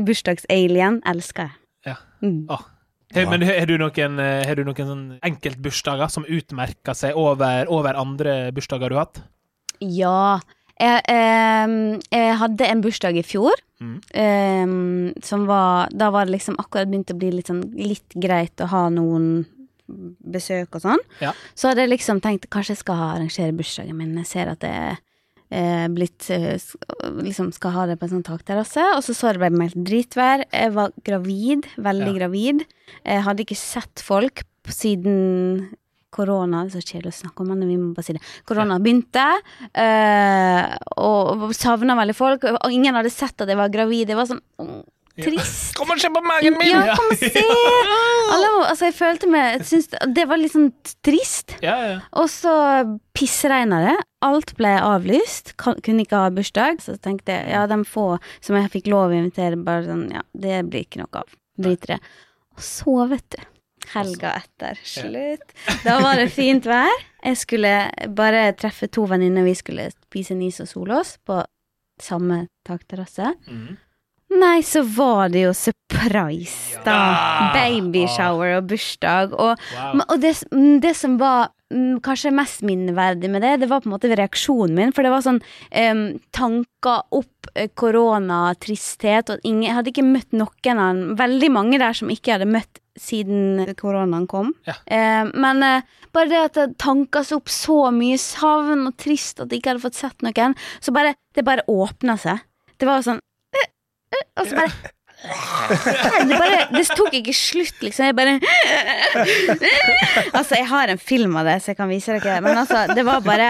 bursdagsalien 0.00 1.02
elsker 1.06 1.50
jeg. 1.50 1.60
Ja. 1.92 1.98
Mm. 2.24 2.46
Oh. 2.48 2.64
Hey, 3.14 3.28
men 3.30 3.44
har 3.46 3.68
du 3.70 3.76
noen, 3.78 4.18
eh, 4.18 4.42
har 4.42 4.58
du 4.58 4.64
noen 4.66 4.88
sånn 4.88 5.04
enkeltbursdager 5.22 6.10
som 6.10 6.24
utmerker 6.26 6.96
seg 6.98 7.14
over, 7.14 7.68
over 7.70 7.94
andre 8.00 8.50
bursdager 8.56 8.90
du 8.90 8.96
har 8.98 9.06
hatt? 9.06 9.20
Ja. 9.84 10.40
Jeg, 10.80 11.02
eh, 11.08 12.00
jeg 12.10 12.36
hadde 12.40 12.66
en 12.66 12.80
bursdag 12.82 13.16
i 13.20 13.22
fjor. 13.22 13.52
Mm. 13.84 13.96
eh, 14.14 15.22
som 15.26 15.46
var 15.46 15.88
Da 15.92 16.08
var 16.10 16.24
det 16.24 16.32
liksom 16.38 16.56
akkurat 16.56 16.88
begynt 16.88 17.10
å 17.10 17.18
bli 17.18 17.30
litt, 17.34 17.48
sånn, 17.50 17.64
litt 17.76 18.14
greit 18.14 18.56
å 18.62 18.68
ha 18.70 18.88
noen 18.88 19.44
besøk 20.24 20.78
og 20.78 20.80
sånn. 20.86 21.02
Ja. 21.20 21.32
Så 21.54 21.68
hadde 21.68 21.84
jeg 21.84 21.90
liksom 21.92 22.20
tenkt 22.24 22.48
kanskje 22.54 22.72
jeg 22.76 22.78
skal 22.84 23.02
arrangere 23.10 23.52
bursdagen 23.52 23.98
min. 23.98 24.14
Jeg 24.22 24.26
ser 24.30 24.48
at 24.54 24.62
det 24.64 24.70
er 24.70 24.96
eh, 25.50 25.86
blitt 25.92 26.30
eh, 26.32 26.56
Liksom 27.20 27.52
skal 27.52 27.74
ha 27.74 27.86
det 27.90 27.98
på 28.00 28.06
en 28.08 28.14
sånn 28.16 28.24
takterrasse. 28.26 28.80
Og 28.96 29.02
så 29.04 29.12
så 29.14 29.34
det 29.34 29.42
ble 29.42 29.50
meldt 29.52 29.76
dritvær. 29.84 30.46
Jeg 30.50 30.72
var 30.72 30.94
gravid. 31.04 31.66
Veldig 31.76 32.12
Ja. 32.14 32.18
gravid. 32.22 32.64
Jeg 33.04 33.22
hadde 33.26 33.44
ikke 33.44 33.58
sett 33.60 34.00
folk 34.00 34.44
siden 34.72 35.68
korona 36.14 36.64
Det 36.64 36.78
er 36.78 36.80
så 36.80 36.92
kjedelig 36.94 37.12
å 37.12 37.20
snakke 37.22 37.44
om, 37.44 37.52
men 37.52 37.68
vi 37.68 37.78
må 37.80 37.92
bare 37.96 38.06
si 38.06 38.16
det. 38.16 38.24
Korona 38.48 38.78
begynte, 38.82 39.26
eh, 39.74 40.74
og 41.02 41.50
savna 41.56 41.98
veldig 41.98 42.16
folk. 42.16 42.46
Og 42.54 42.74
ingen 42.74 42.96
hadde 42.96 43.12
sett 43.12 43.42
at 43.42 43.50
jeg 43.50 43.58
var 43.58 43.72
gravid. 43.74 44.06
Det 44.10 44.18
var 44.18 44.30
sånn 44.30 44.42
trist. 45.20 45.74
Kom 45.78 45.92
og 45.94 46.00
se 46.02 46.10
på 46.10 46.22
magen 46.24 46.56
min! 46.58 46.72
Ja, 46.72 46.96
kom 46.98 47.12
og 47.12 47.20
se! 47.20 47.42
Alle, 48.34 48.50
altså, 48.66 48.88
jeg 48.88 48.96
følte 48.96 49.28
meg 49.30 49.58
jeg 49.58 49.66
synes 49.68 49.90
Det 50.16 50.24
var 50.30 50.40
litt 50.40 50.54
sånn 50.54 50.70
trist. 51.06 51.56
Ja, 51.64 51.76
ja. 51.86 51.96
Og 52.18 52.28
så 52.32 52.54
pissregna 53.16 53.80
det. 53.84 53.96
Alt 54.24 54.54
ble 54.58 54.74
avlyst. 54.80 55.54
Kunne 55.60 56.06
ikke 56.06 56.24
ha 56.24 56.32
bursdag. 56.34 56.82
Så 56.84 56.96
tenkte 57.02 57.36
jeg 57.36 57.54
ja, 57.54 57.66
de 57.70 57.80
få 57.88 58.14
som 58.40 58.58
jeg 58.58 58.72
fikk 58.74 58.90
lov 58.92 59.12
å 59.12 59.18
invitere, 59.18 59.60
bare 59.60 59.86
sånn 59.88 60.06
ja, 60.14 60.24
det 60.32 60.62
blir 60.70 60.86
ikke 60.86 61.04
noe 61.04 61.24
av. 61.24 61.34
Driter 61.60 61.94
i 61.94 61.98
det. 61.98 62.14
Og 62.54 62.64
så, 62.64 62.96
vet 63.10 63.26
du. 63.36 63.42
Helga 63.92 64.32
etter. 64.40 64.78
Slutt. 64.86 65.52
Da 65.84 65.98
var 66.02 66.16
det 66.20 66.30
fint 66.34 66.66
vær. 66.68 66.92
Jeg 67.24 67.36
skulle 67.40 67.72
bare 68.16 68.46
treffe 68.58 68.88
to 68.92 69.06
venninner. 69.10 69.44
Vi 69.46 69.54
skulle 69.58 69.88
spise 69.92 70.34
en 70.36 70.42
is 70.44 70.60
og 70.64 70.68
sole 70.70 70.98
oss 71.00 71.16
på 71.24 71.40
samme 72.02 72.46
takterrasse. 72.66 73.34
Mm. 73.48 73.76
Nei, 74.34 74.58
så 74.66 74.82
var 74.82 75.28
det 75.30 75.44
jo 75.44 75.52
surprise, 75.54 76.80
da. 76.84 76.94
Ja. 76.94 77.50
Babyshower 77.54 78.56
og 78.58 78.70
bursdag. 78.72 79.34
Og, 79.38 79.60
Wow. 79.76 80.00
og 80.08 80.20
det, 80.20 80.34
mm, 80.50 80.80
det 80.82 80.94
som 80.98 81.18
var 81.20 81.52
mm, 81.72 82.00
kanskje 82.02 82.32
mest 82.34 82.64
minneverdig 82.66 83.30
med 83.30 83.42
det, 83.46 83.60
det 83.62 83.68
var 83.70 83.80
på 83.84 83.88
en 83.88 83.94
måte 83.94 84.10
reaksjonen 84.10 84.74
min. 84.74 84.92
For 84.96 85.06
det 85.06 85.12
var 85.14 85.22
sånn 85.22 85.38
um, 85.70 86.04
tanker 86.34 87.04
opp 87.14 87.50
eh, 87.54 87.70
korona, 87.78 88.54
tristhet, 88.58 89.30
og 89.30 89.44
ingen, 89.46 89.68
jeg 89.68 89.76
hadde 89.78 89.94
ikke 89.94 90.08
møtt 90.08 90.34
noen 90.34 90.82
av 90.82 91.04
Veldig 91.20 91.50
mange 91.54 91.78
der 91.78 91.94
som 91.94 92.10
ikke 92.10 92.34
hadde 92.36 92.50
møtt 92.50 92.80
siden 93.00 93.74
koronaen 93.78 94.26
kom. 94.30 94.52
Ja. 94.68 94.76
Eh, 94.86 95.24
men 95.34 95.62
eh, 95.62 95.82
bare 96.14 96.30
det 96.30 96.42
at 96.42 96.58
det 96.58 97.24
seg 97.24 97.36
opp 97.38 97.52
så 97.52 97.78
mye 97.94 98.18
savn 98.20 98.86
og 98.88 98.96
trist 99.00 99.42
at 99.42 99.50
jeg 99.50 99.62
ikke 99.62 99.74
hadde 99.74 99.84
fått 99.84 99.98
sett 99.98 100.26
noen, 100.26 100.58
så 100.80 100.94
bare 100.94 101.14
Det 101.34 101.42
bare 101.42 101.64
åpna 101.66 102.14
seg. 102.20 102.44
Det 102.78 102.86
var 102.86 103.02
sånn 103.02 103.18
øh, 103.18 103.70
øh, 104.14 104.26
Og 104.40 104.46
så 104.46 104.58
bare 104.60 104.92
det, 105.24 106.36
bare, 106.36 106.58
det 106.74 106.84
tok 106.92 107.14
ikke 107.16 107.32
slutt, 107.36 107.78
liksom. 107.80 108.10
Jeg 108.10 108.16
bare 108.18 108.34
Altså, 110.36 110.58
jeg 110.58 110.66
har 110.68 110.92
en 110.92 111.00
film 111.00 111.38
av 111.40 111.48
det, 111.48 111.56
så 111.62 111.72
jeg 111.72 111.78
kan 111.78 111.88
vise 111.88 112.18
dere. 112.18 112.42
Men 112.44 112.60
altså, 112.60 112.84
det 112.92 113.06
var 113.06 113.24
bare 113.24 113.48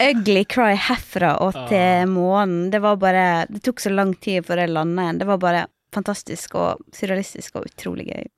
ugly 0.00 0.46
cry 0.48 0.72
herfra 0.88 1.34
og 1.44 1.58
til 1.68 2.08
månen. 2.10 2.70
Det 2.72 2.80
var 2.82 2.96
bare 3.02 3.26
Det 3.50 3.62
tok 3.68 3.84
så 3.84 3.92
lang 3.92 4.14
tid 4.22 4.46
før 4.48 4.64
jeg 4.64 4.72
landa 4.72 5.06
igjen. 5.06 5.20
Det 5.20 5.28
var 5.28 5.42
bare 5.42 5.66
fantastisk 5.94 6.56
og 6.58 6.84
surrealistisk 6.94 7.58
og 7.58 7.68
utrolig 7.68 8.08
gøy. 8.10 8.28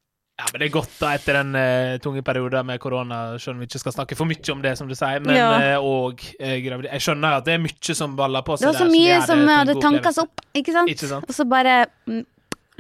Ja, 0.42 0.49
men 0.50 0.58
Det 0.64 0.66
er 0.66 0.72
godt 0.75 0.96
da 0.99 1.12
etter 1.14 1.38
den 1.38 1.54
uh, 1.54 1.94
tunge 2.02 2.22
perioden 2.26 2.66
med 2.66 2.80
korona, 2.82 3.20
selv 3.38 3.54
om 3.54 3.62
vi 3.62 3.68
ikke 3.70 3.78
skal 3.84 3.94
snakke 3.94 4.18
for 4.18 4.26
mye 4.26 4.42
om 4.56 4.62
det, 4.64 4.75
som 4.80 4.90
du 4.90 4.96
sier. 4.99 5.22
Men 5.22 5.38
Ja. 5.38 5.78
uh, 5.78 5.87
og 5.87 6.18
uh, 6.42 6.56
gravid... 6.66 6.90
Jeg 6.90 7.06
skjønner 7.06 7.38
at 7.38 7.46
det 7.46 7.54
er 7.54 7.62
mye 7.62 7.94
som 8.02 8.18
baller 8.18 8.42
på 8.46 8.58
Det 8.58 8.64
seg 8.66 8.72
var 8.72 8.80
så 8.82 8.88
der, 8.88 8.94
mye 8.96 9.14
det 9.14 9.25
som 9.30 9.46
hadde 9.54 10.12
seg 10.18 10.26
opp, 10.26 10.44
ikke 10.58 10.75
sant? 10.75 10.90
Ikke 10.96 11.11
sant? 11.14 11.30
Og 11.30 11.37
så 11.38 11.46
bare 11.49 11.76
mm, 12.11 12.25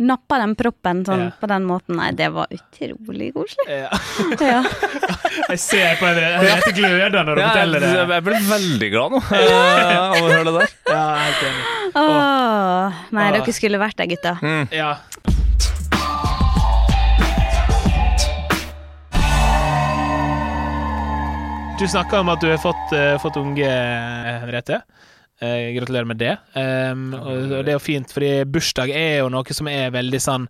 nappa 0.02 0.38
den 0.42 0.54
proppen 0.58 1.04
sånn 1.06 1.26
Ja. 1.28 1.32
på 1.38 1.46
den 1.52 1.66
måten. 1.68 1.94
Nei, 2.00 2.10
det 2.18 2.30
var 2.34 2.50
utrolig 2.50 3.30
koselig. 3.36 3.68
Ja. 3.70 3.92
Ja. 4.42 4.62
Jeg 5.52 5.58
ser 5.62 5.94
på 6.00 6.08
Henriette 6.10 6.72
gløder 6.76 7.22
når 7.24 7.36
du 7.38 7.40
Ja, 7.40 7.46
forteller 7.52 7.80
det. 7.80 7.90
jeg, 7.96 8.08
jeg 8.12 8.24
ble 8.26 8.40
veldig 8.48 8.88
glad 8.92 9.14
nå 9.14 9.20
eh, 9.38 9.94
av 9.96 10.16
å 10.18 10.26
høre 10.28 10.42
det 10.48 10.52
der. 10.58 10.74
Ja, 10.92 11.04
helt 11.22 11.44
enig. 11.48 11.62
Åh, 12.02 12.98
nei, 13.16 13.24
Åh. 13.30 13.36
dere 13.38 13.54
skulle 13.56 13.80
vært 13.80 13.96
der, 14.00 14.08
gutta. 14.12 14.32
Ja. 14.74 14.90
Du 21.78 21.88
snakka 21.88 22.20
om 22.20 22.28
at 22.28 22.40
du 22.40 22.50
har 22.50 22.58
fått, 22.60 22.92
eh, 22.92 23.18
fått 23.18 23.36
unge, 23.36 23.66
eh, 23.66 24.40
Henriette. 24.40 24.82
Eh, 25.40 25.72
gratulerer 25.74 26.04
med 26.04 26.16
det. 26.16 26.36
Um, 26.54 27.14
og 27.14 27.64
det 27.64 27.72
er 27.72 27.78
jo 27.78 27.82
fint, 27.82 28.12
fordi 28.12 28.44
bursdag 28.44 28.92
er 28.94 29.18
jo 29.18 29.30
noe 29.32 29.56
som 29.56 29.66
er 29.66 29.90
veldig 29.90 30.20
sånn 30.22 30.46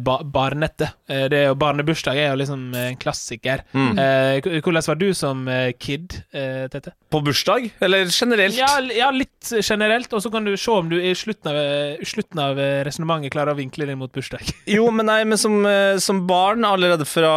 ba 0.00 0.18
barnete. 0.24 0.88
Eh, 1.08 1.26
det 1.28 1.38
er 1.38 1.48
jo, 1.50 1.56
barnebursdag 1.60 2.16
er 2.16 2.30
jo 2.30 2.38
liksom 2.40 2.62
eh, 2.74 2.90
en 2.92 3.00
klassiker. 3.00 3.62
Mm. 3.76 3.98
Eh, 4.00 4.60
hvordan 4.64 4.86
var 4.86 5.00
du 5.00 5.08
som 5.14 5.42
eh, 5.52 5.72
kid, 5.78 6.16
eh, 6.32 6.64
Tete? 6.72 6.94
På 7.12 7.20
bursdag, 7.22 7.68
eller 7.84 8.08
generelt? 8.10 8.56
Ja, 8.58 8.80
ja, 8.90 9.10
litt 9.14 9.52
generelt, 9.62 10.10
og 10.16 10.24
så 10.24 10.32
kan 10.32 10.48
du 10.48 10.56
se 10.58 10.72
om 10.72 10.88
du 10.90 10.96
i 10.98 11.12
slutten 11.14 11.52
av, 11.52 11.60
slutten 12.08 12.40
av 12.42 12.58
eh, 12.58 12.80
resonnementet 12.88 13.34
klarer 13.36 13.52
å 13.54 13.60
vinkle 13.60 13.86
det 13.88 13.98
mot 14.00 14.12
bursdag. 14.12 14.42
Jo, 14.76 14.88
men 14.90 15.06
nei, 15.08 15.20
men 15.28 15.38
som, 15.38 15.60
eh, 15.68 16.00
som 16.02 16.24
barn, 16.28 16.64
allerede 16.66 17.06
fra 17.08 17.34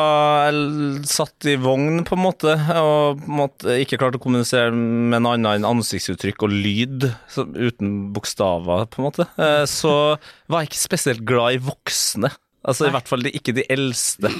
jeg 0.49 1.03
satt 1.07 1.45
i 1.47 1.57
vogn, 1.61 2.01
på 2.07 2.17
en 2.17 2.23
måte, 2.23 2.55
og 2.79 3.19
på 3.21 3.29
en 3.29 3.39
måte 3.43 3.77
ikke 3.83 3.99
klarte 4.01 4.17
å 4.19 4.23
kommunisere 4.23 4.73
med 4.73 5.21
noe 5.21 5.35
annet 5.37 5.59
enn 5.59 5.67
ansiktsuttrykk 5.69 6.47
og 6.47 6.55
lyd, 6.55 7.09
uten 7.37 7.93
bokstaver, 8.15 8.87
på 8.89 9.03
en 9.03 9.09
måte, 9.11 9.27
eh, 9.37 9.63
så 9.69 9.93
var 10.49 10.67
ikke 10.67 10.81
spesielt 10.81 11.25
glad 11.27 11.59
i 11.59 11.63
voksne. 11.63 12.33
Altså 12.67 12.85
Nei. 12.85 12.91
i 12.91 12.97
hvert 12.97 13.09
fall 13.09 13.23
de, 13.25 13.33
ikke 13.37 13.55
de 13.55 13.65
eldste. 13.71 14.33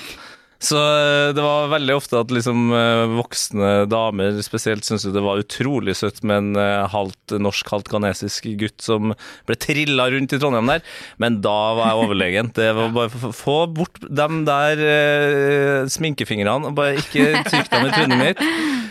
Så 0.59 0.75
eh, 0.75 1.29
det 1.31 1.39
var 1.39 1.69
veldig 1.71 1.93
ofte 1.95 2.19
at 2.19 2.31
liksom 2.35 2.73
eh, 2.75 3.13
voksne 3.15 3.69
damer 3.87 4.41
spesielt 4.43 4.83
syntes 4.83 5.05
det 5.15 5.23
var 5.23 5.39
utrolig 5.39 5.95
søtt 5.95 6.19
med 6.27 6.41
en 6.41 6.59
eh, 6.59 6.83
halvt 6.91 7.37
norsk, 7.39 7.71
halvt 7.71 7.91
ghanesisk 7.93 8.49
gutt 8.59 8.83
som 8.83 9.13
ble 9.47 9.55
trilla 9.55 10.09
rundt 10.11 10.35
i 10.35 10.41
Trondheim 10.41 10.73
der. 10.73 10.83
Men 11.23 11.39
da 11.45 11.57
var 11.79 11.93
jeg 11.93 12.03
overlegen. 12.03 12.51
Det 12.59 12.73
var 12.75 12.91
bare 12.97 13.33
få 13.39 13.59
bort 13.71 14.03
dem 14.03 14.43
der 14.49 14.83
eh, 14.83 15.87
sminkefingrene 15.95 16.75
bare 16.75 16.99
ikke 16.99 17.45
trykk 17.47 17.71
dem 17.71 17.87
i 17.87 17.95
trynet 17.95 18.23
mitt. 18.25 18.47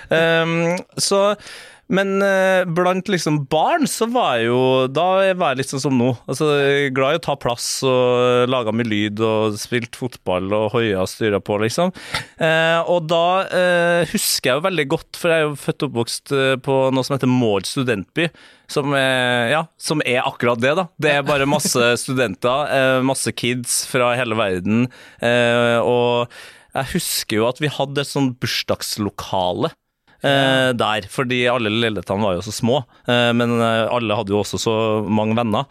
Um, 0.08 0.78
så 0.96 1.34
men 1.88 2.20
eh, 2.20 2.66
blant 2.68 3.08
liksom 3.08 3.42
barn 3.48 3.86
så 3.88 4.08
var 4.12 4.36
jeg 4.36 4.50
jo 4.50 4.60
Da 4.92 5.04
var 5.38 5.54
jeg 5.54 5.60
litt 5.62 5.70
sånn 5.72 5.82
som 5.86 5.96
nå. 5.96 6.10
Altså, 6.28 6.48
glad 6.94 7.16
i 7.16 7.20
å 7.20 7.24
ta 7.24 7.36
plass 7.40 7.68
og 7.86 8.50
laga 8.52 8.74
mye 8.76 8.88
lyd 8.88 9.22
og 9.24 9.56
spilt 9.60 9.96
fotball 9.96 10.52
og 10.52 10.74
hoia 10.76 11.00
og 11.04 11.08
styra 11.10 11.40
på, 11.40 11.56
liksom. 11.64 11.94
Eh, 12.36 12.80
og 12.84 13.08
da 13.08 13.24
eh, 13.48 14.02
husker 14.12 14.52
jeg 14.52 14.60
jo 14.60 14.66
veldig 14.68 14.86
godt, 14.92 15.20
for 15.20 15.32
jeg 15.32 15.40
er 15.40 15.48
jo 15.48 15.56
født 15.64 15.86
og 15.86 15.90
oppvokst 15.90 16.36
eh, 16.36 16.54
på 16.68 16.78
noe 16.92 17.08
som 17.08 17.16
heter 17.16 17.32
Mål 17.32 17.64
studentby. 17.68 18.28
Som 18.68 18.92
er, 18.92 19.48
ja, 19.54 19.64
som 19.80 20.04
er 20.04 20.20
akkurat 20.28 20.60
det, 20.60 20.74
da. 20.76 20.88
Det 21.00 21.14
er 21.14 21.26
bare 21.26 21.48
masse 21.48 21.92
studenter, 22.04 22.68
eh, 22.68 23.00
masse 23.06 23.32
kids 23.32 23.80
fra 23.88 24.12
hele 24.18 24.36
verden. 24.36 24.90
Eh, 25.24 25.80
og 25.80 26.28
jeg 26.76 26.92
husker 26.92 27.40
jo 27.40 27.48
at 27.48 27.64
vi 27.64 27.72
hadde 27.72 28.04
et 28.04 28.12
sånn 28.12 28.34
bursdagslokale 28.36 29.72
eh, 30.22 30.70
der, 30.78 31.06
fordi 31.12 31.42
alle 31.50 31.72
leilighetene 31.72 32.24
var 32.24 32.36
jo 32.38 32.44
så 32.46 32.54
små. 32.54 32.80
Eh, 33.08 33.30
men 33.36 33.56
eh, 33.60 33.86
alle 33.94 34.18
hadde 34.18 34.34
jo 34.34 34.42
også 34.42 34.60
så 34.62 34.74
mange 35.04 35.36
venner. 35.38 35.68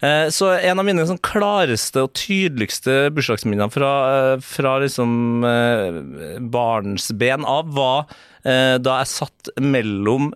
Eh, 0.00 0.28
så 0.34 0.52
en 0.58 0.80
av 0.82 0.86
mine 0.86 1.06
sånn, 1.08 1.20
klareste 1.24 2.06
og 2.06 2.14
tydeligste 2.18 3.10
bursdagsminner 3.16 3.72
fra, 3.72 3.92
eh, 4.14 4.34
fra 4.44 4.78
liksom 4.84 5.44
eh, 5.46 6.02
barnsben 6.40 7.46
av, 7.48 7.70
var 7.76 8.10
da 8.40 8.94
jeg 9.02 9.08
satt 9.10 9.50
mellom 9.60 10.30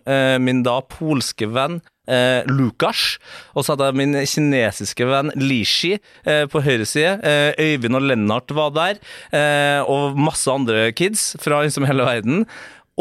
min 0.45 0.59
da 0.61 0.75
polske 0.93 1.47
venn 1.49 1.79
eh, 2.09 2.45
Lukas, 2.49 3.17
og 3.55 3.65
så 3.65 3.73
hadde 3.73 3.89
jeg 3.89 3.99
min 4.01 4.17
kinesiske 4.29 5.07
venn 5.09 5.33
Lishi 5.39 5.95
eh, 5.95 6.45
på 6.51 6.61
høyre 6.65 6.87
side. 6.89 7.17
Eh, 7.25 7.51
Øyvind 7.57 7.97
og 7.97 8.05
Lennart 8.05 8.53
var 8.55 8.73
der, 8.75 9.01
eh, 9.35 9.81
og 9.81 10.17
masse 10.19 10.51
andre 10.51 10.91
kids 10.95 11.33
fra 11.41 11.63
liksom 11.65 11.87
hele 11.89 12.07
verden. 12.07 12.45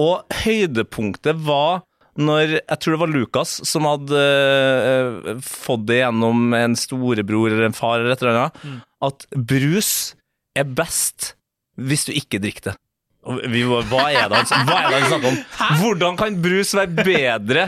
Og 0.00 0.38
høydepunktet 0.44 1.38
var 1.46 1.84
når 2.14 2.60
jeg 2.60 2.78
tror 2.78 2.94
det 2.94 3.00
var 3.02 3.10
Lukas 3.10 3.52
som 3.66 3.86
hadde 3.88 4.18
uh, 4.22 5.30
fått 5.42 5.86
det 5.88 6.00
gjennom 6.02 6.54
en 6.54 6.76
storebror 6.78 7.50
eller 7.50 7.68
en 7.68 7.74
far 7.74 7.98
eller 7.98 8.14
et 8.14 8.22
eller 8.22 8.38
annet, 8.38 8.82
at 9.02 9.26
brus 9.34 10.14
er 10.54 10.68
best 10.68 11.32
hvis 11.74 12.06
du 12.06 12.12
ikke 12.14 12.38
drikker 12.42 12.70
det. 12.70 12.76
Og 13.24 13.40
vi 13.50 13.62
var, 13.66 13.86
hva 13.88 14.04
er 14.12 14.28
det 14.30 14.42
han 14.50 14.68
er 14.68 15.06
snakker 15.08 15.30
om? 15.30 15.38
Hvordan 15.80 16.18
kan 16.20 16.36
brus 16.44 16.74
være 16.76 17.06
bedre 17.06 17.64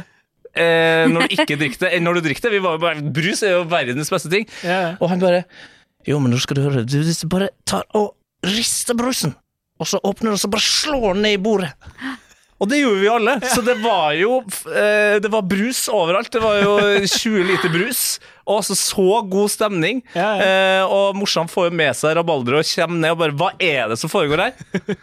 eh, 0.52 1.06
når 1.08 1.26
du 1.26 1.36
ikke 1.38 1.56
drikker 1.56 1.86
det, 1.86 1.92
enn 1.96 2.04
når 2.06 2.18
du 2.18 2.26
drikker 2.28 2.46
det? 2.46 2.52
Vi 2.52 2.62
var 2.66 2.76
jo 2.76 2.82
bare, 2.82 3.14
brus 3.18 3.42
er 3.42 3.56
jo 3.56 3.64
verdens 3.70 4.12
beste 4.12 4.30
ting. 4.32 4.44
Yeah. 4.60 5.00
Og 5.00 5.10
han 5.10 5.22
bare 5.22 5.42
Jo, 6.06 6.20
men 6.22 6.30
nå 6.30 6.38
skal 6.42 6.60
du 6.60 6.66
høre, 6.66 6.84
du 6.86 7.26
bare 7.32 7.50
tar 7.66 7.88
og 7.98 8.12
rister 8.46 8.94
brusen, 8.94 9.34
og 9.78 9.88
så 9.90 10.00
åpner 10.02 10.30
den 10.30 10.38
og 10.38 10.40
så 10.42 10.50
bare 10.52 10.64
slår 10.64 11.12
den 11.14 11.22
ned 11.26 11.36
i 11.36 11.42
bordet. 11.42 11.72
Og 12.56 12.70
det 12.70 12.78
gjorde 12.80 13.02
vi 13.02 13.08
alle. 13.12 13.34
Så 13.52 13.60
det 13.60 13.74
var 13.82 14.14
jo 14.16 14.38
eh, 14.72 15.18
Det 15.20 15.28
var 15.28 15.42
brus 15.44 15.82
overalt. 15.92 16.30
Det 16.32 16.40
var 16.40 16.56
jo 16.62 16.78
20 17.04 17.42
liter 17.50 17.68
brus. 17.68 18.00
Og 18.46 18.62
altså 18.62 18.76
så 18.80 19.20
god 19.28 19.52
stemning. 19.52 20.00
Ja, 20.16 20.30
Eh, 20.40 20.82
og 20.88 21.18
morsan 21.20 21.50
får 21.52 21.68
jo 21.68 21.76
med 21.76 21.92
seg 21.98 22.16
rabalderet 22.16 22.64
og 22.64 22.70
kommer 22.80 23.02
ned 23.02 23.12
og 23.12 23.20
bare 23.20 23.36
Hva 23.36 23.50
er 23.60 23.92
det 23.92 23.98
som 24.00 24.08
foregår 24.12 24.40
her? 24.46 24.96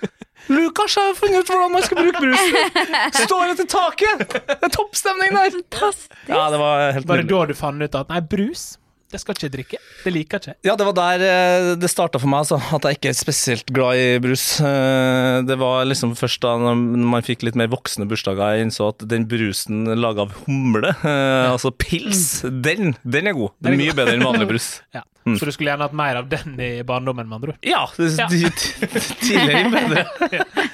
Lukas 0.50 0.96
har 1.00 1.14
funnet 1.16 1.44
ut 1.46 1.52
hvordan 1.54 1.72
man 1.72 1.86
skal 1.86 2.02
bruke 2.02 2.20
brus! 2.20 2.42
Står 3.24 3.54
etter 3.54 3.68
taket! 3.72 4.24
Det 4.34 4.58
er 4.58 4.74
toppstemning 4.74 5.32
der! 5.38 5.54
Fantastisk. 5.56 6.18
Ja, 6.28 6.48
det 6.52 6.60
var 6.60 6.82
helt 6.98 7.08
Bare 7.08 7.24
da 7.30 7.44
du 7.48 7.54
fant 7.56 7.86
ut 7.86 7.96
at 8.02 8.12
nei, 8.12 8.20
brus, 8.34 8.66
det 9.14 9.20
skal 9.22 9.38
ikke 9.38 9.50
drikke? 9.54 9.80
Det 10.04 10.12
liker 10.16 10.40
jeg 10.42 10.56
ikke. 10.58 10.68
Ja, 10.68 10.74
det 10.80 10.88
var 10.90 10.96
der 10.98 11.24
eh, 11.28 11.70
det 11.80 11.90
starta 11.92 12.20
for 12.22 12.32
meg, 12.34 12.44
altså. 12.44 12.58
At 12.76 12.88
jeg 12.90 12.98
ikke 13.00 13.12
er 13.14 13.18
spesielt 13.20 13.70
glad 13.74 14.02
i 14.02 14.08
brus. 14.24 14.46
Eh, 14.66 15.40
Det 15.48 15.58
var 15.62 15.86
liksom 15.88 16.16
først 16.20 16.42
da 16.44 16.56
når 16.60 16.82
man 17.14 17.24
fikk 17.26 17.46
litt 17.48 17.56
mer 17.60 17.70
voksne 17.72 18.08
bursdager, 18.10 18.58
jeg 18.58 18.68
innså 18.68 18.90
at 18.94 19.06
den 19.10 19.28
brusen 19.30 19.86
laga 20.02 20.26
av 20.28 20.34
humle, 20.44 20.92
eh, 21.06 21.48
altså 21.54 21.72
pils, 21.72 22.42
den, 22.66 22.96
den 23.06 23.30
er 23.32 23.38
god. 23.38 23.54
Den 23.64 23.76
er 23.78 23.82
mye 23.86 23.96
bedre 23.98 24.18
enn 24.18 24.26
vanlig 24.28 24.50
brus. 24.52 24.70
Ja. 24.94 25.38
Så 25.40 25.48
du 25.48 25.54
skulle 25.56 25.70
gjerne 25.72 25.86
hatt 25.88 25.94
mer 25.96 26.18
av 26.20 26.26
den 26.28 26.58
i 26.60 26.82
barndommen, 26.84 27.30
med 27.30 27.38
andre 27.38 27.54
ord. 27.54 27.60
Ja, 27.64 27.86
det, 27.96 28.10
Ja. 28.20 28.26
tidligere 28.28 29.70
bedre. 29.72 30.02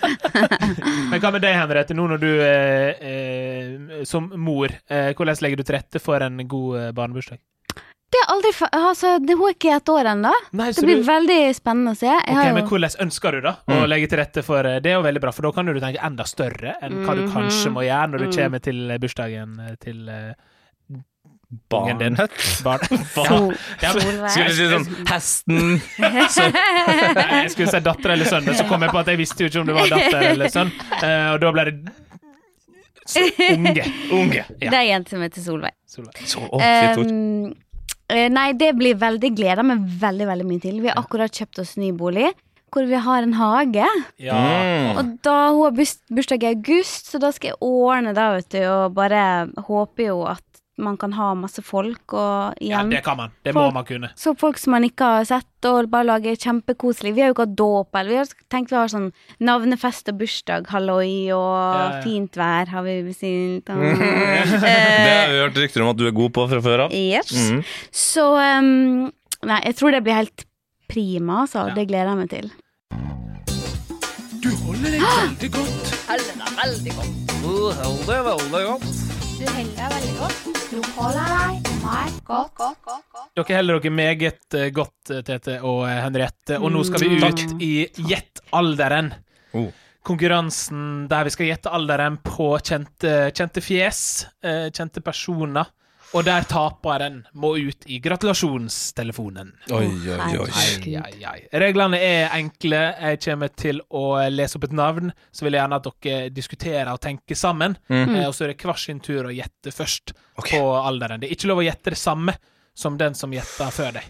Men 1.11 1.21
hva 1.21 1.31
med 1.35 1.43
deg, 1.43 1.53
Henriette, 1.53 1.93
nå 1.93 2.07
når 2.09 2.23
du 2.23 2.29
eh, 2.41 4.01
som 4.09 4.31
mor, 4.41 4.73
eh, 4.89 5.11
hvordan 5.13 5.37
legger 5.45 5.61
du 5.61 5.65
til 5.67 5.77
rette 5.77 6.01
for 6.01 6.25
en 6.25 6.41
god 6.49 6.95
barnebursdag? 6.97 7.37
Det 8.29 8.35
aldri 8.35 8.51
fa 8.53 8.67
altså, 8.77 9.15
det, 9.25 9.33
Hun 9.39 9.47
er 9.49 9.55
ikke 9.55 9.71
ett 9.75 9.89
år 9.89 10.05
ennå. 10.11 10.31
Det 10.53 10.83
blir 10.85 10.99
veldig 11.07 11.37
spennende 11.57 11.95
å 11.95 11.97
se. 11.97 12.05
Jeg 12.05 12.21
Ok, 12.29 12.37
har 12.37 12.53
men 12.53 12.67
Hvordan 12.69 12.99
ønsker 13.07 13.31
du 13.31 13.41
da 13.41 13.55
å 13.65 13.79
Mm. 13.79 13.87
legge 13.89 14.09
til 14.11 14.19
rette 14.21 14.43
for 14.45 14.59
eh, 14.69 14.79
Det 14.79 14.91
er 14.91 14.99
jo 14.99 15.01
veldig 15.07 15.21
bra, 15.23 15.31
for 15.33 15.41
da 15.47 15.51
kan 15.51 15.65
du 15.65 15.79
tenke 15.79 15.97
enda 16.05 16.23
større 16.29 16.75
enn 16.81 16.99
hva 17.05 17.15
du 17.17 17.23
Mhm. 17.25 17.33
kanskje 17.33 17.71
må 17.73 17.81
gjøre 17.87 18.11
når 18.11 18.17
du 18.19 18.25
Mm. 18.29 18.35
kommer 18.37 18.59
til 18.61 18.91
eh, 18.91 18.97
bursdagen 18.99 19.59
eh, 19.65 19.75
til 19.81 20.09
Ungen 21.73 21.97
din. 21.97 22.15
Barn. 22.63 22.79
barn. 23.15 23.27
Sol, 23.29 23.55
Ja, 23.81 23.89
Skulle 24.29 24.49
du 24.49 24.53
si 24.53 24.67
sånn 24.69 24.85
hesten 25.09 25.81
Nei, 25.97 27.41
jeg 27.41 27.49
skulle 27.55 27.71
si 27.73 27.79
datter 27.81 28.13
eller 28.13 28.25
sønn, 28.29 28.45
men 28.45 28.53
så 28.53 28.67
kom 28.69 28.81
jeg 28.85 28.91
på 28.93 28.99
at 29.01 29.07
jeg 29.09 29.17
visste 29.17 29.41
jo 29.41 29.49
ikke 29.49 29.61
om 29.63 29.65
det 29.71 29.73
var 29.79 29.89
datter 29.89 30.27
eller 30.35 30.51
sønn, 30.53 30.69
eh, 31.01 31.31
og 31.33 31.39
da 31.41 31.51
ble 31.55 31.65
det 31.65 31.73
så, 33.09 33.23
unge. 33.57 33.83
Unge. 34.13 34.43
Ja. 34.61 34.69
Det 34.69 34.77
er 34.77 34.85
jenta 34.91 35.09
som 35.15 35.21
heter 35.25 35.41
Solveig. 35.41 35.73
Solveig. 35.89 36.19
Så, 36.29 36.43
å. 36.45 36.59
Um, 36.61 37.55
nei, 38.09 38.51
det 38.57 38.73
blir 38.77 38.97
veldig 38.99 39.33
gleda 39.37 39.65
meg 39.65 39.83
veldig 40.01 40.29
veldig 40.29 40.47
mye 40.49 40.63
til. 40.63 40.79
Vi 40.83 40.89
har 40.91 41.01
akkurat 41.01 41.33
kjøpt 41.33 41.61
oss 41.61 41.75
ny 41.77 41.91
bolig, 41.95 42.31
hvor 42.73 42.85
vi 42.89 43.01
har 43.01 43.25
en 43.25 43.35
hage. 43.37 43.85
Ja. 44.21 44.39
Mm. 44.39 44.89
Og 44.97 45.13
da 45.25 45.37
hun 45.53 45.63
har 45.67 45.75
bursdag 45.77 46.45
i 46.45 46.51
august, 46.53 47.11
så 47.11 47.21
da 47.21 47.31
skal 47.35 47.53
jeg 47.53 47.61
ordne 47.65 48.15
det, 48.17 48.27
vet 48.39 48.51
du, 48.57 48.61
og 48.65 48.97
bare 48.97 49.23
håper 49.69 50.09
jo 50.09 50.23
at 50.29 50.45
man 50.79 50.95
kan 50.97 51.11
ha 51.17 51.33
masse 51.37 51.61
folk, 51.65 52.13
og 52.15 52.55
ja, 52.63 52.79
det 52.87 53.01
kan 53.05 53.17
man. 53.19 53.31
Det 53.43 53.53
må 53.55 53.67
man 53.75 53.85
kunne. 53.85 54.09
så 54.15 54.33
folk 54.39 54.57
som 54.57 54.71
man 54.75 54.83
ikke 54.87 55.03
har 55.19 55.25
sett, 55.29 55.45
og 55.67 55.89
bare 55.91 56.07
lage 56.07 56.33
kjempekoselig. 56.39 57.11
Vi 57.17 57.21
har 57.21 57.29
jo 57.29 57.35
ikke 57.35 57.45
hatt 57.47 57.57
dåp, 57.59 57.89
eller 57.99 58.09
vi 58.13 58.19
har 58.21 58.31
tenkt 58.49 58.71
vi 58.71 58.77
har 58.79 58.87
sånn 58.91 59.09
navnefest 59.43 60.09
og 60.13 60.17
bursdag, 60.21 60.67
halloi, 60.71 61.31
og 61.35 61.51
Ja, 61.51 61.83
ja. 61.97 62.01
fint 62.05 62.39
vær 62.39 62.67
har 62.73 62.83
vi 62.87 62.97
bestilt. 63.03 63.69
og- 63.69 63.79
Det 64.63 64.63
Eh, 64.63 65.07
har 65.19 65.29
vi 65.33 65.39
hørt 65.43 65.57
rykter 65.63 65.81
om 65.83 65.89
at 65.89 65.97
du 65.97 66.07
er 66.07 66.11
god 66.15 66.31
på 66.33 66.47
fra 66.49 66.61
før 66.61 66.85
av. 66.87 66.91
Yes. 66.95 67.31
Mhm. 67.35 67.63
Så 67.91 68.25
um, 68.59 69.11
Nei, 69.43 69.61
jeg 69.65 69.75
tror 69.79 69.91
det 69.91 70.03
blir 70.03 70.13
helt 70.19 70.45
prima, 70.89 71.43
altså. 71.45 71.67
Ja. 71.69 71.73
det 71.75 71.87
gleder 71.87 72.09
jeg 72.11 72.17
meg 72.17 72.29
til. 72.29 72.51
Du 74.41 74.49
holder 74.65 74.91
deg 74.91 75.01
veldig 75.03 75.49
godt. 75.51 75.93
Holder 76.09 76.25
deg 76.27 76.57
veldig 76.59 76.93
godt. 76.97 77.15
Du 77.39 77.53
holder 77.79 78.11
deg 78.11 78.25
veldig 78.27 78.65
godt. 78.67 79.18
Du 79.39 79.45
holder 79.47 79.75
deg 79.77 79.91
veldig 79.93 80.15
godt. 80.19 80.39
Du 80.69 80.79
holder 80.97 81.29
deg 81.31 81.69
meg 81.83 82.15
godt, 82.27 82.49
godt, 82.59 82.79
godt, 82.83 83.05
godt. 83.13 83.29
Dere 83.39 83.55
holder 83.61 83.79
dere 83.79 83.91
meget 83.95 84.57
eh, 84.59 84.65
godt, 84.75 85.11
eh, 85.15 85.21
Tete 85.27 85.55
og 85.63 85.85
eh, 85.87 85.99
Henriette. 86.03 86.57
Og 86.59 86.73
nå 86.73 86.81
skal 86.87 87.05
vi 87.05 87.09
Mm. 87.13 87.23
ut 87.23 87.61
i 87.63 87.71
Gjett 88.09 88.41
alderen. 88.51 89.13
Oh. 89.55 89.69
Konkurransen 90.05 91.07
der 91.11 91.23
vi 91.27 91.33
skal 91.33 91.49
gjette 91.53 91.71
alderen 91.71 92.17
på 92.23 92.49
kjente, 92.63 93.13
kjente 93.35 93.61
fjes, 93.63 94.01
kjente 94.75 95.01
personer. 95.03 95.67
Og 96.17 96.25
der 96.25 96.45
taperen 96.49 97.19
må 97.37 97.51
ut 97.61 97.85
i 97.85 97.99
gratulasjonstelefonen. 98.01 99.51
Oi, 99.75 99.85
oi, 100.09 100.29
oi. 100.41 100.47
Ai, 100.57 100.93
ai, 100.97 101.17
ai. 101.29 101.39
Reglene 101.61 101.99
er 102.01 102.33
enkle. 102.33 102.79
Jeg 102.97 103.21
kommer 103.27 103.53
til 103.53 103.81
å 103.93 104.03
lese 104.33 104.57
opp 104.57 104.65
et 104.65 104.75
navn. 104.79 105.13
Så 105.29 105.45
vil 105.45 105.53
jeg 105.53 105.61
gjerne 105.61 105.79
at 105.79 105.89
dere 105.89 106.31
diskuterer 106.33 106.91
og 106.93 107.01
tenker 107.03 107.37
sammen. 107.37 107.77
Mm. 107.91 108.15
Eh, 108.15 108.25
og 108.25 108.33
så 108.33 108.47
er 108.47 108.53
det 108.53 108.61
hver 108.63 108.81
sin 108.81 109.01
tur 109.05 109.29
å 109.29 109.35
gjette 109.35 109.73
først 109.75 110.15
okay. 110.39 110.57
på 110.57 110.63
alderen. 110.79 111.21
Det 111.21 111.29
er 111.29 111.37
ikke 111.37 111.51
lov 111.51 111.61
å 111.61 111.67
gjette 111.67 111.93
det 111.93 112.01
samme 112.01 112.39
som 112.73 112.97
den 112.97 113.17
som 113.17 113.33
gjetta 113.35 113.69
før 113.75 113.99
deg. 113.99 114.09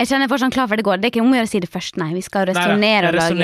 Jeg 0.00 0.08
kjenner 0.08 0.24
jeg 0.24 0.30
får 0.32 0.40
sånn 0.40 0.52
klar 0.54 0.68
for 0.70 0.80
det 0.80 0.84
går. 0.86 1.00
Det 1.02 1.08
er 1.08 1.12
ikke 1.12 1.20
om 1.20 1.32
å 1.34 1.36
gjøre 1.36 1.48
å 1.48 1.50
si 1.50 1.58
det 1.60 1.68
først, 1.68 1.98
nei. 2.00 2.06
Vi 2.16 2.22
skal 2.24 2.46
resonnere 2.48 3.10
og 3.10 3.16
lage 3.18 3.34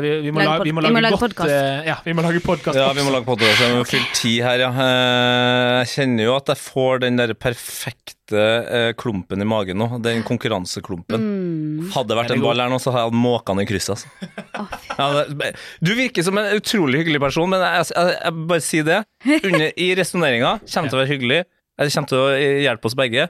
vi, 0.00 0.12
vi, 0.24 0.30
må 0.32 0.40
lage 0.40 0.64
vi 0.64 0.72
må 0.72 0.80
vi 0.80 0.88
må 0.88 1.00
lage, 1.02 1.02
lage 1.10 1.18
podcast. 1.20 1.52
eh, 1.52 1.88
Ja, 1.90 1.96
vi 2.06 2.14
må 2.16 2.22
lage 2.24 2.40
podkast. 2.40 2.78
Ja, 2.78 2.86
vi 2.96 3.02
må 3.04 3.10
lage 3.12 3.26
podkast. 3.26 3.58
Vi 3.60 3.74
må 3.76 3.82
fylle 3.84 4.08
ti 4.16 4.32
her, 4.40 4.62
ja. 4.64 4.70
Eh, 4.72 5.74
Jeg 5.82 5.90
kjenner 5.92 6.24
jo 6.30 6.36
at 6.38 6.48
jeg 6.54 6.60
får 6.62 7.02
den 7.04 7.18
der 7.20 7.34
perfekte 7.36 8.40
eh, 8.40 8.92
klumpen 8.96 9.44
i 9.44 9.48
magen 9.52 9.76
nå. 9.82 9.90
Den 10.00 10.22
konkurranseklumpen. 10.24 11.20
mm. 11.26 11.90
Hadde 11.92 12.14
det 12.14 12.18
vært 12.22 12.32
en 12.32 12.44
ball 12.46 12.62
her 12.64 12.72
nå, 12.72 12.78
så 12.80 12.94
hadde 12.94 13.02
jeg 13.04 13.10
hatt 13.12 13.20
måkene 13.20 13.64
i 13.66 13.68
krysset. 13.68 14.06
Altså. 14.06 14.38
Oh. 14.56 14.72
Ja, 14.96 15.50
du 15.84 15.92
virker 15.98 16.24
som 16.24 16.38
en 16.40 16.48
utrolig 16.56 17.02
hyggelig 17.02 17.20
person, 17.26 17.50
men 17.52 17.60
jeg, 17.60 17.90
jeg, 17.92 18.14
jeg 18.24 18.46
bare 18.54 18.64
sier 18.64 18.88
det. 18.88 18.98
Under, 19.42 19.68
I 19.76 19.90
resonneringa 20.00 20.54
kommer 20.64 20.88
til 20.94 20.96
å 20.96 21.02
være 21.02 21.12
hyggelig. 21.12 21.42
Det 21.76 21.90
kommer 21.92 22.12
til 22.14 22.24
å 22.24 22.32
hjelpe 22.64 22.88
oss 22.88 22.96
begge. 22.96 23.28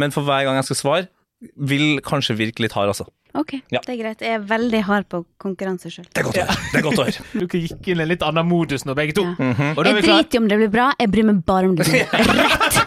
Men 0.00 0.12
for 0.14 0.24
hver 0.28 0.44
gang 0.48 0.60
jeg 0.60 0.68
skal 0.70 0.78
svare, 0.82 1.08
vil 1.56 2.00
kanskje 2.04 2.34
virke 2.36 2.60
litt 2.64 2.72
hard, 2.76 2.90
altså. 2.92 3.06
Ok, 3.34 3.54
Ja. 3.70 3.80
det 3.86 3.92
er 3.94 3.98
greit. 4.02 4.20
Jeg 4.26 4.34
er 4.34 4.42
veldig 4.44 4.80
hard 4.84 5.06
på 5.08 5.22
konkurranse 5.40 5.88
sjøl. 5.92 6.04
Det 6.12 6.20
er 6.20 6.26
godt 6.26 6.36
å 6.36 6.44
høre. 6.44 6.56
Det 6.72 6.78
er 6.80 6.82
godt 6.82 6.98
å 6.98 7.04
høre. 7.06 7.24
Dere 7.40 7.60
gikk 7.64 7.88
inn 7.92 8.00
i 8.00 8.02
en 8.04 8.10
litt 8.10 8.24
annen 8.26 8.48
modus 8.50 8.84
nå, 8.84 8.94
begge 8.98 9.14
to. 9.16 9.24
Ja. 9.38 9.70
Og 9.76 9.80
da 9.84 9.90
er 9.90 9.94
Jeg 9.94 10.00
vi 10.00 10.02
klar. 10.08 10.22
driter 10.24 10.36
i 10.36 10.42
om 10.42 10.48
det 10.50 10.58
blir 10.60 10.72
bra, 10.74 10.88
jeg 11.00 11.12
bryr 11.14 11.28
meg 11.30 11.40
bare 11.46 11.70
om 11.70 11.76
det 11.78 11.86
blir 11.86 12.04
rett. 12.40 12.80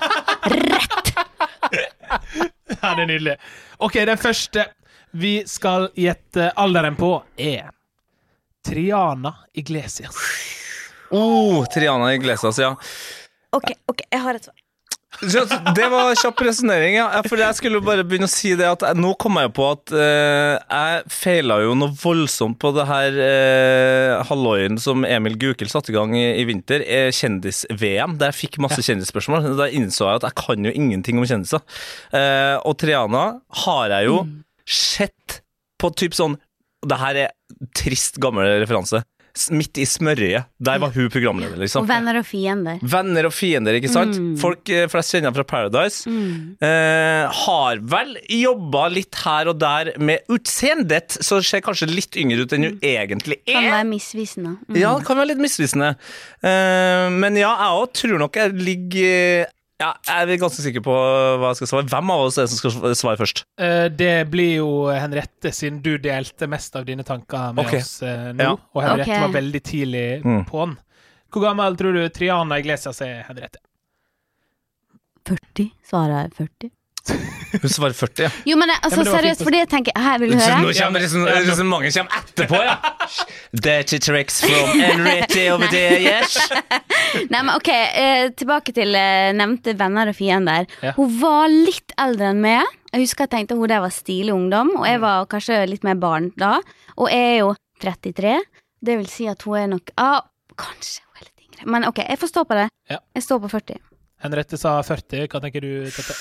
Rett! 0.53 1.13
Ja, 2.83 2.89
det 2.97 3.03
er 3.03 3.07
nydelig. 3.07 3.33
OK, 3.85 3.93
den 4.05 4.19
første 4.19 4.65
vi 5.17 5.31
skal 5.47 5.87
gjette 5.97 6.49
alderen 6.59 6.95
på, 6.99 7.09
er 7.39 7.69
Triana 8.65 9.31
Iglesias. 9.57 10.17
Oh, 11.13 11.63
Triana 11.73 12.11
Iglesias, 12.15 12.59
ja. 12.59 12.73
Ok, 13.53 13.71
ok, 13.91 14.03
jeg 14.11 14.21
har 14.23 14.39
et 14.39 14.47
svar. 14.49 14.55
Det 15.75 15.87
var 15.91 16.13
kjapp 16.19 16.41
resonnering, 16.45 16.97
ja. 16.97 17.07
For 17.27 17.41
jeg 17.41 17.57
skulle 17.57 17.81
bare 17.83 18.05
begynne 18.07 18.27
å 18.29 18.31
si 18.31 18.53
det 18.59 18.67
at 18.69 18.85
jeg, 18.87 18.99
nå 18.99 19.13
kom 19.21 19.39
jeg 19.39 19.51
på 19.55 19.67
at 19.71 19.93
eh, 19.95 20.55
jeg 20.59 21.03
feila 21.13 21.59
jo 21.63 21.75
noe 21.79 21.95
voldsomt 22.03 22.59
på 22.61 22.73
det 22.75 22.85
her 22.89 23.19
eh, 23.27 24.23
halvåren 24.29 24.79
som 24.81 25.05
Emil 25.07 25.37
Gukild 25.41 25.71
satte 25.73 25.93
i 25.93 25.97
gang 25.97 26.15
i, 26.17 26.25
i 26.41 26.47
vinter, 26.49 26.83
eh, 26.85 27.09
kjendis-VM, 27.15 28.17
der 28.21 28.33
jeg 28.33 28.41
fikk 28.43 28.59
masse 28.63 28.83
kjendisspørsmål. 28.85 29.53
Da 29.59 29.69
innså 29.71 30.09
jeg 30.09 30.21
at 30.21 30.29
jeg 30.29 30.39
kan 30.43 30.69
jo 30.69 30.73
ingenting 30.73 31.21
om 31.21 31.27
kjendiser. 31.29 31.63
Eh, 32.15 32.57
og 32.61 32.77
Triana 32.81 33.25
har 33.65 33.97
jeg 33.97 34.11
jo 34.11 34.19
sett 34.69 35.39
på 35.81 35.89
typ 35.99 36.13
sånn 36.15 36.37
Det 36.87 36.95
her 36.99 37.17
er 37.19 37.31
trist, 37.75 38.17
gammel 38.19 38.59
referanse. 38.59 38.99
Midt 39.49 39.79
i 39.81 39.85
smørøyet. 39.89 40.45
Der 40.61 40.77
var 40.77 40.91
hun 40.93 41.07
programleder, 41.09 41.57
liksom. 41.57 41.81
Og 41.81 41.89
venner 41.89 42.19
og 42.19 42.25
fiender. 42.29 42.77
Venner 42.85 43.25
og 43.25 43.33
fiender, 43.33 43.79
ikke 43.79 43.89
sant? 43.89 44.19
Mm. 44.21 44.35
Folk 44.37 44.69
eh, 44.69 44.85
flest 44.91 45.15
kjenner 45.15 45.33
fra 45.33 45.45
Paradise. 45.49 46.05
Mm. 46.05 46.53
Eh, 46.61 47.39
har 47.39 47.81
vel 47.95 48.13
jobba 48.29 48.83
litt 48.93 49.17
her 49.23 49.49
og 49.49 49.57
der 49.63 49.89
med 49.97 50.29
utseendet, 50.29 51.17
så 51.25 51.41
ser 51.41 51.65
kanskje 51.65 51.89
litt 51.89 52.13
yngre 52.21 52.45
ut 52.45 52.53
enn 52.53 52.67
hun 52.69 52.77
egentlig 52.85 53.39
er. 53.41 53.57
Kan 53.57 53.71
være 53.71 53.89
misvisende. 53.89 54.53
Mm. 54.67 54.77
Ja, 54.83 54.93
det 54.99 55.09
kan 55.09 55.17
være 55.17 55.31
litt 55.33 55.43
misvisende. 55.47 55.91
Eh, 56.45 57.09
men 57.17 57.41
ja, 57.41 57.55
jeg 57.57 57.81
òg 57.81 57.97
tror 58.03 58.21
nok 58.21 58.37
jeg 58.37 58.53
ligger 58.61 59.49
ja, 59.83 59.89
Jeg 60.07 60.35
er 60.35 60.39
ganske 60.41 60.63
sikker 60.63 60.83
på 60.85 60.93
hva 60.93 61.51
jeg 61.51 61.59
skal 61.59 61.71
svare. 61.71 61.87
Hvem 61.91 62.13
av 62.15 62.23
oss 62.27 62.39
er 62.39 62.47
det 62.47 62.53
som 62.53 62.61
skal 62.61 62.95
svare 62.97 63.19
først? 63.19 63.43
Eh, 63.59 63.87
det 63.91 64.13
blir 64.31 64.55
jo 64.61 64.69
Henriette, 64.91 65.51
siden 65.55 65.81
du 65.83 65.97
delte 66.01 66.47
mest 66.51 66.75
av 66.79 66.87
dine 66.87 67.05
tanker 67.07 67.51
med 67.57 67.67
okay. 67.67 67.83
oss 67.83 67.97
eh, 68.05 68.31
nå. 68.31 68.47
Ja. 68.47 68.55
Og 68.73 68.85
Henriette 68.85 69.11
okay. 69.11 69.27
var 69.27 69.37
veldig 69.37 69.63
tidlig 69.67 70.07
Mm. 70.23 70.43
på'n. 70.47 70.77
Hvor 71.33 71.41
gammel 71.43 71.75
tror 71.77 71.95
du 71.97 72.03
Triana 72.13 72.59
Iglesias 72.61 73.01
er, 73.01 73.23
Henriette? 73.27 73.59
40? 75.27 75.71
Svaret 75.87 76.19
er 76.23 76.35
40. 76.37 77.42
Hun 77.61 77.69
svarer 77.69 77.93
40, 77.93 78.23
ja. 78.25 78.29
Jo, 78.49 78.57
men 78.57 78.71
altså, 78.73 78.99
Ja, 78.99 79.03
men 79.03 79.11
seriøst, 79.13 79.43
for 79.45 79.55
det 79.55 79.63
tenker 79.71 79.93
jeg 79.93 80.03
Her, 80.03 80.21
vil 80.21 80.33
du 80.33 80.37
høre? 80.39 80.59
nå 80.63 80.71
kommer 80.77 81.03
liksom, 81.03 81.25
liksom 81.47 81.69
mange 81.69 81.91
kommer 81.93 82.19
etterpå, 82.19 82.61
ja. 82.65 82.77
Dirty 83.67 83.99
tricks 84.01 84.39
from 84.41 84.81
Enrity 84.81 85.43
over 85.53 85.69
there, 85.71 85.99
yes. 86.01 86.37
Nei, 87.31 87.41
men 87.41 87.51
ok, 87.53 87.69
eh, 87.69 88.29
tilbake 88.37 88.73
til 88.75 88.95
eh, 88.97 89.29
nevnte 89.37 89.75
venner 89.77 90.09
og 90.09 90.17
fiender. 90.17 90.65
Ja. 90.81 90.95
Hun 90.97 91.13
var 91.21 91.51
litt 91.51 91.93
eldre 92.01 92.31
enn 92.33 92.41
meg. 92.43 92.73
Jeg 92.93 93.05
husker 93.05 93.25
jeg 93.27 93.33
tenkte 93.33 93.57
hun 93.57 93.69
der 93.69 93.81
var 93.83 93.93
stilig 93.93 94.33
ungdom, 94.33 94.73
og 94.79 94.85
jeg 94.89 95.01
var 95.01 95.29
kanskje 95.29 95.63
litt 95.69 95.85
mer 95.85 95.97
barn 96.01 96.31
da. 96.39 96.57
Og 96.97 97.09
jeg 97.13 97.31
er 97.31 97.39
jo 97.43 97.53
33. 97.83 98.35
Det 98.83 98.99
vil 98.99 99.09
si 99.09 99.29
at 99.31 99.41
hun 99.47 99.59
er 99.61 99.69
nok 99.77 99.93
ah, 100.01 100.21
Kanskje 100.59 101.01
hun 101.07 101.21
er 101.21 101.29
litt 101.29 101.63
Men 101.65 101.87
OK, 101.87 102.03
jeg 102.03 102.19
får 102.21 102.33
stå 102.33 102.43
på 102.49 102.57
det. 102.59 102.67
Ja. 102.91 102.99
Jeg 103.15 103.25
står 103.25 103.41
på 103.45 103.53
40. 103.53 103.79
Henriette 104.23 104.59
sa 104.59 104.77
40. 104.85 105.27
Hva 105.31 105.41
tenker 105.43 105.63
du, 105.63 105.71
Tete? 105.91 106.15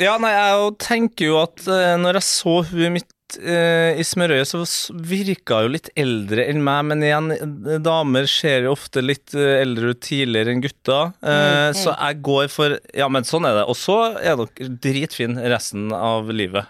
Ja, 0.00 0.16
nei, 0.22 0.32
jeg 0.32 0.76
tenker 0.82 1.28
jo 1.32 1.40
at 1.42 1.66
eh, 1.68 1.96
når 2.00 2.18
jeg 2.20 2.26
så 2.28 2.54
huet 2.70 2.92
mitt 2.94 3.36
eh, 3.40 3.98
i 4.00 4.04
smørøyet, 4.06 4.48
så 4.48 4.62
virka 5.08 5.62
jo 5.64 5.72
litt 5.74 5.90
eldre 5.98 6.46
enn 6.50 6.62
meg, 6.64 6.84
men 6.90 7.04
igjen, 7.04 7.30
eh, 7.34 7.78
damer 7.84 8.28
ser 8.30 8.66
jo 8.66 8.74
ofte 8.76 9.02
litt 9.04 9.34
eldre 9.36 9.92
ut 9.92 10.00
tidligere 10.04 10.54
enn 10.54 10.62
gutter, 10.64 11.12
Mm, 11.22 11.76
så 11.78 11.92
jeg 11.94 12.22
går 12.26 12.48
for 12.52 12.74
Ja, 12.98 13.06
men 13.12 13.24
sånn 13.28 13.46
er 13.48 13.60
det. 13.60 13.66
Og 13.70 13.76
så 13.78 13.98
er 14.20 14.36
dere 14.40 14.70
dritfine 14.82 15.44
resten 15.52 15.92
av 15.96 16.28
livet. 16.34 16.66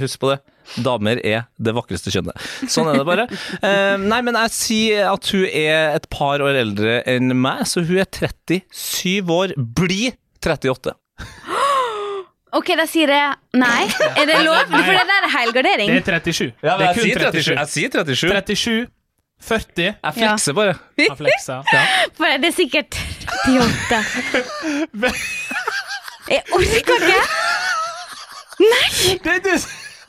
Husk 0.00 0.22
på 0.22 0.32
det. 0.32 0.38
Damer 0.84 1.20
er 1.24 1.46
det 1.56 1.72
vakreste 1.76 2.12
kjønnet. 2.12 2.36
Sånn 2.68 2.90
er 2.90 2.98
det 3.00 3.06
bare. 3.08 3.26
Nei, 4.02 4.18
men 4.26 4.36
jeg 4.42 4.52
sier 4.56 5.08
at 5.14 5.30
hun 5.32 5.46
er 5.48 5.94
et 5.96 6.08
par 6.12 6.42
år 6.44 6.58
eldre 6.60 6.98
enn 7.08 7.32
meg, 7.40 7.62
så 7.70 7.84
hun 7.86 8.00
er 8.02 8.08
37 8.10 9.30
år. 9.32 9.54
Bli 9.56 10.10
38. 10.42 10.92
OK, 12.58 12.70
da 12.78 12.84
sier 12.90 13.10
jeg 13.12 13.58
nei. 13.60 13.86
Er 14.18 14.28
det 14.28 14.38
lov? 14.44 14.60
For 14.70 14.92
det 14.92 15.06
der 15.08 15.26
er 15.26 15.32
helgardering. 15.38 15.90
Det 15.94 16.14
er 16.14 16.20
37. 16.20 16.52
Ja, 16.62 16.76
det 16.78 16.86
er 16.86 16.86
jeg 16.86 16.94
kun 16.94 17.02
sier 17.02 17.18
37. 17.18 17.42
37. 17.42 17.56
Jeg 17.58 17.68
sier 17.72 17.90
37. 17.94 18.38
37, 18.54 18.86
40 19.48 19.84
Jeg 19.86 20.14
flekser 20.16 20.52
bare. 20.58 20.74
Jeg 20.98 21.16
flekser, 21.18 21.62
Ja. 21.72 21.82
For 22.18 22.24
det 22.42 22.48
er 22.48 22.56
sikkert 22.56 22.98
38. 23.46 25.12
Jeg 26.28 26.42
orker 26.52 26.74
ikke. 26.76 26.96
Det, 28.58 29.36
det, 29.44 29.54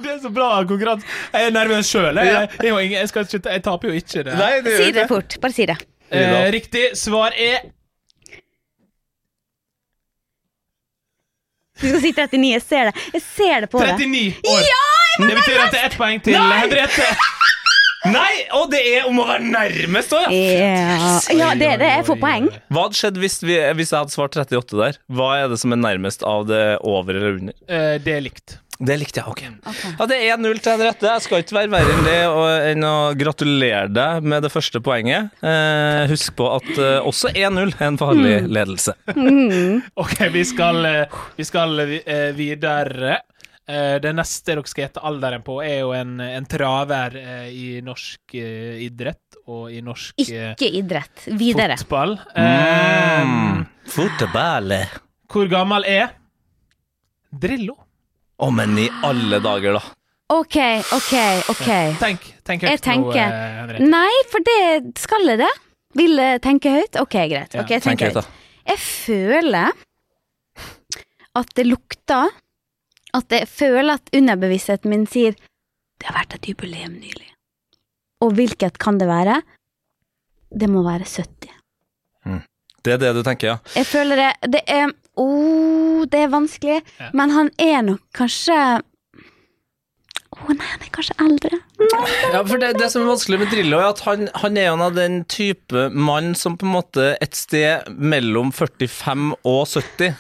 det 0.03 0.09
er 0.11 0.17
så 0.19 0.31
bra 0.35 0.49
konkurranse. 0.67 1.07
Jeg 1.33 1.45
er 1.47 1.53
nervøs 1.55 1.91
sjøl. 1.93 2.17
Jeg, 2.17 2.49
jeg, 2.63 2.91
jeg, 2.91 3.27
jeg 3.45 3.63
taper 3.63 3.87
jo 3.87 3.93
ikke 3.95 4.23
det. 4.27 4.33
Nei, 4.35 4.53
det 4.65 4.73
Si 4.81 4.91
det 4.97 5.05
fort. 5.07 5.37
Bare 5.39 5.55
si 5.55 5.67
det. 5.69 5.77
Eh, 6.11 6.49
riktig 6.51 6.89
svar 6.97 7.31
er 7.37 7.69
Du 11.79 11.87
skal 11.87 12.01
si 12.03 12.13
39. 12.13 12.53
Jeg 12.53 12.63
ser 12.67 12.89
det. 12.89 13.09
Jeg 13.15 13.25
ser 13.25 13.65
det 13.65 13.69
på 13.71 13.83
deg. 13.83 13.95
39 13.95 14.53
år. 14.53 14.71
det 15.19 15.35
betyr 15.41 15.59
at 15.65 15.75
det 15.75 15.81
er 15.81 15.91
ett 15.91 15.99
poeng 15.99 16.23
til 16.23 16.39
Henriette. 16.39 17.11
Nei! 18.07 18.45
Og 18.55 18.69
det 18.71 18.79
er 18.93 19.07
om 19.09 19.17
å 19.19 19.25
være 19.27 19.43
nærmest 19.43 20.13
òg, 20.15 20.31
ja! 20.31 20.69
Ja, 20.95 21.17
ja 21.35 21.49
det 21.59 21.67
er 21.67 21.81
det. 21.81 21.89
Jeg 21.97 22.05
får 22.07 22.19
poeng. 22.21 22.47
Hva 22.71 22.85
hadde 22.85 22.99
skjedd 22.99 23.19
hvis, 23.19 23.35
vi, 23.43 23.57
hvis 23.75 23.91
jeg 23.91 24.05
hadde 24.05 24.15
svart 24.15 24.37
38 24.39 24.79
der? 24.79 24.99
Hva 25.11 25.33
er 25.41 25.51
det 25.51 25.59
som 25.59 25.75
er 25.75 25.81
nærmest 25.83 26.23
av 26.27 26.47
det 26.47 26.63
over 26.87 27.19
eller 27.19 27.41
under? 27.41 27.57
Eh, 27.67 27.97
det 28.03 28.15
er 28.15 28.23
likt. 28.23 28.55
Det 28.79 28.95
likte 28.95 29.19
jeg, 29.19 29.27
ok. 29.27 29.41
Ja, 29.99 30.05
Det 30.07 30.17
er 30.23 30.37
1-0 30.37 30.59
til 30.63 30.71
Henriette. 30.71 31.07
Jeg 31.11 31.23
skal 31.25 31.41
ikke 31.43 31.55
være 31.57 31.71
verre 31.73 31.95
enn 31.97 32.05
det 32.07 32.19
og, 32.31 32.45
enn 32.69 32.85
å 32.87 32.93
gratulere 33.19 33.89
deg 33.91 34.23
med 34.31 34.45
det 34.45 34.51
første 34.53 34.79
poenget. 34.85 35.33
Eh, 35.43 36.03
husk 36.07 36.37
på 36.39 36.47
at 36.55 36.69
eh, 36.77 36.99
også 37.03 37.33
1-0 37.35 37.73
er 37.75 37.87
en 37.89 37.97
farlig 37.99 38.37
ledelse. 38.47 38.95
OK, 39.99 40.15
vi 40.31 40.45
skal, 40.47 40.79
eh, 40.87 41.17
vi 41.35 41.47
skal 41.49 41.75
eh, 41.83 42.29
videre. 42.37 43.17
Eh, 43.69 43.97
Det 44.01 44.13
neste 44.15 44.55
dere 44.55 44.63
skal 44.71 44.85
gjette 44.87 45.03
alderen 45.05 45.43
på, 45.45 45.59
er 45.61 45.81
jo 45.83 45.91
en, 45.93 46.15
en 46.23 46.47
traver 46.49 47.19
eh, 47.19 47.49
i 47.51 47.67
norsk 47.85 48.33
eh, 48.39 48.79
idrett 48.87 49.41
og 49.49 49.67
i 49.75 49.81
norsk 49.83 50.23
eh, 50.23 50.53
Ikke 50.55 50.71
idrett. 50.79 51.27
Videre. 51.35 51.75
fotball. 51.83 52.15
Eh, 52.31 52.95
Mm. 53.19 53.65
Fotball. 53.91 54.71
Hvor 55.27 55.49
gammel 55.51 55.83
er 55.89 56.13
Drillo? 57.35 57.75
Å, 58.39 58.49
men 58.55 58.77
i 58.79 58.87
alle 59.03 59.39
dager, 59.43 59.73
da. 59.79 59.81
OK, 60.31 60.55
OK, 60.95 61.13
OK. 61.49 61.67
Tenk, 61.99 62.25
tenk 62.45 62.61
høyt 62.63 62.69
Jeg 62.71 62.81
tenker- 62.85 63.17
nå, 63.17 63.33
eh, 63.33 63.55
Henriette. 63.59 63.87
Nei, 63.89 64.21
for 64.31 64.39
det 64.45 64.99
skal 65.01 65.25
jeg 65.27 65.39
det. 65.41 65.49
Vil 65.97 66.15
jeg 66.21 66.41
tenke 66.45 66.69
høyt? 66.75 66.99
OK, 67.01 67.15
greit. 67.31 67.53
Ja, 67.57 67.61
Okay, 67.63 67.79
jeg 67.79 67.83
Tenk 67.83 67.99
høyt, 67.99 68.13
høyt. 68.13 68.23
da. 68.23 68.23
Jeg 68.69 68.77
føler 68.77 69.71
at 71.35 71.53
det 71.55 71.65
lukter 71.65 72.29
At 73.13 73.25
jeg 73.33 73.47
føler 73.49 73.93
at 73.97 74.09
underbevisstheten 74.13 74.85
min 74.91 75.07
sier 75.09 75.33
Det 75.33 76.05
har 76.05 76.13
vært 76.19 76.35
et 76.35 76.45
jubileum 76.51 76.93
nylig. 76.99 77.25
Og 78.21 78.33
hvilket 78.37 78.77
kan 78.77 78.99
det 78.99 79.07
være? 79.09 79.41
Det 80.55 80.69
må 80.69 80.83
være 80.85 81.05
70. 81.09 81.49
Det 82.83 82.93
er 82.93 82.97
det 83.01 83.09
du 83.17 83.23
tenker, 83.23 83.47
ja. 83.47 83.57
Jeg 83.75 83.85
føler 83.89 84.15
det 84.15 84.51
Det 84.53 84.61
er 84.67 84.93
Åh, 85.19 86.05
det 86.11 86.23
er 86.25 86.31
vanskelig. 86.31 86.79
Ja. 86.99 87.09
Men 87.13 87.33
han 87.35 87.51
er 87.59 87.81
nok 87.91 88.01
kanskje 88.15 88.59
Å 90.47 90.53
nei, 90.55 90.65
han 90.71 90.83
er 90.85 90.91
kanskje 90.95 91.15
eldre. 91.21 91.57
Ja, 92.33 92.39
for 92.47 92.59
det, 92.61 92.69
det 92.79 92.87
som 92.91 93.03
er 93.03 93.09
vanskelig 93.11 93.37
med 93.41 93.51
Drillo, 93.53 93.77
er 93.79 93.89
at 93.91 93.99
han, 94.05 94.27
han 94.41 94.57
er 94.59 94.69
en 94.71 94.81
av 94.83 94.95
den 94.95 95.19
type 95.31 95.87
mann 95.95 96.31
som 96.37 96.55
på 96.59 96.65
en 96.67 96.73
måte 96.73 97.05
et 97.23 97.35
sted 97.37 97.87
mellom 97.95 98.51
45 98.55 99.33
og 99.47 99.61
70, 99.69 100.15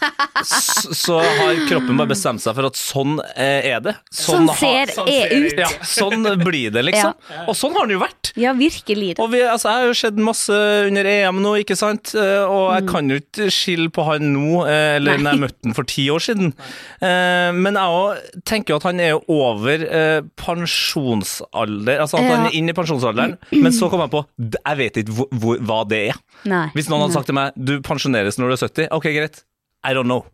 så 0.95 1.17
har 1.23 1.61
kroppen 1.69 1.97
bare 1.99 2.11
bestemt 2.13 2.43
seg 2.43 2.55
for 2.57 2.69
at 2.69 2.79
sånn 2.79 3.17
eh, 3.33 3.69
er 3.73 3.81
det. 3.85 3.95
Sånn, 4.11 4.47
sånn 4.47 4.59
ser 4.59 4.93
sånn 4.95 5.09
jeg 5.11 5.29
ser 5.29 5.45
ut. 5.47 5.61
Ja, 5.63 5.69
sånn 5.87 6.29
blir 6.43 6.75
det, 6.75 6.83
liksom. 6.89 7.15
Og 7.49 7.57
sånn 7.59 7.75
har 7.75 7.85
han 7.87 7.95
jo 7.95 8.01
vært. 8.03 8.31
Ja, 8.39 8.53
virkelig. 8.57 9.13
Og 9.19 9.31
vi, 9.33 9.41
altså, 9.43 9.71
jeg 9.71 9.83
har 9.83 9.89
jo 9.91 9.97
sett 10.03 10.19
masse 10.29 10.59
under 10.87 11.09
EM 11.11 11.41
nå, 11.43 11.55
ikke 11.63 11.77
sant? 11.79 12.13
Eh, 12.15 12.43
Og 12.49 12.69
jeg 12.75 12.87
kan 12.91 13.09
jo 13.11 13.19
ikke 13.19 13.49
skille 13.53 13.89
på 13.93 14.05
han 14.07 14.29
nå, 14.35 14.63
eh, 14.69 14.95
eller 14.99 15.17
Nei. 15.17 15.23
når 15.25 15.31
jeg 15.35 15.43
møtte 15.47 15.67
han 15.71 15.77
for 15.79 15.89
ti 15.89 16.05
år 16.13 16.23
siden. 16.23 16.53
Eh, 17.01 17.49
Men 17.55 17.79
jeg 17.79 17.97
òg 17.99 18.43
tenker 18.47 18.75
jo 18.75 18.79
at 18.79 18.87
han 18.91 19.01
er 19.03 19.17
over 19.29 19.83
eh, 20.09 20.21
pensjonsalder, 20.39 22.01
altså 22.03 22.19
at 22.19 22.27
han 22.29 22.47
er 22.49 22.55
inn 22.57 22.69
i 22.71 22.75
pensjonsalderen. 22.77 23.35
Men 23.53 23.75
så 23.75 23.89
kom 23.91 24.01
jeg 24.03 24.11
på, 24.13 24.23
jeg 24.57 24.79
vet 24.81 24.99
ikke 25.03 25.15
hvor, 25.17 25.29
hvor, 25.43 25.61
hva 25.69 25.79
det 25.89 26.01
er. 26.11 26.19
Nei. 26.49 26.65
Hvis 26.75 26.89
noen 26.91 27.05
hadde 27.05 27.17
sagt 27.17 27.29
til 27.31 27.37
meg, 27.37 27.55
du 27.55 27.77
pensjoneres 27.85 28.39
når 28.41 28.51
du 28.53 28.57
er 28.57 28.63
70, 28.67 28.89
ok, 28.99 29.09
greit. 29.17 29.43
I 29.87 29.93
don't 29.95 30.09
know. 30.09 30.25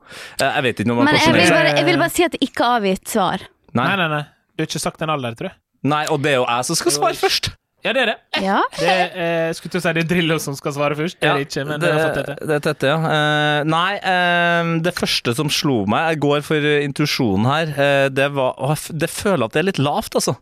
Eh, 0.42 0.48
Jeg 0.48 0.64
vet 0.66 0.80
ikke 0.82 0.90
når 0.90 0.98
man 1.02 1.06
Men 1.12 1.20
jeg 1.20 1.28
pensjonerer 1.28 1.68
seg. 1.70 1.78
jeg 1.78 1.86
vil 1.92 2.00
bare 2.02 2.14
si 2.16 2.24
at 2.26 2.34
det 2.34 2.42
ikke 2.48 2.66
er 2.66 2.80
avgitt 2.80 3.12
svar. 3.12 3.44
Nei, 3.76 3.86
Nei. 3.92 3.96
nei, 4.02 4.08
nei. 4.16 4.24
Du 4.56 4.64
har 4.64 4.70
ikke 4.72 4.82
sagt 4.82 5.04
en 5.06 5.12
alder, 5.14 5.36
tror 5.38 5.52
jeg. 5.52 5.58
Nei, 5.86 6.06
og 6.10 6.22
det 6.24 6.32
er 6.32 6.40
jo 6.40 6.46
jeg 6.50 6.66
som 6.72 6.78
skal 6.80 6.96
svare 6.96 7.20
først. 7.20 7.52
Ja, 7.86 7.92
det 7.94 8.02
er 8.02 8.10
det. 8.10 8.16
Ja. 8.42 8.58
Det 8.80 8.94
eh, 9.14 9.52
skulle 9.54 9.76
til 9.76 9.82
å 9.82 9.84
si 9.84 9.92
det 9.94 10.02
er 10.02 10.08
Drillo 10.10 10.40
som 10.42 10.56
skal 10.58 10.74
svare 10.74 10.98
først. 10.98 11.20
Det 11.22 11.30
er 11.30 11.38
det 11.38 11.46
ikke, 11.46 11.66
men 11.70 11.84
det, 11.84 11.92
har 11.94 12.02
fått 12.02 12.18
dette. 12.18 12.36
det 12.50 12.56
er 12.56 12.64
tette, 12.66 12.90
ja. 12.90 12.98
Uh, 12.98 13.60
nei, 13.70 13.92
uh, 14.02 14.72
det 14.88 14.96
første 14.98 15.36
som 15.38 15.52
slo 15.54 15.84
meg, 15.92 16.08
jeg 16.16 16.22
går 16.26 16.42
for 16.48 16.70
intuisjonen 16.82 17.46
her, 17.52 17.74
Uh, 17.76 18.08
det 18.10 18.28
var 18.34 18.58
å, 18.62 18.74
Det 18.90 19.10
føler 19.12 19.46
at 19.46 19.54
det 19.56 19.62
er 19.62 19.68
litt 19.70 19.82
lavt, 19.82 20.18
altså. 20.18 20.36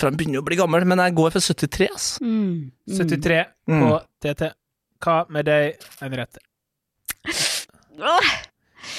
For 0.00 0.08
han 0.08 0.16
begynner 0.18 0.40
jo 0.40 0.44
å 0.44 0.48
bli 0.48 0.58
gammel, 0.60 0.86
men 0.88 1.02
jeg 1.04 1.16
går 1.18 1.34
for 1.36 1.44
73, 1.44 1.88
altså. 1.94 2.24
Mm. 2.24 2.70
Mm. 2.88 2.96
73 3.00 3.40
Mm. 3.70 3.82
på 3.84 3.90
TT. 4.24 4.52
Hva 5.04 5.16
med 5.32 5.48
deg, 5.48 5.88
Henriette? 6.00 6.40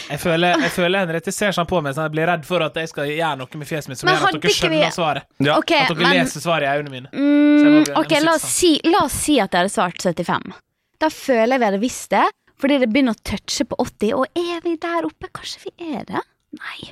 Jeg 0.10 0.20
føler, 0.20 0.60
jeg 0.66 0.72
føler 0.76 1.00
Henriette 1.06 1.32
ser 1.34 1.52
sånn 1.56 1.68
på 1.70 1.82
meg 1.84 1.94
sånn 1.96 2.06
at 2.06 2.10
jeg 2.12 2.16
blir 2.18 2.28
redd 2.32 2.46
for 2.46 2.64
at 2.66 2.76
jeg 2.82 2.90
skal 2.92 3.08
gjøre 3.12 3.38
noe 3.42 3.58
med 3.62 3.68
fjeset 3.70 3.88
mitt 3.92 4.00
som 4.02 4.08
Men 4.10 4.18
gjør 4.18 4.28
at 4.28 4.42
dere 4.42 4.54
skjønner 4.58 4.86
vi- 4.86 4.92
svaret. 4.96 5.24
Ja. 5.40 5.58
Okay, 5.58 5.84
At 5.86 5.90
dere 5.96 5.98
men 6.08 6.18
leser 6.26 6.42
svaret 6.44 6.64
i 6.68 6.72
øynene 6.78 6.92
mine. 6.92 7.10
Mm, 7.14 7.98
Ok, 7.98 8.12
la 8.22 8.36
oss, 8.36 8.48
si, 8.52 8.80
la 8.86 9.06
oss 9.06 9.14
si 9.14 9.40
at 9.40 9.52
jeg 9.52 9.60
hadde 9.66 9.74
svart 9.74 10.02
75. 10.02 10.54
Da 11.00 11.10
føler 11.10 11.56
jeg 11.56 11.60
vi 11.60 11.66
hadde 11.66 11.80
visst 11.82 12.10
det, 12.12 12.26
fordi 12.62 12.80
det 12.80 12.90
begynner 12.94 13.16
å 13.18 13.24
touche 13.26 13.66
på 13.66 13.76
80, 13.82 14.14
og 14.14 14.26
er 14.38 14.60
vi 14.64 14.76
der 14.78 15.06
oppe? 15.08 15.30
Kanskje 15.34 15.64
vi 15.66 15.94
er 15.98 16.04
det? 16.06 16.22
Nei. 16.60 16.92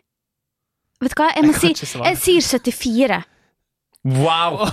Vet 1.02 1.14
du 1.16 1.22
hva, 1.22 1.30
jeg 1.36 1.44
må 1.46 1.54
Jeg 1.54 1.76
si. 1.78 1.98
Jeg 2.04 2.18
sier 2.18 2.42
74. 2.42 3.24
Wow! 4.04 4.68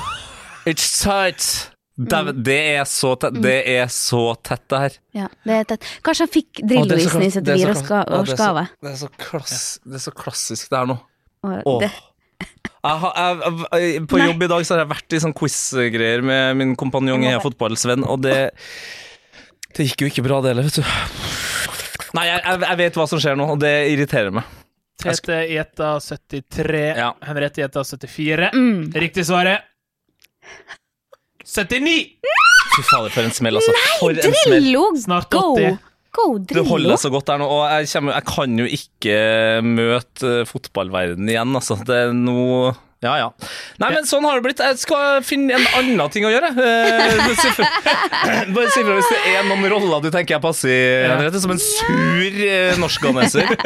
It's 0.67 0.89
tight! 1.03 1.71
Det, 1.97 2.19
det, 2.45 2.57
er 2.77 2.85
så 2.85 3.15
tett, 3.17 3.39
det 3.41 3.55
er 3.73 3.87
så 3.89 4.23
tett, 4.45 4.67
det 4.69 4.81
her. 4.83 4.97
Ja, 5.17 5.29
det 5.49 5.55
er 5.63 5.69
tett. 5.71 5.87
Kanskje 6.05 6.27
han 6.27 6.33
fikk 6.35 6.61
Drillo-isen 6.61 7.23
i 7.25 7.31
sitt 7.33 7.47
virusgave. 7.49 8.05
så 8.05 8.21
74 8.21 8.27
klass- 8.27 8.27
å, 8.27 8.27
det 8.27 8.35
er 8.35 8.37
så- 8.37 8.43
klassisk 8.43 8.77
Det 8.83 8.91
er 8.91 8.99
så, 9.01 9.09
klass, 9.17 9.63
det 9.87 9.95
er 9.95 10.05
så 10.05 10.13
klassisk, 10.13 10.69
det 10.69 10.79
her 10.83 10.91
nå. 10.91 10.99
Åh. 11.47 11.81
det- 11.81 11.93
Jeg 12.87 12.99
har, 13.03 13.13
jeg, 13.17 13.65
jeg, 13.73 14.03
på 14.13 14.19
Nei. 14.21 14.27
jobb 14.29 14.43
i 14.43 14.47
dag 14.53 14.67
så 14.67 14.75
har 14.77 14.83
jeg 14.85 14.91
vært 14.93 15.17
i 15.17 15.21
sånn 15.25 15.35
quiz-greier 15.35 16.23
med 16.23 16.57
min 16.61 16.77
kompanjong 16.77 17.25
i 17.25 17.33
Fotballsvenn, 17.41 18.05
Fotball, 18.05 18.13
og 18.13 18.21
det 18.23 18.53
Det 19.75 19.87
gikk 19.89 20.05
jo 20.05 20.07
ikke 20.13 20.23
bra, 20.29 20.41
det 20.45 20.53
heller, 20.53 20.69
vet 20.69 20.77
du. 20.79 20.85
Nei, 22.17 22.27
jeg, 22.29 22.41
jeg, 22.45 22.61
jeg 22.61 22.77
vet 22.79 22.95
hva 23.01 23.09
som 23.09 23.19
skjer 23.21 23.37
nå, 23.41 23.49
og 23.57 23.59
det 23.61 23.73
irriterer 23.93 24.31
meg. 24.37 24.45
Tete 25.01 25.41
gjetta 25.49 25.97
73, 26.01 26.97
Ja. 26.97 27.11
Henriette 27.25 27.61
gjetta 27.65 27.83
74. 27.85 28.53
Mm. 28.55 28.93
Riktig 28.95 29.25
svaret 29.29 29.65
79! 31.47 32.17
Fy 32.77 32.83
fader, 32.91 33.13
for 33.15 33.23
en 33.25 33.35
smell, 33.37 33.59
altså. 33.61 33.75
For 34.01 34.11
en 34.17 34.35
smell. 34.43 34.59
Drillo, 34.67 34.89
Snart 35.01 35.31
go! 35.33 35.55
80. 35.57 35.77
Go, 36.17 36.25
Du 36.41 36.63
holder 36.65 36.73
Drillo. 36.73 36.97
så 36.97 37.11
godt 37.13 37.27
der 37.29 37.39
nå, 37.43 37.47
og 37.53 37.63
jeg, 37.71 37.89
kommer, 37.93 38.17
jeg 38.17 38.25
kan 38.31 38.59
jo 38.63 38.67
ikke 38.79 39.17
møte 39.65 40.31
fotballverdenen 40.49 40.49
fotballverden 40.49 41.29
igjen, 41.33 41.57
altså. 41.61 41.77
Det 41.87 41.99
er 42.07 42.15
noe 42.17 42.73
Ja, 43.07 43.15
ja. 43.21 43.29
Nei, 43.83 43.91
men 43.95 44.07
sånn 44.09 44.25
har 44.27 44.41
det 44.41 44.45
blitt. 44.49 44.61
Jeg 44.65 44.79
skal 44.83 45.23
finne 45.27 45.55
en 45.61 45.67
annen 45.79 46.11
ting 46.13 46.27
å 46.27 46.33
gjøre. 46.33 46.51
Eh, 46.51 47.21
Bare 48.57 48.69
si 48.75 48.83
ifra 48.83 48.95
hvis 48.99 49.11
det 49.13 49.21
er 49.37 49.47
noen 49.47 49.67
roller 49.73 50.03
du 50.05 50.11
tenker 50.15 50.37
jeg 50.37 50.43
passer 50.45 50.73
i, 50.73 50.81
Henriette, 51.07 51.41
som 51.45 51.55
en 51.55 51.63
sur 51.63 52.41
eh, 52.51 52.75
norskganeser. 52.83 53.47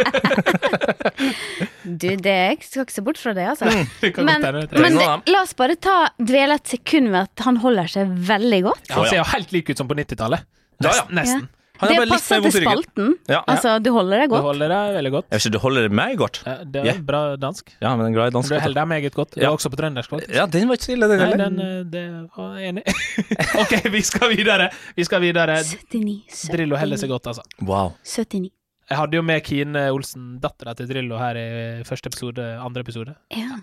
Du, 1.91 2.07
det 2.23 2.33
jeg 2.33 2.59
skal 2.65 2.85
ikke 2.87 2.95
se 2.95 3.03
bort 3.05 3.19
fra 3.21 3.33
det, 3.37 3.45
altså. 3.51 3.67
Det 4.01 4.11
Men, 4.25 4.45
det 4.45 4.79
men 4.81 4.95
la 5.01 5.41
oss 5.43 5.53
bare 5.59 5.75
ta 5.81 5.97
dvele 6.21 6.57
et 6.61 6.71
sekund 6.71 7.11
ved 7.13 7.27
at 7.27 7.43
han 7.45 7.59
holder 7.63 7.91
seg 7.91 8.13
veldig 8.29 8.61
godt. 8.69 8.93
Han 8.95 9.09
ser 9.11 9.19
jo 9.21 9.27
helt 9.33 9.53
lik 9.55 9.73
ut 9.73 9.81
som 9.83 9.89
på 9.91 9.97
90-tallet. 9.99 10.47
Ja, 10.81 10.93
ja. 10.95 11.05
Nest- 11.11 11.17
Nesten. 11.19 11.49
Han 11.81 11.89
Det 11.91 11.97
er 11.97 12.11
passer 12.11 12.43
til 12.45 12.53
spalten. 12.55 13.13
Ja. 13.31 13.41
Altså, 13.49 13.79
du 13.81 13.91
holder 13.95 14.23
deg 14.23 14.33
godt. 14.33 14.43
Du 14.45 14.49
holder 14.51 14.73
deg 14.73 14.97
veldig 14.99 15.13
godt. 15.15 15.27
Jeg 15.31 15.39
vet 15.39 15.47
ikke, 15.47 15.55
du 15.55 15.63
holder 15.65 15.89
meg 16.01 16.19
godt. 16.21 16.41
Ja, 16.45 16.55
det 16.65 16.83
er 16.83 16.89
yeah. 16.91 17.01
bra 17.11 17.21
dansk. 17.41 17.73
Ja, 17.81 17.95
men 17.97 18.11
er 18.11 18.17
glad 18.19 18.33
i 18.33 18.35
dansk. 18.37 18.53
Du 18.53 18.61
holder 18.61 18.81
deg 18.83 18.91
meget 18.93 19.17
godt. 19.17 19.35
Du 19.35 19.41
Ja. 19.41 19.49
er 19.49 19.57
også 19.57 19.73
på 19.73 19.81
trøndersk. 19.81 20.11
faktisk. 20.11 20.35
Ja, 20.37 20.47
den 20.47 20.69
var 20.69 20.77
ikke 20.77 20.89
så 20.91 20.93
ille, 20.93 21.09
den 21.09 21.25
Nei, 21.25 21.41
den, 21.41 21.61
eh, 21.65 21.83
det 21.95 22.05
var 22.37 22.55
jeg 22.59 22.75
enig. 22.75 22.85
OK, 23.63 23.75
vi 23.97 24.03
skal 24.03 24.37
videre. 24.37 24.71
Vi 24.97 25.05
skal 25.09 25.21
videre. 25.25 25.57
79. 25.65 26.49
Drillo 26.53 26.77
holder 26.77 26.97
seg 27.01 27.09
godt, 27.09 27.27
altså. 27.33 27.43
Wow. 27.63 27.95
79. 28.05 28.51
Jeg 28.91 28.99
hadde 28.99 29.17
jo 29.17 29.23
med 29.23 29.41
Kine 29.47 29.83
Olsen, 29.95 30.41
dattera 30.43 30.75
til 30.75 30.89
Drillo, 30.91 31.17
her 31.17 31.39
i 31.39 31.85
første 31.87 32.11
episode, 32.11 32.43
andre 32.59 32.83
episode. 32.83 33.15
Ja. 33.31 33.61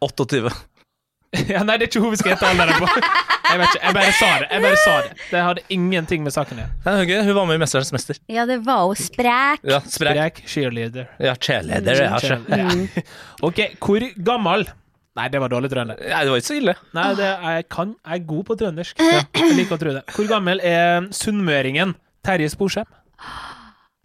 28. 0.00 0.50
Ja, 1.52 1.60
nei, 1.62 1.76
det 1.78 1.86
er 1.86 1.90
ikke 1.92 2.00
hun 2.02 2.10
vi 2.10 2.18
skal 2.18 2.32
hete 2.34 2.46
alderen 2.48 2.80
på. 2.82 2.86
Jeg 3.50 3.58
vet 3.60 3.68
ikke, 3.74 3.80
jeg 3.84 3.94
bare 3.94 4.12
sa 4.18 4.30
det. 4.40 4.46
Jeg 4.50 4.62
bare 4.64 4.78
sa 4.82 4.94
det. 5.04 5.12
Det 5.30 5.42
hadde 5.46 5.62
ingenting 5.76 6.24
med 6.26 6.34
saken 6.34 6.58
å 6.58 6.64
gjøre. 6.64 6.96
Nei, 7.06 7.20
hun 7.28 7.34
var 7.36 7.46
med 7.46 7.54
i 7.58 7.62
'Mesterens 7.62 7.92
mester'. 7.94 8.18
ja, 8.28 8.46
det 8.46 8.58
var 8.66 8.82
jo 8.88 8.94
sprek. 8.98 9.62
Ja, 9.62 9.78
sprek. 9.86 10.16
Sprek 10.18 10.42
cheerleader. 10.46 11.06
Ja, 11.22 11.34
cheerleader. 11.34 12.02
Ja, 12.02 12.18
Cheer- 12.18 12.44
cheer- 12.46 12.88
ja. 12.96 13.02
OK, 13.46 13.60
hvor 13.80 14.06
gammel 14.24 14.66
Nei, 15.16 15.26
det 15.28 15.40
var 15.42 15.48
dårlig 15.50 15.68
trønder. 15.72 15.98
Nei, 15.98 16.20
det 16.24 16.30
var 16.30 16.38
ikke 16.38 16.46
så 16.46 16.56
ille. 16.56 16.74
Nei, 16.94 17.14
det, 17.18 17.30
jeg 17.42 17.64
kan 17.68 17.96
Jeg 18.06 18.20
er 18.20 18.26
god 18.26 18.44
på 18.46 18.54
trøndersk. 18.56 18.98
Ja, 19.02 19.22
jeg 19.34 19.56
liker 19.58 19.74
å 19.76 19.80
tro 19.82 19.90
det. 19.92 20.04
Hvor 20.14 20.28
gammel 20.30 20.60
er 20.62 21.08
sunnmøringen 21.10 21.94
Terje 22.24 22.48
Sporsem? 22.48 22.86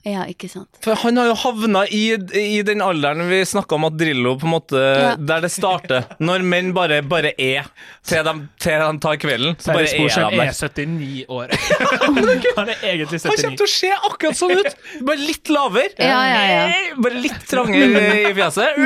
Ja, 0.06 0.22
ikke 0.30 0.46
sant. 0.52 0.70
For 0.86 0.94
han 1.02 1.18
har 1.18 1.32
jo 1.32 1.36
havna 1.42 1.82
i, 1.90 2.14
i 2.38 2.60
den 2.66 2.84
alderen 2.86 3.24
vi 3.26 3.40
snakka 3.50 3.74
om 3.80 3.88
at 3.88 3.96
Drillo 3.98 4.36
på 4.38 4.46
en 4.46 4.52
måte 4.54 4.78
Ja. 4.86 5.16
Der 5.18 5.42
det 5.42 5.50
starter. 5.50 6.06
Når 6.22 6.44
menn 6.46 6.70
bare, 6.78 7.00
bare 7.02 7.32
er 7.42 7.66
til 8.06 8.22
de, 8.28 8.34
til 8.62 8.84
de 8.84 8.92
tar 9.02 9.18
kvelden. 9.18 9.56
Så 9.58 9.74
bare 9.74 9.90
er 9.90 10.30
de 10.30 10.44
er 10.46 10.54
79 10.54 11.26
år. 11.26 11.56
Han 12.06 12.70
er 12.70 12.86
egentlig 12.86 13.18
79. 13.18 13.26
Han 13.26 13.42
kommer 13.42 13.58
til 13.64 13.66
å 13.66 13.72
se 13.74 13.92
akkurat 14.12 14.40
sånn 14.40 14.54
ut! 14.60 14.78
Bare 15.10 15.26
litt 15.26 15.50
lavere. 15.50 15.98
Ja, 15.98 16.22
ja, 16.30 16.46
ja. 16.54 16.94
Bare 17.02 17.26
litt 17.26 17.50
trangere 17.50 18.06
i 18.30 18.34
fjeset. 18.38 18.80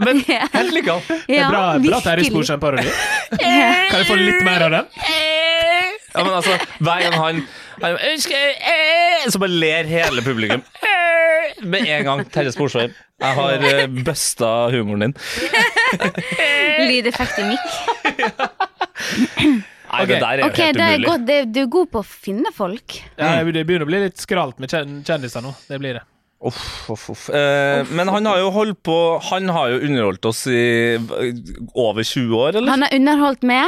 Men 0.00 0.24
Ja. 0.28 0.48
helt 0.56 0.72
likedan. 0.74 1.04
Det 1.28 1.38
er 1.42 1.52
bra, 1.52 1.62
bra 1.84 2.00
Terje 2.08 2.24
virkelig. 2.24 2.32
Sporsem-parodi. 2.32 2.88
Kan 3.36 4.00
jeg 4.00 4.08
få 4.08 4.16
litt 4.16 4.44
mer 4.48 4.64
av 4.70 4.76
den? 4.78 4.92
Ja, 6.08 6.24
men 6.24 6.32
altså, 6.40 6.56
hver 6.80 7.02
gang 7.04 7.14
han, 7.20 7.20
han 7.20 7.42
Så 9.28 9.38
bare 9.40 9.52
ler 9.52 9.84
hele 9.90 10.22
publikum. 10.24 10.62
Eh, 10.82 11.64
Med 11.64 11.86
en 11.86 12.04
gang. 12.04 12.24
Terje 12.32 12.52
Sporsheim. 12.54 12.92
Jeg 13.18 13.34
har 13.34 13.64
uh, 13.64 13.86
busta 14.06 14.50
humoren 14.74 15.00
din. 15.08 15.14
Lydeffekt 16.88 17.38
i 17.42 17.44
mikk. 17.48 17.66
Nei, 19.88 20.02
okay. 20.04 20.10
det 20.10 20.18
der 20.20 20.28
er 20.28 20.40
jo 20.42 20.46
okay, 20.50 20.64
helt 20.68 20.78
det 20.78 20.84
er 20.84 20.88
umulig. 20.98 21.08
godt. 21.08 21.22
Det, 21.28 21.36
du 21.54 21.58
er 21.62 21.68
god 21.72 21.88
på 21.94 21.98
å 22.02 22.06
finne 22.06 22.50
folk. 22.54 22.88
Ja, 23.16 23.26
det 23.40 23.64
begynner 23.64 23.86
å 23.86 23.88
bli 23.88 24.00
litt 24.04 24.18
skralt 24.20 24.56
med 24.60 24.68
kjendiser 24.74 25.42
nå. 25.44 25.50
Det 25.70 25.78
blir 25.80 25.92
det. 25.98 26.04
Uff, 26.38 26.60
uff, 26.92 27.08
uff. 27.14 27.24
Eh, 27.34 27.88
men 27.98 28.06
han 28.12 28.28
har 28.30 28.38
jo 28.38 28.52
holdt 28.54 28.78
på 28.86 28.94
Han 29.32 29.48
har 29.50 29.72
jo 29.72 29.80
underholdt 29.88 30.28
oss 30.30 30.44
i 30.46 30.94
eh, 30.94 31.40
over 31.74 32.06
20 32.06 32.36
år, 32.38 32.50
eller? 32.60 32.70
Han 32.70 32.82
har 32.86 32.94
underholdt 32.94 33.42
med 33.48 33.66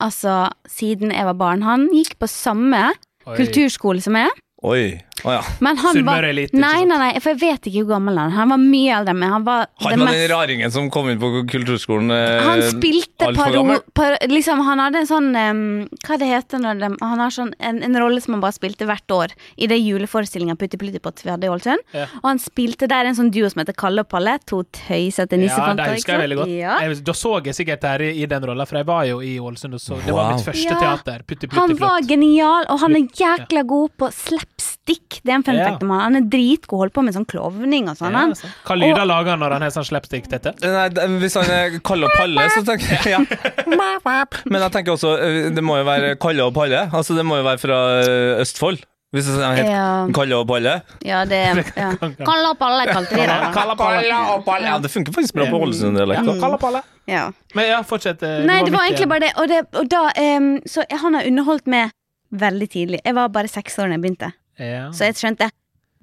Altså, 0.00 0.48
siden 0.68 1.12
jeg 1.12 1.24
var 1.24 1.36
barn. 1.40 1.62
Han 1.64 1.88
gikk 1.92 2.18
på 2.20 2.28
samme 2.28 2.90
Oi. 3.26 3.36
kulturskole 3.36 4.00
som 4.00 4.14
jeg. 4.18 4.30
Oi. 4.64 5.02
Å 5.26 5.32
ja. 5.32 5.40
Men 5.64 5.76
Sunnmøre 5.80 6.28
Elite, 6.30 6.56
Nei, 6.56 6.84
nei, 6.88 6.96
nei, 7.00 7.20
for 7.24 7.32
jeg 7.32 7.40
vet 7.40 7.66
ikke 7.68 7.82
hvor 7.84 7.94
gammel 7.96 8.16
han 8.20 8.30
er. 8.30 8.34
Han 8.36 8.50
var 8.52 8.60
mye 8.60 8.92
eldre 8.98 9.14
men. 9.16 9.30
Han 9.32 9.44
var 9.44 9.66
Han 9.80 9.98
var 9.98 10.06
mest- 10.08 10.16
den 10.20 10.30
raringen 10.30 10.70
som 10.72 10.88
kom 10.92 11.08
inn 11.10 11.18
på 11.20 11.30
kulturskolen. 11.48 12.10
eh, 12.12 12.42
Han 12.44 12.62
spilte 12.62 13.30
paro... 13.36 13.62
Par, 13.96 14.16
liksom, 14.28 14.60
han 14.64 14.78
hadde 14.78 15.00
en 15.02 15.08
sånn 15.08 15.28
um, 15.36 15.88
Hva 16.04 16.18
det 16.20 16.28
heter 16.30 16.60
når 16.62 16.80
de 16.82 16.90
Han 17.00 17.18
har 17.24 17.32
sånn 17.32 17.52
en, 17.58 17.82
en 17.82 17.96
rolle 18.00 18.20
som 18.20 18.36
han 18.36 18.42
bare 18.44 18.52
spilte 18.56 18.86
hvert 18.88 19.08
år 19.16 19.32
i 19.56 19.66
det 19.72 19.78
juleforestillinga 19.80 20.56
Putti 20.60 20.76
Pluttipott 20.80 21.20
vi 21.24 21.32
hadde 21.32 21.48
i 21.48 21.52
Ålesund. 21.52 21.80
Ja. 21.96 22.06
Og 22.22 22.28
han 22.30 22.38
spilte 22.42 22.88
der 22.88 23.08
en 23.10 23.16
sånn 23.18 23.32
duo 23.32 23.48
som 23.52 23.60
heter 23.64 23.76
Kalle 23.76 24.04
og 24.04 24.08
Palle. 24.12 24.36
To 24.48 24.62
tøysete 24.64 25.40
Ja, 25.40 25.72
det 25.76 25.88
husker 25.96 26.16
jeg 26.16 26.24
veldig 26.26 26.40
godt. 26.42 26.54
Ja. 26.56 26.78
Jeg, 26.84 27.00
da 27.08 27.16
så 27.16 27.34
jeg 27.44 27.56
sikkert 27.60 27.80
Terje 27.84 28.12
i 28.14 28.28
den 28.30 28.44
rolla, 28.52 28.64
for 28.68 28.80
jeg 28.80 28.88
var 28.88 29.04
jo 29.08 29.20
i 29.24 29.36
Ålesund 29.40 29.76
og 29.76 29.80
så 29.84 30.00
Det 30.04 30.12
var 30.12 30.30
Wow. 30.30 30.36
mitt 30.36 30.46
første 30.48 30.70
Ja. 30.70 30.80
teater. 30.80 31.24
Putti 31.26 31.48
Han 31.56 31.76
var 31.80 32.00
genial, 32.08 32.64
og 32.68 32.80
han 32.84 32.96
er 32.96 33.08
jækla 33.08 33.66
god 33.66 33.90
på 33.98 34.12
slapstick. 34.60 35.20
Det 35.24 35.30
er 35.32 35.34
en 35.36 35.42
fun 35.42 35.54
Ja. 35.56 35.64
fact 35.70 35.82
om 35.82 35.90
han. 35.90 36.00
Han 36.00 36.16
er 36.16 36.20
dritgod, 36.30 36.78
holder 36.78 36.92
på 36.94 37.04
med 37.04 37.14
sånn 37.14 37.26
klovning 37.26 37.88
og 37.88 37.96
sånn. 37.96 38.12
Ja, 38.12 38.26
altså. 38.28 38.46
Hva 38.66 38.76
lyder 38.78 39.04
lager 39.06 39.30
han 39.30 39.40
når 39.40 39.52
han 39.52 39.62
har 39.62 39.70
sånn 39.70 39.84
slapstick, 39.84 40.28
Tete? 40.28 40.54
Nei, 40.62 40.88
Hvis 41.20 41.34
han 41.34 41.50
er 41.50 41.78
Kalle 41.80 42.04
og 42.06 42.10
Palle, 42.16 42.48
så 42.50 42.64
tenker 42.64 42.86
jeg 42.86 43.12
ja. 43.14 43.18
Men 44.46 44.60
jeg 44.62 44.72
tenker 44.72 44.92
også 44.94 45.16
eh, 45.20 45.50
Det 45.54 45.62
må 45.64 45.78
jo 45.80 45.84
være 45.84 46.16
Kalle 46.18 46.44
og 46.46 46.54
Palle. 46.54 46.88
Altså 46.92 47.16
Det 47.16 47.24
må 47.26 47.36
jo 47.40 47.44
være 47.46 47.58
fra 47.58 47.80
eh, 48.02 48.40
Østfold. 48.42 48.84
Hvis 49.14 49.26
det 49.30 49.42
er 49.42 49.54
helt 49.56 49.70
Ja, 49.70 50.06
Kalle 50.12 50.36
og 50.40 50.48
Palle. 50.48 50.82
ja, 51.06 51.24
det 51.24 51.38
ja. 51.76 51.90
Kalle 52.00 52.50
og 52.50 52.58
Palle 52.58 52.86
kalte 52.90 53.14
de 53.14 53.20
det. 53.22 53.28
da. 53.28 54.22
og 54.34 54.44
Palle. 54.44 54.66
Ja, 54.66 54.78
det 54.82 54.90
funker 54.90 55.12
faktisk 55.14 55.34
bra 55.38 55.46
på 55.50 55.60
Ålesund-dialekt. 55.62 56.26
da. 56.26 56.34
Kalla 56.42 56.58
Palle. 56.58 56.82
Ja. 57.06 57.28
Men 57.54 57.68
ja, 57.70 57.82
fortsett. 57.86 58.22
eh, 58.22 58.42
Nei, 58.44 58.62
det 58.66 58.72
var 58.74 58.82
i- 58.84 58.90
egentlig 58.90 59.08
bare 59.08 59.20
det. 59.20 59.32
Og, 59.38 59.48
det, 59.48 59.60
og 59.78 59.88
da 59.88 60.10
um, 60.38 60.60
Så 60.66 60.82
han 60.90 61.14
har 61.14 61.22
underholdt 61.26 61.66
meg 61.70 61.90
veldig 62.34 62.68
tidlig. 62.68 63.00
Jeg 63.06 63.14
var 63.14 63.28
bare 63.28 63.48
seks 63.48 63.78
år 63.78 63.88
da 63.88 63.96
jeg 63.96 64.02
begynte, 64.02 64.32
ja. 64.58 64.88
så 64.92 65.10
jeg 65.10 65.20
skjønte 65.20 65.50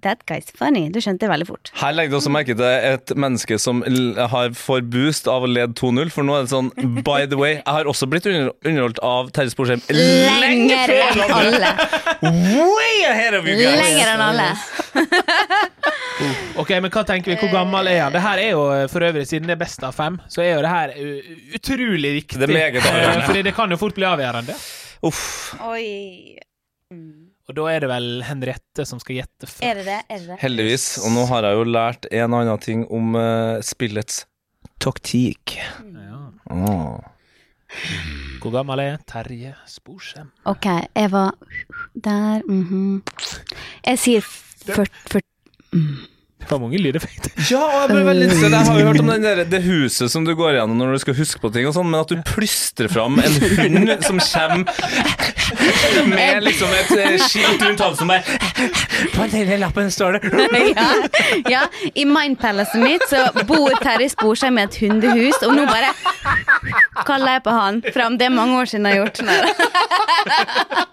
That 0.03 0.25
guy's 0.27 0.49
funny. 0.51 0.89
Du 0.91 0.99
skjønte 0.99 1.23
det 1.23 1.29
veldig 1.31 1.45
fort. 1.47 1.69
Her 1.79 1.93
legger 1.95 2.11
du 2.11 2.17
også 2.17 2.31
merke 2.33 2.55
til 2.59 2.65
et 2.67 3.13
menneske 3.15 3.55
som 3.61 3.79
har 4.33 4.51
får 4.57 4.81
boost 4.91 5.29
av 5.31 5.45
å 5.45 5.47
lede 5.47 5.71
2-0. 5.79 6.11
For 6.11 6.27
nå 6.27 6.35
er 6.35 6.43
det 6.43 6.51
sånn 6.51 6.71
By 7.07 7.23
the 7.31 7.39
way, 7.39 7.53
jeg 7.61 7.77
har 7.77 7.87
også 7.87 8.09
blitt 8.11 8.27
underholdt 8.27 8.99
av 8.99 9.31
Terje 9.35 9.53
Sporsheim 9.53 9.79
Lenger 9.95 10.91
enn 10.97 11.23
alle. 11.23 11.71
Way 12.19 12.97
ahead 13.13 13.39
of 13.39 13.47
you 13.47 13.55
guys! 13.55 13.79
Lenger 13.79 14.11
enn 14.17 14.25
alle. 14.27 14.49
Ok, 16.61 16.69
men 16.77 16.91
hva 16.93 17.01
tenker 17.07 17.33
vi? 17.33 17.37
Hvor 17.41 17.49
gammel 17.51 17.87
er 17.89 18.03
han? 18.03 18.13
Det 18.13 18.21
her 18.23 18.39
er 18.43 18.51
jo 18.53 18.61
eh, 18.75 18.83
for 18.91 19.03
øvrig, 19.03 19.25
siden 19.27 19.49
det 19.49 19.55
er 19.55 19.61
best 19.63 19.81
av 19.83 19.95
fem, 19.97 20.19
så 20.31 20.43
er 20.45 20.51
jo 20.53 20.61
det 20.63 20.71
her 20.71 20.93
utrolig 21.57 22.13
viktig. 22.19 22.39
Det 22.39 22.47
er 22.47 22.53
meget 22.53 22.77
avgjørende. 22.79 23.23
Eh, 23.23 23.27
Fordi 23.31 23.43
det 23.49 23.55
kan 23.57 23.73
jo 23.73 23.79
fort 23.81 23.97
bli 23.97 24.07
avgjørende. 24.07 24.55
Uff. 25.09 25.23
Oi. 25.73 25.87
Og 27.49 27.57
da 27.57 27.65
er 27.73 27.83
det 27.83 27.89
vel 27.91 28.05
Henriette 28.23 28.85
som 28.87 29.01
skal 29.03 29.17
gjette 29.19 29.47
først. 29.49 29.63
Er 29.67 29.81
det 29.81 29.87
det? 29.89 29.97
Er 30.07 30.21
det 30.21 30.29
det? 30.31 30.37
Heldigvis. 30.43 30.85
Og 31.03 31.11
nå 31.11 31.25
har 31.27 31.47
jeg 31.47 31.59
jo 31.59 31.65
lært 31.67 32.07
en 32.11 32.29
og 32.29 32.43
annen 32.43 32.61
ting 32.63 32.85
om 32.87 33.17
uh, 33.19 33.59
spillets 33.65 34.23
taktikk. 34.83 35.57
Ja. 35.59 36.21
Oh. 36.53 37.01
Hvor 38.39 38.53
gammel 38.53 38.79
er 38.83 38.97
Terje 39.09 39.55
Sporsem? 39.67 40.29
Ok, 40.45 40.67
jeg 40.95 41.11
var 41.11 41.33
der 41.95 42.43
mhm. 42.47 43.01
Jeg 43.83 43.99
sier 43.99 44.21
40, 44.23 44.87
40 45.11 46.12
Det 46.43 46.51
var 46.51 46.59
mange 46.61 46.79
lydeffekter. 46.81 47.31
Ja, 47.49 47.61
og 47.63 47.77
jeg 47.79 47.89
ble 47.93 48.03
veldig 48.07 48.27
interessert. 48.27 48.53
Jeg 48.53 48.69
har 48.69 48.79
jo 48.79 48.87
hørt 48.89 49.01
om 49.03 49.11
den 49.13 49.25
der, 49.25 49.43
det 49.47 49.61
huset 49.63 50.11
som 50.11 50.25
du 50.27 50.33
går 50.37 50.57
gjennom 50.59 50.79
når 50.79 50.97
du 50.97 51.03
skal 51.03 51.17
huske 51.17 51.41
på 51.43 51.51
ting, 51.55 51.67
og 51.69 51.75
sånn, 51.77 51.89
men 51.89 52.03
at 52.03 52.11
du 52.11 52.19
plystrer 52.33 52.91
fram 52.91 53.19
en 53.23 53.39
hund 53.41 53.93
som 54.05 54.19
kommer 54.23 54.65
med 56.07 56.43
liksom 56.43 56.67
et 56.73 56.91
eh, 56.97 57.17
skilt 57.27 57.61
rundt 57.61 57.79
halsen 57.83 57.97
som 58.03 58.07
bare 58.09 58.23
På 59.13 59.27
denne 59.31 59.57
lappen 59.61 59.91
står 59.91 60.17
det 60.17 60.21
ja, 60.75 60.87
ja, 61.49 61.61
i 61.93 62.05
Mindpalacet 62.09 62.81
mitt 62.81 63.05
så 63.09 63.25
bor 63.47 63.73
Terje 63.83 64.09
Sporsheim 64.13 64.57
i 64.59 64.65
et 64.65 64.79
hundehus, 64.81 65.39
og 65.45 65.55
nå 65.57 65.65
bare 65.69 65.93
kaller 67.07 67.37
jeg 67.37 67.43
på 67.45 67.53
han 67.53 67.81
fram. 67.93 68.17
Det 68.17 68.27
er 68.27 68.33
mange 68.33 68.59
år 68.61 68.69
siden 68.69 68.87
jeg 68.89 68.99
har 68.99 69.05
gjort 69.05 69.21
Nei, 69.23 69.39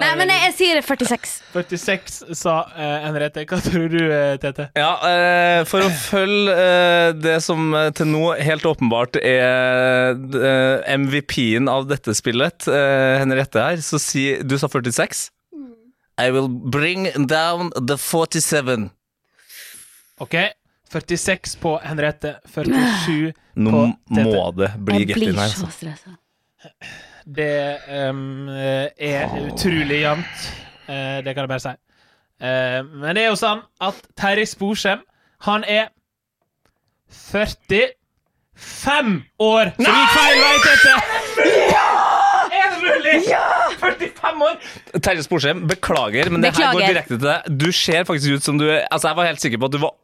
Nei 0.00 0.10
men 0.16 0.30
jeg, 0.32 0.40
jeg 0.46 0.54
sier 0.56 0.80
46. 0.84 1.32
46, 1.52 2.18
sa 2.38 2.54
uh, 2.72 2.96
Henriette. 3.04 3.44
Hva 3.48 3.58
tror 3.64 3.88
du, 3.92 3.98
eh, 4.06 4.36
Tete? 4.40 4.68
Ja, 4.78 4.92
uh, 5.02 5.60
for 5.68 5.84
å 5.84 5.90
følge 5.92 6.54
uh, 6.54 7.10
det 7.16 7.36
som 7.44 7.74
til 7.96 8.08
nå 8.12 8.22
helt 8.40 8.66
åpenbart 8.68 9.18
er 9.20 10.16
MVP-en 10.96 11.68
av 11.68 11.88
dette 11.90 12.14
spillet, 12.16 12.68
eh, 12.68 13.18
Henriette 13.20 13.60
her, 13.60 13.82
så 13.84 13.98
si 14.00 14.24
Du 14.42 14.56
sa 14.58 14.68
46? 14.68 15.30
I 16.20 16.30
will 16.30 16.48
bring 16.48 17.08
down 17.26 17.70
the 17.76 17.96
47. 17.96 18.90
OK. 20.20 20.34
46 20.90 21.56
på 21.56 21.78
Henriette. 21.84 22.34
47 22.44 23.32
Nå 23.54 23.70
på 23.70 23.84
Tete. 24.14 24.24
Nå 24.24 24.34
må 24.34 24.50
det 24.58 24.72
bli 24.76 25.04
Jeg 25.04 25.14
blir 25.14 25.38
her. 25.38 25.48
så 25.48 25.70
Altså. 25.70 26.16
Det 27.24 27.76
um, 28.10 28.48
er 28.48 29.28
utrolig 29.44 30.00
jevnt. 30.02 30.50
Uh, 30.88 31.20
det 31.24 31.34
kan 31.34 31.44
jeg 31.44 31.48
bare 31.48 31.64
si. 31.64 31.74
Uh, 32.40 32.80
men 33.02 33.16
det 33.16 33.22
er 33.24 33.30
jo 33.30 33.38
sånn 33.40 33.60
at 33.84 33.96
Terje 34.18 34.46
Sporsem, 34.48 35.02
han 35.46 35.64
er 35.68 35.90
45 37.10 37.92
år! 39.40 39.72
Så 39.76 39.84
vi 39.84 39.98
gikk 39.98 40.14
feil 40.16 40.38
vei, 40.40 40.56
Tete! 40.64 40.94
Er 42.50 42.66
det 42.72 42.78
mulig?! 42.84 43.16
45 43.80 44.44
år! 44.46 44.54
Terje 45.00 45.22
Sporsheim, 45.26 45.64
beklager, 45.70 46.30
men 46.32 46.44
det 46.44 46.54
her 46.56 46.72
går 46.74 46.86
direkte 46.86 47.16
til 47.16 47.26
deg. 47.26 47.40
Du 47.60 47.70
ser 47.74 48.04
faktisk 48.08 48.38
ut 48.38 48.46
som 48.46 48.58
du 48.60 48.66
Altså, 48.70 49.08
jeg 49.08 49.16
var 49.18 49.24
helt 49.30 49.42
sikker 49.42 49.58
på 49.60 49.70
at 49.70 49.74
du 49.76 49.80
var 49.82 49.94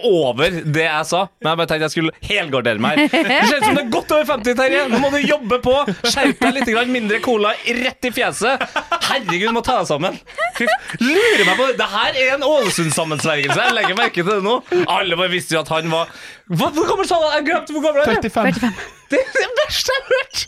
over 0.00 0.54
det 0.72 0.84
jeg 0.86 1.04
sa, 1.04 1.18
men 1.42 1.50
jeg 1.50 1.58
bare 1.60 1.68
tenkte 1.68 1.84
jeg 1.84 1.92
skulle 1.92 2.12
helgardere 2.24 2.80
meg. 2.80 3.00
Det 3.12 3.34
ser 3.44 3.58
ut 3.58 3.64
som 3.66 3.74
det 3.76 3.82
er 3.82 3.90
godt 3.92 4.12
over 4.16 4.28
50, 4.30 4.54
Terje. 4.56 4.84
Nå 4.88 5.00
må 5.02 5.10
du 5.12 5.18
jobbe 5.20 5.58
på. 5.64 5.74
Skjerp 6.06 6.38
deg 6.40 6.54
litt. 6.56 6.70
grann. 6.72 6.92
Mindre 6.94 7.18
cola 7.24 7.50
rett 7.82 8.08
i 8.08 8.12
fjeset. 8.16 8.62
Herregud, 9.04 9.50
du 9.50 9.56
må 9.58 9.62
ta 9.66 9.74
deg 9.82 9.90
sammen. 9.90 10.16
Fy 10.56 10.68
Lurer 11.02 11.44
meg 11.44 11.58
på 11.60 11.66
det. 11.68 11.74
Det 11.82 11.88
her 11.92 12.18
er 12.22 12.30
en 12.38 12.46
Ålesund-sammensvergelse. 12.48 13.58
Jeg 13.66 13.76
legger 13.76 13.98
merke 13.98 14.24
til 14.24 14.30
det 14.32 14.38
nå. 14.46 14.54
Alle 14.88 15.18
bare 15.20 15.32
visste 15.34 15.58
jo 15.58 15.60
at 15.60 15.72
han 15.74 15.90
var 15.92 16.08
Hva, 16.48 16.70
Hvor 16.72 16.88
gammel 16.88 17.08
sa 17.10 17.18
du? 17.20 17.26
Jeg 17.36 17.46
glemte 17.50 17.76
hvor 17.76 17.84
gammel 17.84 18.06
han 18.06 18.16
er. 18.16 18.30
45. 18.32 18.56
45. 18.62 18.88
Det 19.12 19.20
er 19.20 19.36
det 19.36 19.50
verste 19.60 19.92
jeg 19.92 20.06
har 20.06 20.14
hørt. 20.16 20.46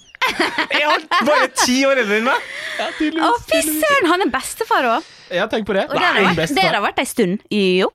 Er 0.73 0.87
han 0.89 1.05
bare 1.29 1.51
ti 1.61 1.77
år 1.85 2.01
eldre 2.01 2.17
enn 2.23 2.31
meg? 2.31 2.49
Å, 2.81 3.35
fy 3.45 3.61
søren, 3.67 4.09
han 4.09 4.25
er 4.25 4.33
bestefar 4.33 4.89
òg. 4.95 5.13
Ja, 5.37 5.45
tenk 5.53 5.69
på 5.69 5.77
det. 5.77 5.85
Og 5.93 6.01
det 6.01 6.65
har 6.65 6.81
vært 6.87 7.05
ei 7.05 7.09
stund. 7.11 7.45
Jo. 7.53 7.91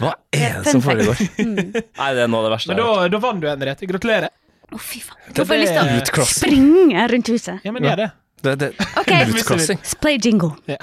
Hva 0.00 0.10
er 0.34 0.56
det 0.64 0.72
som 0.74 0.82
foregår? 0.82 1.20
Nei, 2.00 2.08
det 2.16 2.24
er 2.24 2.30
noe 2.30 2.40
av 2.42 2.48
det 2.48 2.52
verste 2.56 2.72
Men 2.72 2.80
jeg 2.80 2.86
har 2.88 2.96
hørt. 2.98 3.12
da, 3.12 3.14
da 3.14 3.20
vant 3.22 3.44
du, 3.44 3.46
Henriette. 3.52 3.86
Gratulerer. 3.92 4.32
Å, 4.74 4.80
fy 4.82 4.98
faen. 5.06 5.20
Da 5.36 5.44
får 5.46 5.54
jeg 5.54 5.62
lyst 5.62 5.76
til 5.76 5.84
å 5.84 6.00
Utklassing. 6.02 6.38
springe 6.40 7.06
rundt 7.14 7.30
huset. 7.34 7.62
Ja, 7.68 7.74
men 7.76 7.86
gjør 7.86 8.02
det. 8.02 8.08
Det, 8.44 8.52
det, 8.60 8.68
OK, 9.00 9.12
utklassing. 9.38 9.78
play 10.02 10.18
jingle. 10.20 10.50
Ja. 10.68 10.80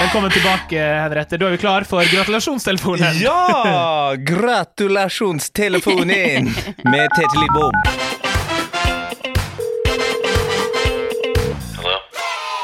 Velkommen 0.00 0.30
tilbake, 0.30 0.76
Henriette. 1.00 1.36
Da 1.40 1.46
er 1.48 1.54
vi 1.56 1.60
klar 1.62 1.84
for 1.88 2.04
gratulasjonstelefonen. 2.12 3.16
Ja! 3.22 4.12
Gratulasjonstelefonen 4.28 6.50
med 6.84 7.08
Tete 7.16 7.40
Lidbom. 7.40 7.72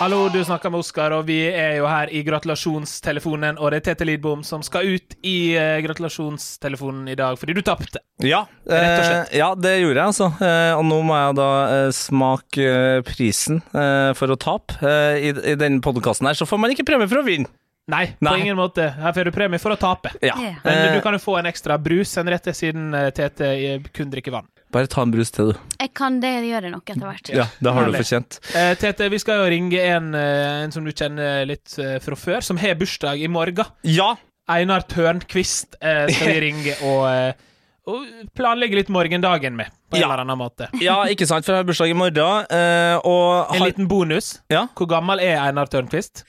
Hallo, 0.02 0.24
du 0.34 0.40
snakker 0.42 0.66
med 0.72 0.80
Oskar, 0.82 1.12
og 1.14 1.28
vi 1.28 1.36
er 1.46 1.76
jo 1.76 1.84
her 1.86 2.10
i 2.10 2.24
gratulasjonstelefonen. 2.26 3.54
Og 3.62 3.70
det 3.70 3.78
er 3.78 3.84
Tete 3.86 4.06
Lidbom 4.08 4.40
som 4.42 4.64
skal 4.66 4.96
ut 4.96 5.14
i 5.22 5.54
uh, 5.54 5.76
gratulasjonstelefonen 5.84 7.12
i 7.12 7.14
dag, 7.14 7.38
fordi 7.38 7.54
du 7.54 7.60
tapte. 7.62 8.02
Ja, 8.18 8.40
Rett 8.66 8.96
og 8.96 9.06
slett. 9.06 9.30
eh, 9.30 9.38
ja, 9.38 9.52
det 9.54 9.76
gjorde 9.78 10.00
jeg, 10.00 10.08
altså. 10.08 10.28
Eh, 10.42 10.72
og 10.74 10.82
nå 10.90 10.98
må 11.06 11.14
jeg 11.20 11.36
da 11.38 11.48
eh, 11.68 11.92
smake 11.94 12.66
eh, 12.66 12.98
prisen 13.06 13.62
eh, 13.70 14.10
for 14.18 14.34
å 14.34 14.40
tape. 14.42 14.80
Eh, 14.82 15.28
I, 15.28 15.34
I 15.52 15.58
denne 15.60 15.78
podkasten 15.86 16.26
her 16.26 16.34
så 16.40 16.50
får 16.50 16.64
man 16.64 16.74
ikke 16.74 16.88
premie 16.90 17.06
for 17.06 17.22
å 17.22 17.26
vinne. 17.28 17.52
Nei, 17.94 18.08
på 18.18 18.34
ingen 18.42 18.58
måte. 18.58 18.88
Her 18.98 19.14
får 19.14 19.30
du 19.30 19.34
premie 19.38 19.62
for 19.62 19.74
å 19.74 19.78
tape. 19.78 20.16
Ja. 20.18 20.34
Men 20.34 20.82
Eh, 20.82 20.96
du 20.96 21.00
kan 21.06 21.14
jo 21.14 21.22
få 21.22 21.38
en 21.38 21.46
ekstra 21.50 21.78
brus, 21.78 22.18
til 22.18 22.54
siden 22.54 22.90
eh, 22.94 23.10
Tete 23.14 23.54
eh, 23.54 23.86
kun 23.94 24.10
drikker 24.10 24.34
vann. 24.34 24.50
Bare 24.72 24.88
ta 24.90 25.02
en 25.04 25.12
brus 25.14 25.30
til, 25.34 25.52
du. 25.52 25.60
Jeg 25.80 25.92
kan 25.98 26.18
det 26.22 26.32
gjøre 26.48 26.70
nok 26.72 26.90
etter 26.94 27.06
hvert. 27.08 27.30
Ja, 27.36 27.46
det 27.62 27.72
har 27.76 27.86
du 27.88 27.96
fortjent. 27.98 28.38
Eh, 28.56 28.72
Tete, 28.80 29.08
vi 29.12 29.20
skal 29.22 29.42
jo 29.42 29.50
ringe 29.52 29.80
en, 29.92 30.10
eh, 30.18 30.64
en 30.64 30.72
som 30.74 30.84
du 30.84 30.92
kjenner 30.92 31.44
litt 31.48 31.76
eh, 31.78 31.98
fra 32.04 32.16
før, 32.18 32.40
som 32.42 32.60
har 32.62 32.74
bursdag 32.80 33.20
i 33.22 33.28
morgen. 33.32 33.64
Ja, 33.84 34.14
Einar 34.50 34.82
Tørnquist 34.90 35.76
eh, 35.80 36.06
skal 36.10 36.32
vi 36.34 36.40
ringe 36.48 36.76
og, 36.88 37.04
eh, 37.12 37.48
og 37.92 38.06
planlegge 38.38 38.78
litt 38.80 38.90
morgendagen 38.94 39.56
med, 39.58 39.70
på 39.90 39.96
en 39.98 40.02
Ja. 40.02 40.08
eller 40.08 40.24
annen 40.24 40.38
måte. 40.40 40.68
ja, 40.88 41.00
ikke 41.10 41.26
sant, 41.30 41.44
for 41.46 41.54
jeg 41.56 41.62
har 41.64 41.68
bursdag 41.70 41.90
i 41.94 41.96
morgen. 41.98 42.46
eh, 42.50 42.96
og 43.04 43.54
En 43.56 43.64
liten 43.66 43.88
bonus. 43.90 44.36
Ja. 44.50 44.66
Hvor 44.78 44.88
gammel 44.90 45.20
er 45.22 45.38
Einar 45.46 45.66
Tørnquist? 45.70 46.24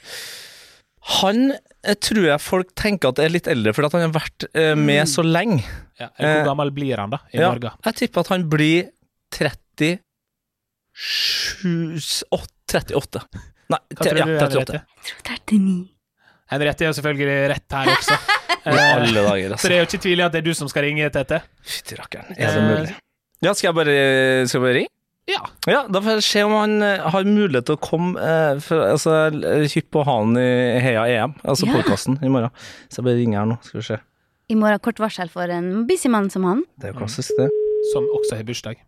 han 1.19 1.53
eh, 1.83 1.95
tror 1.99 2.25
jeg 2.29 2.39
folk 2.41 2.73
tenker 2.79 3.09
at 3.13 3.17
jeg 3.21 3.25
er 3.29 3.33
litt 3.35 3.47
eldre, 3.51 3.73
fordi 3.75 3.89
at 3.89 3.95
han 3.97 4.05
har 4.07 4.13
vært 4.15 4.45
eh, 4.53 4.73
med 4.79 5.07
så 5.11 5.23
lenge. 5.25 5.61
Ja, 5.99 6.07
hvor 6.17 6.25
Eh, 6.29 6.43
gammel 6.47 6.71
blir 6.75 6.97
han 6.97 7.09
da, 7.13 7.19
i 7.33 7.37
Ja, 7.41 7.51
Norge? 7.53 7.71
jeg 7.85 7.95
tipper 8.01 8.23
at 8.25 8.31
han 8.33 8.47
blir 8.49 8.89
37 9.33 9.99
8, 12.31 12.47
38. 12.73 13.21
Nei, 13.73 13.79
Hva 13.95 14.05
tror 14.05 14.17
ja, 14.19 14.25
du, 14.27 14.33
38. 14.37 14.65
tror 14.67 15.37
39. 15.49 15.89
Henriette 16.53 16.85
er 16.85 16.91
selvfølgelig 16.97 17.37
rett 17.53 17.75
her 17.79 17.93
også. 17.97 18.17
I 18.63 18.69
Eh, 18.69 18.93
alle 18.95 19.11
dager, 19.25 19.49
så 19.49 19.53
altså. 19.57 19.67
det 19.67 19.75
er 19.75 19.81
jo 19.81 19.85
ikke 19.89 19.99
tvil 20.05 20.21
i 20.21 20.23
at 20.23 20.31
det 20.31 20.39
er 20.39 20.45
du 20.45 20.53
som 20.55 20.69
skal 20.71 20.85
ringe, 20.85 21.07
Tete. 21.11 21.41
Fytti 21.67 21.97
rakkeren, 21.99 22.29
er 22.37 22.53
det 22.53 22.61
Eh, 22.61 22.67
mulig? 22.69 22.93
Ja, 23.43 23.51
skal 23.59 23.67
jeg 23.67 23.75
bare, 23.75 23.95
skal 24.47 24.55
jeg 24.59 24.63
bare 24.63 24.75
ringe? 24.77 24.91
Ja. 25.29 25.39
Ja, 25.71 25.85
da 25.87 26.01
får 26.03 26.17
jeg 26.17 26.23
se 26.27 26.41
om 26.43 26.53
han 26.57 26.73
eh, 26.83 27.03
har 27.13 27.23
mulighet 27.27 27.69
til 27.69 27.77
å 27.77 27.81
komme 27.83 28.19
eh, 28.19 28.57
for, 28.63 28.81
altså, 28.91 29.13
Hypp 29.71 29.87
på 29.95 30.03
han 30.07 30.35
i 30.39 30.47
Heia 30.83 31.05
EM, 31.07 31.37
altså 31.47 31.69
Ja. 31.69 31.77
podkasten, 31.77 32.17
i 32.19 32.31
morgen. 32.31 32.51
Så 32.91 32.99
jeg 32.99 33.07
bare 33.07 33.21
ringer 33.21 33.39
her 33.39 33.51
nå, 33.53 33.59
skal 33.63 33.79
vi 33.79 33.85
se. 33.87 33.99
I 34.51 34.57
morgen 34.59 34.83
kort 34.83 34.99
varsel 34.99 35.31
for 35.31 35.47
en 35.47 35.85
busy 35.87 36.11
mann 36.11 36.27
som 36.33 36.43
han. 36.49 36.65
Det 36.75 36.89
er 36.89 36.93
jo 36.93 36.99
klassisk, 37.05 37.31
det. 37.39 37.47
Som 37.93 38.09
også 38.19 38.35
har 38.35 38.43
bursdag. 38.49 38.81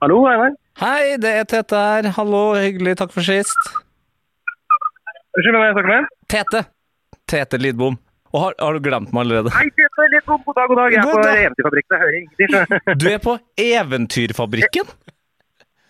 Hallo, 0.00 0.18
hei, 0.28 0.50
Hei, 0.80 1.16
det 1.22 1.30
er 1.38 1.44
Tete 1.48 1.78
her. 1.80 2.08
Hallo, 2.16 2.42
hyggelig, 2.58 2.96
takk 3.00 3.12
for 3.14 3.24
sist. 3.24 3.68
Unnskyld, 5.34 5.54
hvem 5.54 5.60
er 5.62 5.68
jeg 5.70 5.76
snakker 5.78 5.92
med? 5.92 6.10
Tete. 6.34 6.64
Tete 7.30 7.60
Lidbom. 7.62 7.96
Og 8.34 8.42
har, 8.42 8.54
har 8.58 8.74
du 8.74 8.82
glemt 8.82 9.12
meg 9.14 9.24
allerede? 9.28 9.52
Nei, 9.54 9.68
det 9.78 9.86
er 9.86 10.08
Litt 10.10 10.26
god, 10.26 10.42
dag, 10.56 10.66
god 10.70 10.80
dag. 10.80 10.94
Jeg 10.94 11.00
er 11.00 11.06
God 11.06 11.20
på. 11.22 11.34
Eventyrfabrikken. 11.44 11.94
Jeg 11.94 12.02
hører 12.02 12.16
ingenting. 12.18 12.98
Du 12.98 13.06
er 13.12 13.20
på 13.22 13.34
Eventyrfabrikken? 13.62 14.90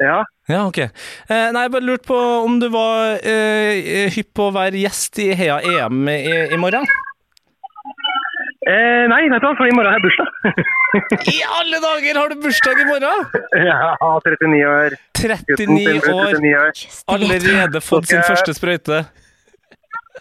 Ja. 0.05 0.19
Ja, 0.51 0.61
ok. 0.67 0.79
Eh, 0.85 1.49
nei, 1.55 1.63
jeg 1.65 1.73
bare 1.73 1.87
lurte 1.87 2.09
på 2.11 2.19
om 2.45 2.59
du 2.61 2.67
var 2.75 3.17
eh, 3.25 4.11
hypp 4.13 4.35
på 4.37 4.51
å 4.51 4.55
være 4.55 4.83
gjest 4.83 5.23
i 5.25 5.31
Heia 5.39 5.61
EM 5.65 6.05
i, 6.13 6.19
i 6.53 6.61
morgen? 6.61 6.85
Eh, 8.65 9.05
nei, 9.09 9.23
vet 9.33 9.41
du 9.41 9.49
hva, 9.49 9.55
for 9.57 9.69
i 9.69 9.75
morgen 9.77 9.93
har 9.93 10.01
jeg 10.01 10.05
bursdag. 10.05 10.63
I 11.37 11.41
alle 11.61 11.81
dager, 11.85 12.21
har 12.21 12.33
du 12.33 12.45
bursdag 12.45 12.81
i 12.81 12.87
morgen? 12.89 13.27
ja, 13.65 13.81
39 14.05 14.63
år. 14.69 14.97
39 15.21 16.13
år, 16.13 16.33
39 16.37 16.55
år. 16.61 16.73
Yes, 16.77 17.03
det 17.09 17.21
vet 17.25 17.33
jeg. 17.33 17.49
allerede 17.49 17.85
fått 17.85 18.13
sin 18.13 18.25
første 18.25 18.57
sprøyte. 18.57 19.05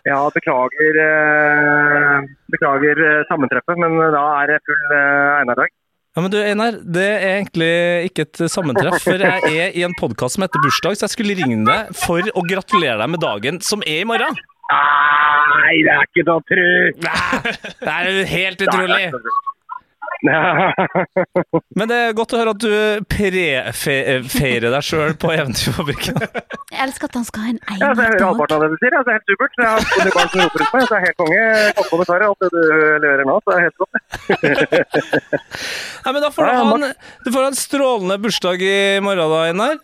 Ja, 0.02 0.20
beklager, 0.34 0.98
eh, 1.06 2.26
beklager 2.52 3.00
eh, 3.06 3.22
sammentreffet, 3.30 3.78
men 3.80 3.96
da 4.16 4.24
er 4.41 4.54
det 4.54 4.60
full 4.66 4.96
eh, 4.98 5.39
Einar-dag. 5.44 5.70
Ja, 6.14 6.22
men 6.22 6.34
du 6.34 6.38
Einar, 6.41 6.76
det 6.98 7.06
er 7.10 7.24
egentlig 7.39 7.70
ikke 8.10 8.26
et 8.28 8.41
sammentreff, 8.52 9.00
for 9.06 9.22
jeg 9.22 9.54
er 9.54 9.78
i 9.78 9.86
en 9.86 9.96
podkast 9.98 10.38
som 10.38 10.46
heter 10.46 10.62
Bursdag, 10.66 10.98
så 10.98 11.08
jeg 11.08 11.14
skulle 11.16 11.38
ringe 11.39 11.62
deg 11.66 11.94
for 11.98 12.22
å 12.22 12.44
gratulere 12.46 13.00
deg 13.02 13.14
med 13.16 13.24
dagen 13.24 13.62
som 13.66 13.86
er 13.86 14.04
i 14.04 14.10
morgen. 14.10 14.38
Nei, 14.74 15.80
det 15.86 15.94
er 15.94 16.06
ikke 16.10 16.26
noe 16.28 16.46
tru. 16.50 16.68
Det 17.02 17.96
er 17.96 18.22
helt 18.34 18.62
utrolig. 18.68 19.08
Men 21.78 21.89
det 21.89 21.97
er 21.97 22.16
godt 22.18 22.34
å 22.36 22.39
høre 22.39 22.53
at 22.53 22.61
du 22.64 22.74
prefeirer 23.11 24.70
deg 24.74 24.86
sjøl 24.86 25.16
på 25.20 25.32
Eventyrfabrikken. 25.34 26.20
Jeg 26.24 26.82
elsker 26.86 27.09
at 27.09 27.18
han 27.20 27.26
skal 27.28 27.45
ha 27.45 27.53
en 27.53 27.59
Ja, 27.82 27.89
så 27.91 28.05
jeg 28.05 28.14
hører 28.14 28.26
halvparten 28.30 28.57
av 28.57 28.66
det 28.66 28.70
du 28.74 28.78
sier. 28.82 28.95
Det 28.95 29.01
er 29.03 29.18
helt 29.18 29.32
supert. 29.34 29.53
Jeg 29.59 29.70
har 29.70 29.88
funnet 29.93 30.18
barn 30.18 30.30
som 30.34 30.43
roper 30.43 30.59
ut 30.64 30.74
meg, 30.74 30.84
så 30.84 30.91
det 30.93 30.99
er 30.99 31.05
helt 31.07 31.20
konge. 31.24 31.45
Godt 31.80 31.89
kommentarer. 31.93 32.26
Alt 32.30 32.43
det 32.43 32.51
du 32.53 32.61
leverer 33.03 33.26
nå, 33.30 33.36
så 33.39 33.47
det 33.49 33.55
er 33.55 33.66
helt 33.68 33.78
flott. 33.80 33.93
Nei, 36.03 36.11
men 36.14 36.22
Da 36.24 36.30
får 36.34 36.41
du 36.43 36.53
ha 36.53 36.61
en, 36.78 36.86
du 37.24 37.32
får 37.34 37.41
ha 37.41 37.49
en 37.51 37.59
strålende 37.59 38.20
bursdag 38.24 38.64
i 38.68 38.78
morgen, 39.03 39.34
da, 39.34 39.41
Einar. 39.49 39.82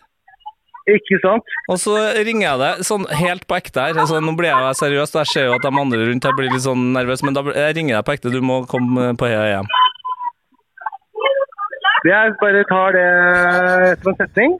Ikke 0.90 1.20
sant? 1.22 1.46
Og 1.70 1.78
så 1.82 1.94
ringer 2.26 2.46
jeg 2.48 2.62
deg 2.64 2.86
sånn 2.88 3.06
helt 3.20 3.44
på 3.50 3.58
ekte 3.60 3.84
her. 3.90 4.00
Altså, 4.02 4.22
nå 4.24 4.34
blir 4.40 4.50
jeg 4.50 4.80
seriøs, 4.80 5.14
jeg 5.20 5.30
ser 5.34 5.50
jo 5.50 5.58
at 5.58 5.66
de 5.66 5.70
andre 5.70 6.08
rundt 6.10 6.26
her 6.26 6.34
blir 6.38 6.50
litt 6.50 6.66
sånn 6.66 6.90
nervøse, 6.96 7.26
men 7.28 7.38
da 7.38 7.44
jeg 7.52 7.78
ringer 7.78 8.00
deg 8.00 8.08
på 8.08 8.16
ekte. 8.16 8.34
Du 8.34 8.40
må 8.46 8.64
komme 8.70 9.12
på 9.20 9.30
Heia 9.30 9.60
EM. 9.60 9.70
Jeg 12.08 12.36
bare 12.40 12.64
tar 12.70 12.96
det 12.96 13.08
som 14.00 14.12
en 14.12 14.20
setning. 14.20 14.52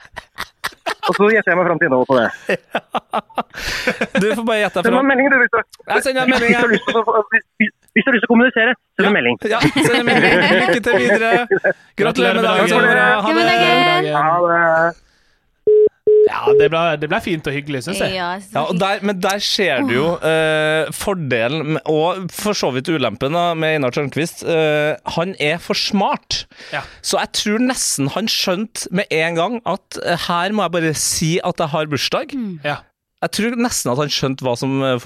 Og 1.10 1.16
så 1.16 1.30
gjetter 1.34 1.52
jeg 1.52 1.58
meg 1.58 1.68
fram 1.70 1.80
til 1.80 1.88
innholdet 1.88 2.10
på 2.10 2.16
det. 2.20 2.30
Du 4.22 4.28
får 4.38 4.46
bare 4.46 4.60
gjette 4.60 4.84
deg 4.84 4.86
Send 4.86 4.96
meg 4.96 5.02
en 5.02 5.10
melding, 5.10 5.30
du, 5.32 5.38
hvis 5.42 5.52
du, 5.54 5.60
Jeg 5.90 6.04
sender 6.06 6.22
en 6.22 6.34
melding, 6.34 6.50
hvis 6.50 6.60
du, 6.60 6.62
har, 6.62 6.72
lyst 6.74 6.86
til 6.90 6.98
å, 7.00 7.02
hvis, 7.34 7.46
hvis 7.96 8.04
du 8.04 8.10
har 8.10 8.16
lyst 8.18 8.26
til 8.26 8.30
å 8.30 8.34
kommunisere. 8.34 8.72
Send 9.00 9.10
en 9.10 9.16
melding. 9.18 9.36
Ja, 9.50 9.60
send 9.66 9.98
en 9.98 10.10
melding. 10.10 10.34
Lykke 10.62 10.82
til 10.86 10.94
videre. 11.02 11.32
Gratulerer 12.04 12.42
med 12.42 12.50
dagen. 12.50 12.66
Ha 12.70 13.32
det. 13.34 13.46
dagen. 13.50 14.10
Det 14.94 15.09
Ja, 16.30 16.44
det 16.54 16.68
ble, 16.70 16.82
det 17.02 17.10
ble 17.10 17.20
fint 17.26 17.48
og 17.50 17.56
hyggelig, 17.56 17.82
syns 17.88 18.00
jeg. 18.04 18.14
Ja, 18.16 18.28
Ja, 18.54 18.64
og 18.70 18.78
der, 18.80 19.02
men 19.06 19.18
der 19.24 19.40
ser 19.42 19.82
du 19.88 19.94
jo 19.96 20.08
eh, 20.22 20.92
fordelen, 20.94 21.74
med- 21.76 21.90
og 21.90 22.30
for 22.32 22.54
så 22.58 22.70
vidt 22.76 22.92
ulempen, 22.94 23.34
da, 23.34 23.48
med 23.58 23.80
Einar 23.80 23.92
Tørnquist. 23.96 24.44
Eh, 24.46 24.94
han 25.18 25.34
er 25.42 25.58
for 25.64 25.74
smart. 25.78 26.44
Ja. 26.74 26.84
Så 27.02 27.18
jeg 27.20 27.34
tror 27.42 27.60
nesten 27.66 28.12
han 28.14 28.30
skjønte 28.30 28.88
med 28.94 29.10
en 29.12 29.36
gang 29.42 29.60
at 29.66 29.98
eh, 30.06 30.18
her 30.30 30.54
må 30.54 30.68
jeg 30.68 30.76
bare 30.78 30.94
si 30.96 31.32
at 31.44 31.58
jeg 31.66 31.74
har 31.74 31.90
bursdag. 31.92 32.38
Ja. 32.64 32.78
Jeg 33.26 33.34
tror 33.36 33.58
nesten 33.60 33.92
at 33.92 34.00
han 34.06 34.14
skjønte 34.14 34.46
hva 34.46 34.54
som 34.60 34.78
eh, 34.86 34.98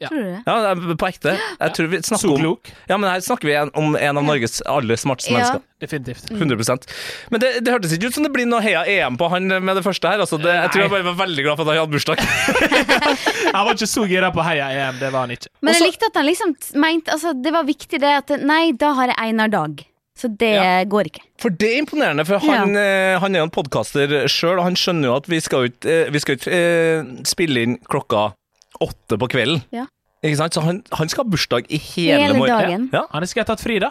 foregikk. 0.00 0.08
Tror 0.08 0.22
du 0.22 0.30
det? 0.30 0.42
Ja, 0.46 0.74
det 0.74 0.90
er 0.92 0.96
på 0.96 1.08
ekte. 1.10 1.34
Jeg 1.60 1.72
tror 1.76 1.86
vi 1.92 1.96
snakker 2.02 2.46
om. 2.48 2.56
Ja, 2.88 2.96
men 2.96 3.10
her 3.10 3.20
snakker 3.20 3.44
vi 3.50 3.54
en- 3.54 3.70
om 3.74 3.96
en 3.96 4.16
av 4.16 4.24
Norges 4.24 4.62
aller 4.66 4.96
smarteste 4.96 5.30
Ja. 5.30 5.38
mennesker. 5.38 5.60
Definitivt. 5.80 6.30
100% 6.30 6.86
Men 7.30 7.40
det, 7.40 7.64
det 7.64 7.72
hørtes 7.72 7.92
ikke 7.96 8.06
ut 8.08 8.14
som 8.14 8.22
det 8.24 8.32
blir 8.32 8.44
noe 8.46 8.60
Heia 8.60 8.84
EM 8.84 9.16
på 9.16 9.28
han 9.30 9.46
med 9.48 9.76
det 9.76 9.82
første 9.84 10.08
her. 10.08 10.18
Altså, 10.20 10.36
det, 10.40 10.52
jeg 10.52 10.70
tror 10.72 10.82
jeg 10.82 10.90
bare 10.90 11.04
var 11.14 11.26
veldig 11.26 11.42
glad 11.44 11.56
for 11.56 11.62
at 11.62 11.76
han 11.76 11.86
hadde 11.86 11.92
bursdag. 11.92 12.18
Han 13.54 13.66
var 13.66 13.74
ikke 13.74 13.88
så 13.90 14.04
gira 14.08 14.30
på 14.34 14.42
Heia 14.44 14.68
EM, 14.88 14.98
det 15.00 15.10
var 15.12 15.24
han 15.26 15.30
ikke. 15.34 15.48
Men 15.64 15.74
jeg 15.74 15.82
likte 15.88 16.06
at 16.10 16.14
han 16.20 16.26
liksom 16.28 16.52
mente 16.80 17.10
altså, 17.10 17.32
Det 17.42 17.52
var 17.52 17.64
viktig 17.66 17.98
det 18.02 18.12
at 18.20 18.30
Nei, 18.46 18.72
da 18.78 18.92
har 18.94 19.10
jeg 19.10 19.16
Einar 19.18 19.48
Dag. 19.52 19.86
Så 20.20 20.28
det 20.36 20.50
Ja. 20.54 20.84
går 20.84 21.08
ikke. 21.08 21.22
For 21.40 21.48
det 21.50 21.68
er 21.70 21.78
imponerende, 21.80 22.26
for 22.26 22.38
han, 22.38 22.76
eh, 22.76 23.18
han 23.18 23.34
er 23.34 23.40
jo 23.40 23.44
en 23.44 23.50
podkaster 23.50 24.06
sjøl, 24.28 24.58
og 24.58 24.64
han 24.64 24.74
skjønner 24.76 25.08
jo 25.08 25.14
at 25.16 25.26
vi 25.32 25.40
skal 25.40 25.64
jo 25.64 25.70
ikke, 25.72 25.88
eh, 26.06 26.10
vi 26.12 26.18
skal 26.20 26.36
jo 26.36 26.40
ikke 26.42 26.52
eh, 26.52 27.24
spille 27.24 27.62
inn 27.64 27.78
klokka 27.88 28.32
åtte 28.80 29.18
på 29.20 29.28
kvelden. 29.28 29.62
Ja. 29.74 29.86
Ikke 30.22 30.36
sant? 30.36 30.54
Så 30.56 30.60
han, 30.64 30.82
han 30.92 31.08
skal 31.08 31.24
ha 31.24 31.30
bursdag 31.32 31.66
i 31.72 31.78
hele, 31.80 32.18
Hele 32.26 32.38
morgen. 32.38 32.56
dagen. 32.60 32.88
Ja. 32.92 33.06
Han 33.12 33.22
er 33.24 33.30
ha 33.46 33.50
tatt 33.54 33.62
fri, 33.64 33.78
da. 33.80 33.90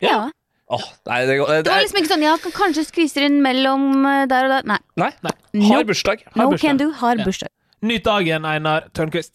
Ja. 0.00 0.30
Åh, 0.70 0.84
nei, 1.08 1.20
det, 1.26 1.38
går- 1.40 1.62
Det 1.64 1.72
var 1.72 1.80
liksom 1.80 1.98
ikke 2.02 2.12
sånn 2.12 2.22
Ja, 2.26 2.36
kan 2.42 2.52
kanskje 2.52 2.84
skvise 2.84 3.22
inn 3.24 3.38
mellom 3.44 4.04
eh, 4.06 4.26
der 4.28 4.44
og 4.48 4.50
der. 4.52 4.66
Nei. 4.68 4.78
nei. 5.00 5.10
Nei. 5.24 5.68
Har 5.68 5.84
bursdag. 5.88 6.24
Har 6.34 6.42
No 6.44 6.50
bursdag. 6.52 6.60
can 6.68 6.76
do. 6.76 6.90
Har 6.92 7.16
Ja. 7.16 7.24
bursdag. 7.24 7.48
Nyt 7.80 8.04
dagen, 8.04 8.44
Einar 8.44 8.88
Tørnquist. 8.92 9.32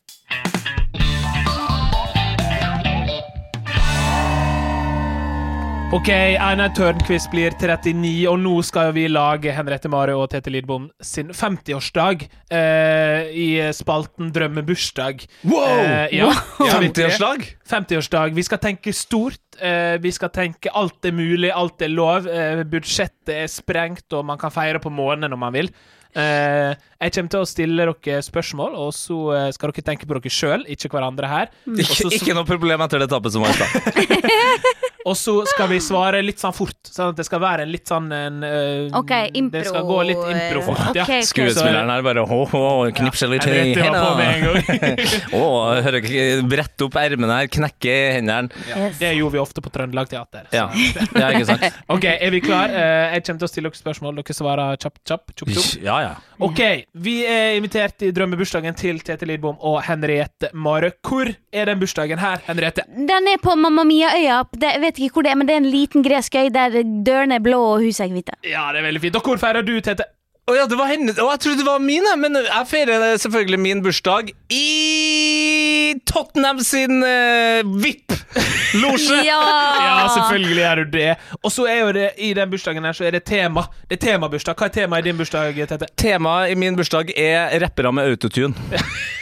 Ok, 5.93 6.07
Einar 6.09 6.71
Tørnquist 6.73 7.29
blir 7.29 7.53
39, 7.53 8.23
og 8.25 8.39
nå 8.41 8.53
skal 8.65 8.89
vi 8.95 9.03
lage 9.11 9.51
Henriette 9.53 9.91
Mare 9.93 10.15
og 10.17 10.25
Tete 10.31 10.49
Lidbom 10.49 10.87
sin 11.05 11.29
50-årsdag 11.29 12.23
eh, 12.49 13.29
i 13.37 13.45
spalten 13.77 14.31
Drømmebursdag. 14.33 15.21
Wow! 15.45 15.61
Eh, 15.69 16.15
ja, 16.17 16.31
wow! 16.31 16.71
50-årsdag? 16.79 17.45
50-årsdag. 17.69 18.33
Vi 18.33 18.47
skal 18.47 18.63
tenke 18.63 18.95
stort. 18.97 19.37
Eh, 19.61 19.99
vi 20.01 20.09
skal 20.17 20.33
tenke 20.33 20.73
alt 20.73 21.05
er 21.05 21.13
mulig, 21.13 21.53
alt 21.53 21.85
er 21.85 21.93
lov. 21.93 22.25
Eh, 22.25 22.63
budsjettet 22.73 23.35
er 23.43 23.53
sprengt, 23.53 24.07
og 24.17 24.25
man 24.25 24.41
kan 24.41 24.55
feire 24.55 24.81
på 24.81 24.89
månen 24.89 25.29
når 25.29 25.43
man 25.45 25.53
vil. 25.61 25.69
Eh, 26.13 26.73
jeg 27.03 27.15
kommer 27.15 27.33
til 27.33 27.43
å 27.43 27.47
stille 27.49 27.87
dere 27.89 28.21
spørsmål, 28.23 28.77
og 28.79 28.93
så 28.95 29.19
eh, 29.35 29.49
skal 29.55 29.73
dere 29.73 29.87
tenke 29.89 30.07
på 30.07 30.17
dere 30.17 30.33
sjøl, 30.33 30.65
ikke 30.71 30.91
hverandre 30.93 31.29
her. 31.31 31.51
Mm. 31.65 31.81
Ikke, 31.83 32.11
ikke 32.19 32.37
noe 32.37 32.47
problem 32.47 32.85
etter 32.85 33.03
det 33.03 33.09
tapet 33.11 33.35
som 33.35 33.45
var 33.45 33.53
i 33.53 33.59
stad. 33.59 34.81
Og 35.03 35.17
så 35.19 35.33
skal 35.51 35.67
vi 35.67 35.79
svare 35.83 36.21
litt 36.23 36.39
sånn 36.39 36.53
fort, 36.55 36.77
sånn 36.87 37.11
at 37.11 37.17
det 37.19 37.25
skal 37.27 37.41
være 37.43 37.65
en 37.65 37.71
litt 37.73 37.89
sånn 37.89 38.05
en, 38.15 38.37
uh, 38.39 38.99
Ok, 38.99 39.11
impro. 39.35 39.59
Det 39.59 39.63
skal 39.67 39.87
gå 39.87 39.97
litt 40.07 40.21
improfort, 40.21 40.83
ja. 40.95 41.03
Ok, 41.03 41.11
ok. 41.17 41.27
Skuespilleren 41.27 41.91
her 41.91 42.05
bare 42.05 42.23
hå, 42.29 42.37
hå, 42.53 42.61
knipser 42.95 43.31
litt 43.33 43.43
i 43.43 43.73
på 43.75 44.13
med 44.19 44.29
hendene. 44.31 45.09
Å, 45.39 45.43
hører 45.83 46.07
brette 46.47 46.87
opp 46.87 46.95
ermene 47.01 47.41
her, 47.41 47.51
knekke 47.51 47.97
hendene. 48.19 48.63
Yes. 48.69 49.01
Det 49.01 49.11
gjorde 49.17 49.35
vi 49.35 49.43
ofte 49.43 49.63
på 49.65 49.73
Trøndelag 49.75 50.11
Teater. 50.11 50.47
Ja. 50.55 50.69
ja, 50.71 51.33
ikke 51.33 51.49
sant? 51.51 51.67
Ok, 51.93 52.07
er 52.07 52.31
vi 52.31 52.39
klar? 52.43 52.71
Eh, 52.71 53.17
jeg 53.17 53.25
kommer 53.27 53.43
til 53.43 53.49
å 53.49 53.51
stille 53.51 53.73
dere 53.73 53.81
spørsmål. 53.81 54.21
Dere 54.21 54.37
svarer 54.37 54.79
kjapp, 54.79 55.01
kjapp, 55.03 55.35
tjopp, 55.35 55.51
tjopp. 55.51 55.83
Ja, 55.83 55.99
ja. 56.03 56.13
Ok, 56.43 56.59
vi 57.05 57.15
er 57.29 57.57
invitert 57.57 58.03
i 58.03 58.11
drømmebursdagen 58.15 58.75
til 58.79 58.99
Tete 59.05 59.27
Lidbom 59.29 59.59
og 59.63 59.79
Henriette 59.87 60.49
Mare. 60.53 60.91
Hvor 61.03 61.29
er 61.31 61.69
den 61.69 61.79
bursdagen 61.81 62.19
her, 62.19 62.41
Henriette? 62.47 62.85
Den 62.93 63.29
er 63.31 63.39
på 63.43 63.55
Mamma 63.55 63.85
Mia-øya. 63.87 64.41
Jeg 64.61 64.81
vet 64.83 64.99
ikke 64.99 65.19
hvor 65.19 65.27
det 65.27 65.31
er, 65.33 65.39
men 65.39 65.49
det 65.49 65.55
er 65.55 65.63
en 65.63 65.71
liten 65.71 66.03
gresk 66.05 66.35
øy 66.35 66.49
der 66.53 66.81
dørene 67.05 67.39
er 67.39 67.45
blå 67.45 67.61
og 67.75 67.85
huset 67.85 68.07
er 68.07 68.17
hvite. 68.17 68.35
Ja, 68.47 68.67
det 68.73 68.83
er 68.83 68.89
veldig 68.89 69.05
fint. 69.07 69.19
Og 69.19 69.29
hvor 69.29 69.41
feirer 69.41 69.65
du, 69.65 69.77
Tete? 69.79 70.09
Å 70.43 70.55
ja, 70.57 70.65
det 70.67 70.75
var 70.75 70.89
henne. 70.91 71.13
Å, 71.15 71.27
jeg 71.31 71.39
trodde 71.39 71.61
det 71.61 71.65
var 71.69 71.79
min, 71.79 72.03
men 72.19 72.35
jeg 72.35 72.67
feirer 72.67 73.13
selvfølgelig 73.21 73.59
min 73.63 73.79
bursdag 73.85 74.33
i 74.51 75.93
Tottenham 76.09 76.59
sin 76.67 76.99
uh, 76.99 77.61
VIP-losje. 77.63 79.21
Ja, 79.29 79.39
Ja! 79.79 79.93
selvfølgelig 80.17 80.65
er 80.67 80.81
du 80.83 80.91
det. 80.97 81.07
Og 81.39 81.53
så 81.53 81.63
er 81.71 81.79
jo 81.85 81.93
det 81.95 82.09
i 82.19 82.33
den 82.35 82.51
bursdagen 82.51 82.83
her, 82.83 82.97
så 82.97 83.07
er 83.07 83.15
det 83.15 83.23
tema. 83.29 83.63
Det 83.87 84.01
er 84.01 84.03
temabursdag. 84.09 84.59
Hva 84.59 84.67
er 84.67 84.75
temaet 84.81 85.05
i 85.05 85.11
din 85.13 85.21
bursdag, 85.21 85.63
Tete? 85.69 85.87
Temaet 86.03 86.51
i 86.51 86.59
min 86.59 86.75
bursdag 86.75 87.15
er 87.15 87.55
rappere 87.63 87.93
med 87.95 88.11
autotune. 88.11 88.55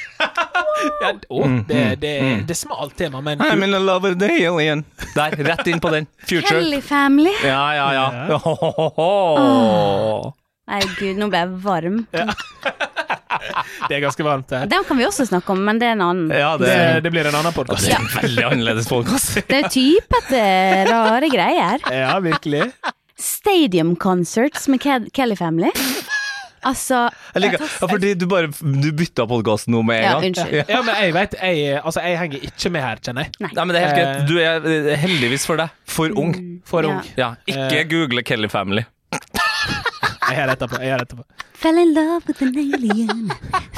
Ja, 1.01 1.11
å, 1.29 1.43
det, 1.69 1.81
det, 2.01 2.11
det 2.49 2.53
er 2.53 2.57
smalt 2.57 2.95
tema, 2.97 3.19
men 3.21 3.41
I'm 3.45 3.61
in 3.61 3.73
love 3.85 4.01
with 4.09 4.17
the 4.21 4.29
alien. 4.47 4.81
Der, 5.13 5.33
rett 5.45 5.67
inn 5.69 5.81
på 5.81 5.91
den. 5.93 6.07
Future. 6.25 6.57
Kelly 6.57 6.81
Family. 6.81 7.33
Ja, 7.45 7.61
ja, 7.77 7.87
ja. 7.93 8.05
Ja. 8.31 8.39
Oh. 8.97 10.31
Nei, 10.71 10.79
gud, 10.97 11.17
nå 11.19 11.27
ble 11.31 11.41
jeg 11.43 11.49
varm. 11.65 11.97
det 13.89 13.95
er 13.97 14.03
ganske 14.03 14.23
varmt 14.25 14.51
her. 14.55 14.67
Den 14.71 14.85
kan 14.87 14.99
vi 14.99 15.05
også 15.07 15.25
snakke 15.27 15.51
om, 15.55 15.61
men 15.67 15.79
det 15.81 15.89
er 15.89 15.97
en 15.97 16.03
annen. 16.05 16.31
Ja, 16.31 16.53
det, 16.61 16.69
Det, 16.71 17.03
det 17.07 17.11
blir 17.15 17.27
en 17.27 17.35
annen 17.35 17.51
det 17.51 17.57
podkast. 17.57 17.89
er 17.91 17.97
en 17.99 18.07
veldig 18.13 18.45
annerledes 18.51 18.87
podkast. 18.91 19.35
Det 19.51 19.59
er 19.65 19.69
typete, 19.73 20.41
rare 20.89 21.29
greier. 21.31 21.83
Ja, 21.91 22.15
virkelig. 22.23 22.69
Stadium 23.21 23.95
Concerts 23.99 24.67
med 24.71 24.81
Kelly 25.13 25.35
Family. 25.37 25.69
Altså 26.61 27.07
Jeg 27.33 27.41
liker, 27.41 27.63
ja, 27.81 27.87
fordi 27.89 28.09
du 28.21 28.27
bare 28.29 28.51
du 28.53 28.91
bytta 28.93 29.23
podkast 29.25 29.65
nå 29.73 29.79
med 29.81 29.97
en 29.97 30.03
Ja, 30.05 30.11
gang. 30.13 30.27
unnskyld. 30.29 30.69
Ja, 30.69 30.81
men 30.85 30.99
jeg 31.01 31.13
vet 31.15 31.33
jeg, 31.41 31.79
Altså, 31.81 32.03
jeg 32.05 32.19
henger 32.19 32.43
ikke 32.51 32.69
med 32.75 32.83
her, 32.85 32.99
kjenner 33.01 33.25
jeg. 33.25 33.31
Nei, 33.41 33.63
men 33.65 33.73
det 33.73 33.79
er 33.81 33.87
helt 33.87 33.97
greit. 33.97 34.27
Du 34.29 34.35
er 34.37 34.67
eh, 34.93 34.97
heldigvis 35.01 35.45
for 35.49 35.57
deg 35.57 35.73
for 35.89 36.13
ung. 36.21 36.35
For 36.69 36.85
Ja. 36.85 36.91
ung. 36.93 37.01
Ja, 37.17 37.31
ikke 37.49 37.79
Eh. 37.81 37.87
google 37.89 38.21
Kelly 38.23 38.47
Family. 38.53 38.85
Jeg 40.31 40.39
gjør 40.39 40.53
etterpå. 40.53 40.79
Jeg 40.79 40.91
gjør 40.93 41.01
etterpå. 41.05 41.45
Fell 41.61 41.77
in 41.81 41.93
love 41.93 42.21
with 42.27 42.41
an 42.45 42.55
alien. 42.57 43.31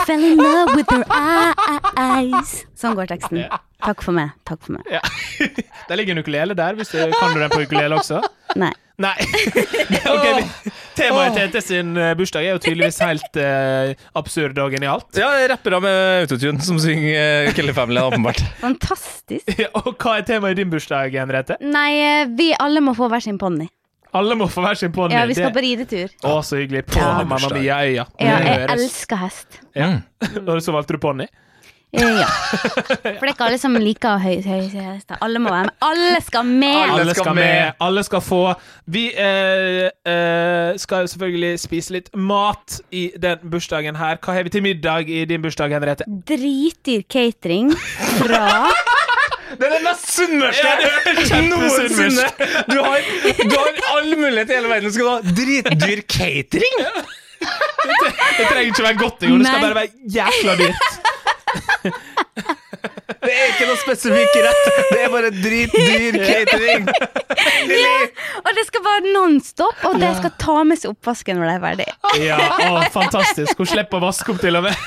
Fell 0.05 0.23
in 0.23 0.37
love 0.37 0.75
with 0.77 0.91
her 0.93 1.53
eyes. 1.97 2.53
Sånn 2.77 2.93
går 2.97 3.09
teksten. 3.09 3.41
Takk 3.83 4.05
for 4.05 4.15
meg. 4.15 4.35
Takk 4.47 4.61
for 4.63 4.77
meg. 4.77 4.87
Ja. 4.91 5.01
Det 5.89 5.97
ligger 5.97 6.15
en 6.15 6.23
ukulele 6.23 6.55
der. 6.55 6.77
Hvis 6.77 6.93
du, 6.93 7.01
kan 7.17 7.33
du 7.33 7.41
den 7.41 7.51
på 7.51 7.63
ukulele 7.65 7.97
også? 7.97 8.21
Nei. 8.59 8.71
Nei. 9.01 9.15
Okay, 10.13 10.43
Temaet 10.93 11.33
til 11.33 11.47
Tete 11.49 11.61
sin 11.63 11.95
eh, 11.97 12.11
bursdag 12.17 12.45
er 12.45 12.53
jo 12.53 12.59
tydeligvis 12.61 12.99
helt 13.01 13.37
uh, 13.39 13.93
absurd 14.19 14.59
og 14.61 14.75
genialt. 14.75 15.07
Ja, 15.17 15.31
rappere 15.49 15.79
med 15.81 16.25
autotune 16.27 16.61
som 16.63 16.77
synger 16.81 17.15
eh, 17.17 17.53
Kelly 17.57 17.73
Family, 17.73 18.03
åpenbart. 18.03 18.43
Fantastisk. 18.61 19.49
og 19.79 19.95
hva 19.95 20.19
er 20.19 20.27
temaet 20.27 20.59
i 20.59 20.61
din 20.61 20.69
bursdag, 20.73 21.15
Henriette? 21.17 21.57
Nei, 21.65 22.27
vi 22.37 22.51
alle 22.61 22.83
må 22.85 22.93
få 22.97 23.09
hver 23.09 23.23
sin 23.25 23.39
ponni. 23.41 23.71
Alle 24.13 24.35
må 24.37 24.47
få 24.51 24.61
hver 24.65 24.77
sin 24.77 24.91
ponni. 24.93 25.15
Ja, 25.15 25.25
vi 25.25 25.33
skal 25.37 25.49
Det- 25.51 25.55
på 25.57 25.65
ridetur. 25.65 26.09
Å, 26.23 26.39
så 26.45 26.57
hyggelig. 26.61 26.85
På 26.91 26.99
Ja. 26.99 27.23
Mamma 27.23 27.49
Mia-øya. 27.49 28.05
Ja, 28.19 28.39
jeg 28.39 28.67
elsker 28.69 29.15
hest. 29.17 29.61
Ja. 29.75 29.87
Mm. 29.95 30.03
Og 30.49 30.61
så 30.61 30.71
valgte 30.75 30.93
du 30.93 30.97
ponni? 30.99 31.27
Eh, 31.93 32.01
Ja. 32.01 32.25
For 32.25 32.97
det 33.03 33.21
er 33.21 33.33
ikke 33.35 33.45
alle 33.45 33.57
som 33.61 33.75
liker 33.77 34.17
høy, 34.17 34.39
høy, 34.41 34.63
høy 34.71 34.81
hester. 34.95 35.17
Alle 35.21 35.37
må 35.37 35.51
være 35.53 35.67
med. 35.67 35.73
Alle 35.85 36.21
skal 36.25 36.43
med! 36.43 36.89
Alle 36.89 37.13
skal 37.13 37.35
med. 37.37 37.73
Alle 37.85 38.03
skal 38.03 38.21
få. 38.25 38.39
Vi 38.89 39.03
eh, 39.13 39.89
eh, 40.09 40.73
skal 40.81 41.05
selvfølgelig 41.11 41.59
spise 41.61 41.93
litt 41.93 42.09
mat 42.17 42.79
i 42.91 43.11
den 43.21 43.37
bursdagen 43.45 43.95
her. 43.95 44.17
Hva 44.17 44.33
har 44.39 44.43
vi 44.43 44.49
til 44.49 44.65
middag 44.65 45.05
i 45.09 45.21
din 45.29 45.41
bursdag, 45.45 45.69
Henriette? 45.69 46.05
Dritdyr 46.09 47.05
catering 47.13 47.69
fra 48.17 48.65
Det 49.59 49.65
er 49.67 49.73
det 49.75 49.81
mest 49.85 50.05
sunnmørske 50.15 51.41
noensinne! 51.49 52.27
Du 52.69 52.77
har, 52.81 52.97
du 53.43 53.55
har 53.57 53.69
all 53.97 54.11
mulighet 54.17 54.49
i 54.49 54.57
hele 54.57 54.69
verden. 54.71 54.89
Du 54.89 54.93
skal 54.95 55.09
ha 55.09 55.17
dritdyr 55.39 56.01
catering! 56.09 56.75
Det 57.43 58.45
trenger 58.49 58.69
ikke 58.71 58.83
være 58.87 58.97
godt 59.03 59.23
engang. 59.23 59.39
Det 59.39 59.47
skal 59.51 59.61
bare 59.67 59.75
være 59.75 59.91
jækla 60.17 60.53
dyrt. 60.61 60.83
Det 63.07 63.31
er 63.31 63.49
ikke 63.51 63.67
noe 63.67 63.79
spesifikk 63.81 64.35
rett. 64.45 64.67
Det 64.89 64.99
er 65.03 65.09
bare 65.13 65.31
dritdyr 65.35 66.17
catering. 66.23 66.85
ja, 67.73 67.95
Og 68.43 68.51
det 68.57 68.65
skal 68.69 68.83
være 68.85 69.13
nonstop, 69.13 69.83
og 69.89 69.97
det 70.01 70.11
skal 70.19 70.33
ta 70.41 70.57
med 70.67 70.79
seg 70.79 70.93
oppvasken 70.93 71.39
når 71.39 71.49
det 71.49 71.55
er 71.55 71.63
ferdig. 71.65 71.87
Ja, 72.23 72.37
å, 72.69 72.83
fantastisk. 72.93 73.57
Hun 73.59 73.69
slipper 73.73 73.99
å 73.99 74.05
vaske 74.07 74.33
opp, 74.33 74.39
til 74.43 74.59
og 74.59 74.67
med. 74.67 74.85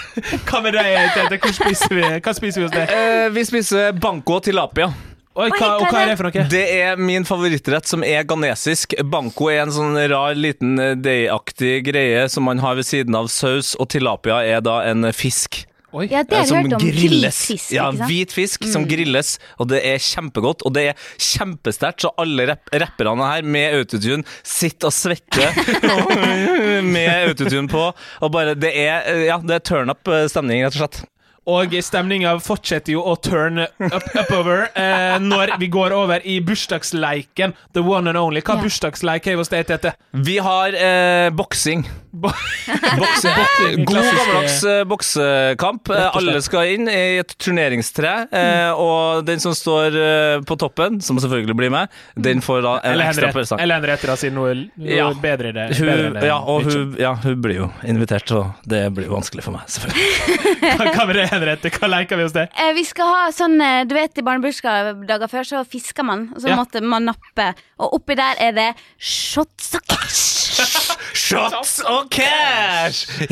Hva 0.48 0.62
med 0.64 0.78
deg, 0.78 0.94
Tete? 1.16 1.40
Hva 1.42 1.52
spiser 1.58 1.98
vi, 1.98 2.06
hva 2.24 2.36
spiser 2.36 2.62
vi 2.62 2.66
hos 2.68 2.74
deg? 2.76 2.96
Eh, 2.96 3.26
vi 3.36 3.44
spiser 3.48 3.92
banco 4.00 4.38
og 4.38 4.48
tilapia. 4.48 4.88
Oi, 5.36 5.50
hva, 5.52 5.74
og 5.76 5.90
hva 5.92 6.00
er 6.00 6.14
det 6.14 6.16
for 6.16 6.30
noe? 6.30 6.44
Det 6.48 6.62
er 6.78 6.96
min 6.96 7.26
favorittrett, 7.28 7.84
som 7.90 8.04
er 8.06 8.24
ghanesisk. 8.24 8.94
Banco 9.04 9.50
er 9.52 9.66
en 9.66 9.74
sånn 9.74 9.98
rar, 10.08 10.32
liten 10.38 10.78
eh, 10.80 10.94
deigaktig 10.96 11.82
greie 11.90 12.24
som 12.32 12.46
man 12.48 12.62
har 12.64 12.78
ved 12.78 12.88
siden 12.88 13.18
av 13.18 13.28
saus, 13.32 13.74
og 13.76 13.90
tilapia 13.92 14.40
er 14.48 14.64
da 14.64 14.78
en 14.88 15.10
fisk. 15.12 15.66
Oi. 15.97 16.07
Ja, 16.12 16.22
det 16.26 16.36
eh, 16.36 16.42
har 16.42 16.51
jeg 16.51 16.66
hørt 16.66 16.76
om. 16.76 16.84
Hvit 16.84 17.26
fisk, 17.32 17.72
Ja? 17.72 17.88
Mm. 17.94 18.03
hvit 18.11 18.34
fisk 18.36 18.66
som 18.68 18.84
grilles, 18.88 19.36
og 19.59 19.70
det 19.72 19.80
er 19.88 20.03
kjempegodt. 20.03 20.64
Og 20.68 20.74
det 20.76 20.90
er 20.90 21.07
kjempesterkt, 21.16 22.05
så 22.05 22.12
alle 22.20 22.49
rapp 22.53 22.72
rapperne 22.72 23.30
her 23.30 23.47
med 23.57 23.78
autotune 23.80 24.26
sitter 24.44 24.90
og 24.90 24.97
svetter 24.97 25.57
med 26.94 27.12
autotune 27.30 27.68
på. 27.72 27.88
Og 28.20 28.32
bare, 28.34 28.57
det 28.59 28.74
er, 28.76 29.09
eh, 29.12 29.26
ja, 29.30 29.40
det 29.40 29.61
er 29.61 29.64
turn 29.64 29.92
up 29.92 30.09
eh, 30.09 30.26
stemning, 30.32 30.64
rett 30.66 30.76
og 30.76 30.84
slett. 30.84 31.05
Og 31.47 31.74
stemninga 31.84 32.32
fortsetter 32.42 32.97
jo 32.97 33.05
å 33.07 33.14
turn 33.22 33.61
up, 33.62 34.07
upover 34.18 34.66
eh, 34.74 35.14
når 35.22 35.55
vi 35.61 35.68
går 35.70 35.94
over 35.94 36.24
i 36.26 36.40
bursdagsleiken. 36.42 37.55
The 37.76 37.84
one 37.86 38.11
and 38.11 38.18
only. 38.18 38.42
Hva 38.42 38.57
yeah. 38.57 38.64
bursdagsleik 38.66 39.28
har 39.28 39.36
vi 39.36 39.44
hos 39.44 39.53
deg, 39.53 39.68
Tete? 39.68 39.94
Vi 40.26 40.40
har 40.42 40.74
eh, 40.74 41.28
boksing. 41.30 41.86
Bo- 42.16 42.32
god 42.97 43.86
gammeldags 43.86 44.64
eh, 44.64 44.82
boksekamp. 44.88 45.90
Alle 45.92 46.40
skal 46.42 46.72
inn 46.74 46.90
i 46.90 47.20
et 47.20 47.34
turneringstre, 47.38 48.14
eh, 48.32 48.72
og 48.72 49.22
den 49.28 49.42
som 49.42 49.55
står 49.57 49.99
eh, 50.01 50.36
på 50.47 50.57
toppen, 50.59 50.99
som 51.05 51.20
selvfølgelig 51.22 51.57
blir 51.59 51.72
med, 51.74 51.92
den 52.18 52.42
får 52.44 52.62
da 52.66 52.74
en 52.80 52.94
Eller 52.97 53.12
ekstra 53.12 53.30
presang. 53.36 53.61
eller 53.62 53.80
Henriette 53.80 54.16
siden 54.16 54.38
hun 54.40 54.47
hun 54.76 54.88
Ja. 54.97 55.11
bedre 55.20 55.49
i 55.49 55.53
det. 55.53 55.68
bedre 55.78 56.09
i 56.09 56.12
det 56.16 56.26
ja, 56.26 56.38
og 56.40 56.62
hun, 56.66 56.97
ja, 56.99 57.14
hun 57.22 57.40
blir 57.42 57.57
jo 57.61 57.70
invitert, 57.84 58.30
og 58.32 58.53
det 58.64 58.82
blir 58.97 59.07
jo 59.11 59.16
vanskelig 59.16 59.44
for 59.44 59.57
meg, 59.57 59.68
selvfølgelig. 59.70 60.07
Hva 60.76 60.90
hva 60.97 61.07
det, 61.12 61.26
Henriette? 61.37 61.70
Hva 61.76 61.89
leker 61.93 62.18
vi 62.20 62.26
hos 62.26 62.34
deg? 62.37 62.51
Eh, 62.59 62.72
vi 62.76 62.84
skal 62.89 63.11
ha 63.12 63.26
sånn 63.34 63.57
eh, 63.62 63.84
Du 63.89 63.95
vet 63.97 64.18
i 64.18 64.24
barnebursdager 64.26 65.28
før 65.32 65.47
så 65.49 65.62
fisker 65.68 66.05
man, 66.07 66.28
og 66.34 66.43
så 66.43 66.49
Ja. 66.53 66.57
måtte 66.59 66.82
man 66.82 67.07
nappe. 67.12 67.53
Og 67.76 67.92
oppi 67.98 68.14
der 68.16 68.38
er 68.40 68.52
det 68.56 68.70
shots 68.98 69.74
og 69.76 69.82
cash. 69.90 70.22
Shots 71.16 71.80
og 71.84 72.08
cash! 72.12 73.06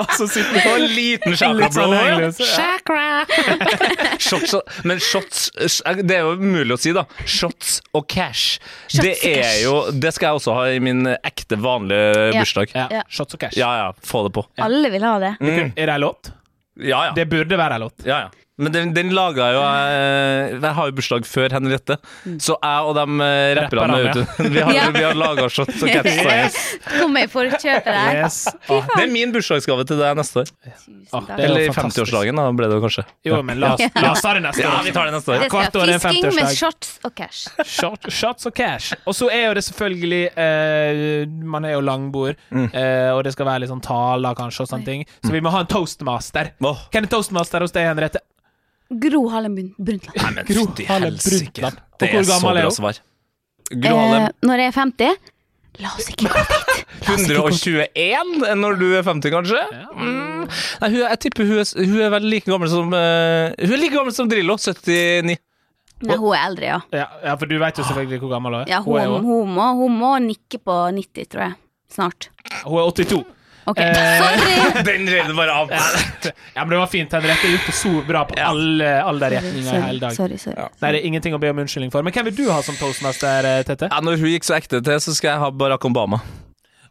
Og 0.00 0.06
så 0.16 0.26
sitter 0.28 0.52
du 0.52 0.60
på 0.64 0.70
en 0.76 0.84
liten 0.92 1.36
chakra, 1.38 1.68
sånn 1.72 1.90
bro. 1.92 2.00
hengeløs. 2.00 2.36
Shots 4.20 4.54
og, 4.58 4.62
men 4.88 5.00
shots 5.04 5.46
Det 6.02 6.16
er 6.16 6.22
jo 6.26 6.32
umulig 6.40 6.74
å 6.76 6.78
si, 6.80 6.92
da. 6.96 7.04
Shots 7.28 7.78
og 7.96 8.06
cash. 8.10 8.58
det 9.00 9.14
er 9.30 9.60
jo 9.62 9.74
Det 9.92 10.12
skal 10.16 10.26
jeg 10.32 10.36
også 10.42 10.52
ha 10.58 10.64
i 10.74 10.80
min 10.84 11.00
ekte, 11.16 11.56
vanlige 11.60 12.30
bursdag. 12.36 12.68
Ja. 12.76 12.86
Ja. 13.00 13.02
Shots 13.08 13.34
og 13.38 13.42
cash. 13.46 13.56
Ja 13.60 13.70
ja, 13.84 13.88
få 14.04 14.24
det 14.26 14.32
på. 14.36 14.42
Alle 14.60 14.88
vil 14.92 15.04
ha 15.06 15.14
det. 15.22 15.32
Mm. 15.40 15.72
Er 15.76 15.86
det 15.92 15.96
ei 15.96 16.00
låt? 16.04 16.22
Ja 16.80 17.04
ja. 17.10 17.14
Det 17.16 17.26
burde 17.30 17.56
være 17.60 17.74
ei 17.76 17.80
låt. 17.86 17.98
ja, 18.08 18.16
ja. 18.26 18.30
Men 18.60 18.72
den, 18.74 18.90
den 18.96 19.10
laga 19.16 19.46
jo 19.54 19.60
jeg 19.64 20.60
Jeg 20.60 20.74
har 20.76 20.90
jo 20.90 20.94
bursdag 20.98 21.26
før 21.28 21.54
Henriette, 21.56 21.96
så 22.42 22.56
jeg 22.60 22.90
og 22.90 22.94
de 22.98 23.04
eh, 23.24 23.54
rapperne 23.58 23.96
Rapperne, 23.96 24.26
ute 24.36 24.48
Vi 24.54 24.60
har, 24.66 24.72
Ja. 24.76 24.84
vi 24.94 25.02
har 25.06 25.16
laga 25.18 25.46
shots 25.52 25.80
og 25.82 25.88
cash. 25.90 26.58
Kom 27.00 27.16
i 27.16 27.24
forkjøpet 27.30 27.88
der. 27.88 28.20
Yes. 28.24 28.38
Ah, 28.68 28.84
Det 28.96 29.04
er 29.06 29.10
min 29.12 29.32
bursdagsgave 29.34 29.86
til 29.88 29.98
deg 30.00 30.18
neste 30.20 30.44
år. 30.44 30.52
Ah, 31.16 31.24
er 31.36 31.44
Eller 31.46 31.64
i 31.66 31.72
50-årsdagen, 31.74 32.36
da 32.38 32.44
ble 32.54 32.68
det 32.70 32.78
jo 32.78 32.84
kanskje. 32.84 33.04
Jo, 33.26 33.40
men 33.46 33.60
la 33.62 33.72
oss, 33.74 33.82
la 33.96 34.12
oss 34.12 34.22
ta 34.24 34.34
det 34.36 34.44
neste 34.44 34.62
Ja, 34.66 34.76
vi 34.86 34.92
tar 34.94 35.08
det 35.10 35.14
neste 35.16 35.32
år. 35.34 35.40
Det 35.40 35.50
år 35.50 35.56
er 35.56 35.70
skal 35.70 35.94
en 35.96 36.04
fisking 36.04 36.36
med 36.38 36.56
shots 36.60 36.92
og 37.08 37.14
cash. 37.18 37.42
Shot, 37.66 38.10
shots 38.12 38.50
og 38.50 38.54
cash. 38.60 38.94
Og 39.08 39.16
så 39.16 39.30
er 39.32 39.46
jo 39.48 39.54
det 39.58 39.64
selvfølgelig 39.66 40.22
eh, 40.36 41.26
Man 41.56 41.64
er 41.68 41.76
jo 41.78 41.80
langbord, 41.86 42.36
Mm. 42.50 42.68
eh, 42.74 43.10
og 43.14 43.22
det 43.24 43.32
skal 43.34 43.46
være 43.46 43.62
litt 43.64 43.70
sånn 43.70 43.82
taler, 43.84 44.34
kanskje, 44.38 44.64
og 44.64 44.70
sånne 44.70 44.86
ting. 44.86 45.04
Så 45.24 45.30
vi 45.34 45.40
må 45.44 45.50
ha 45.54 45.60
en 45.64 45.68
toastmaster. 45.70 46.52
Åh. 46.62 46.80
Hvem 46.92 47.06
er 47.06 47.10
toastmaster 47.12 47.62
hos 47.64 47.74
deg, 47.74 47.86
Henriette? 47.90 48.20
Gro 48.90 49.28
Harlem 49.30 49.54
Brun- 49.56 49.74
Brundtland. 49.78 50.16
Nei, 50.22 50.30
men 50.34 50.44
Gro 50.48 50.64
fytti 50.66 50.86
Harlem 50.88 51.12
helsike. 51.14 51.52
Brundtland. 51.60 51.76
Og 51.92 51.98
Det 52.00 52.08
hvor 52.10 52.18
er 52.18 52.24
så 52.24 52.32
gammel 52.32 52.56
er 52.56 52.62
bra 52.64 52.70
hun? 52.70 52.78
svar. 52.80 53.00
Gro 53.70 53.96
Harlem. 54.00 54.22
Eh, 54.22 54.32
når 54.48 54.56
jeg 54.64 54.66
er 54.72 54.78
50 54.80 55.16
La 55.80 55.88
oss 55.96 56.08
ikke 56.10 56.26
gå 56.26 56.40
dit. 56.40 56.50
La 57.06 57.12
oss 57.14 57.20
ikke 57.22 57.36
gå 57.38 57.84
dit. 57.86 57.94
121 57.94 58.56
når 58.58 58.74
du 58.80 58.86
er 58.98 59.04
50, 59.06 59.30
kanskje? 59.30 59.60
Mm. 59.94 60.48
Nei, 60.80 60.88
hun, 60.90 60.98
jeg 61.04 61.20
tipper 61.22 61.46
hun 61.46 61.60
er, 61.62 61.70
hun 61.86 62.00
er 62.02 62.10
vel 62.16 62.26
like 62.26 62.50
gammel 62.50 62.68
som 62.72 62.90
eh, 62.98 63.54
Hun 63.62 63.76
er 63.76 63.80
like 63.80 63.94
gammel 63.94 64.12
som 64.16 64.28
Drillo, 64.28 64.56
79. 64.58 65.38
Nei, 66.00 66.16
hun 66.16 66.34
er 66.34 66.42
eldre, 66.48 66.64
ja. 66.72 66.80
Ja, 66.96 67.06
ja, 67.22 67.36
for 67.36 67.46
du 67.46 67.54
vet 67.60 67.78
jo 67.78 67.84
selvfølgelig 67.86 68.18
hvor 68.24 68.32
gammel 68.34 68.56
hun 68.56 68.62
er. 68.64 68.68
ja 68.72 68.80
hun, 68.82 68.98
er 68.98 69.06
hun, 69.06 69.22
jo, 69.22 69.38
hun, 69.44 69.54
må, 69.54 69.66
hun 69.78 69.96
må 70.00 70.12
nikke 70.26 70.58
på 70.58 70.76
90, 70.98 71.28
tror 71.30 71.46
jeg. 71.46 71.54
Snart. 71.94 72.28
hun 72.66 72.80
er 72.82 72.90
82. 72.90 73.22
Ok, 73.70 73.80
Eh, 73.80 74.20
sorry! 74.20 74.82
Den 74.88 75.06
rev 75.12 75.32
bare 75.38 75.54
av. 75.62 75.70
Ja, 76.54 76.64
men 76.64 76.70
det 76.74 76.80
var 76.82 76.90
fint, 76.90 77.12
Henriette. 77.14 77.46
Du 77.46 77.54
gjorde 77.54 77.72
så 77.78 77.92
bra 78.08 78.24
på 78.28 78.34
alle 78.42 78.90
alderretninger 79.06 79.74
i 79.78 79.82
hele 79.86 80.02
dag. 80.02 80.12
Sorry, 80.16 80.36
sorry. 80.38 80.56
sorry. 80.58 80.74
Nei, 80.82 80.92
det 80.92 81.00
er 81.00 81.06
ingenting 81.08 81.36
å 81.36 81.40
be 81.40 81.50
om 81.54 81.62
unnskyldning 81.62 81.92
for. 81.94 82.02
Men 82.06 82.12
hvem 82.16 82.26
vil 82.30 82.36
du 82.42 82.44
ha 82.50 82.58
som 82.66 82.76
toastmaster, 82.80 83.46
Tete? 83.62 83.70
Tette? 83.70 83.90
Ja, 83.94 84.02
når 84.04 84.18
hun 84.20 84.32
gikk 84.34 84.46
så 84.48 84.58
ekte 84.58 84.82
til, 84.84 85.00
så 85.00 85.14
skal 85.16 85.36
jeg 85.36 85.44
ha 85.46 85.50
Barack 85.54 85.86
Obama. 85.88 86.18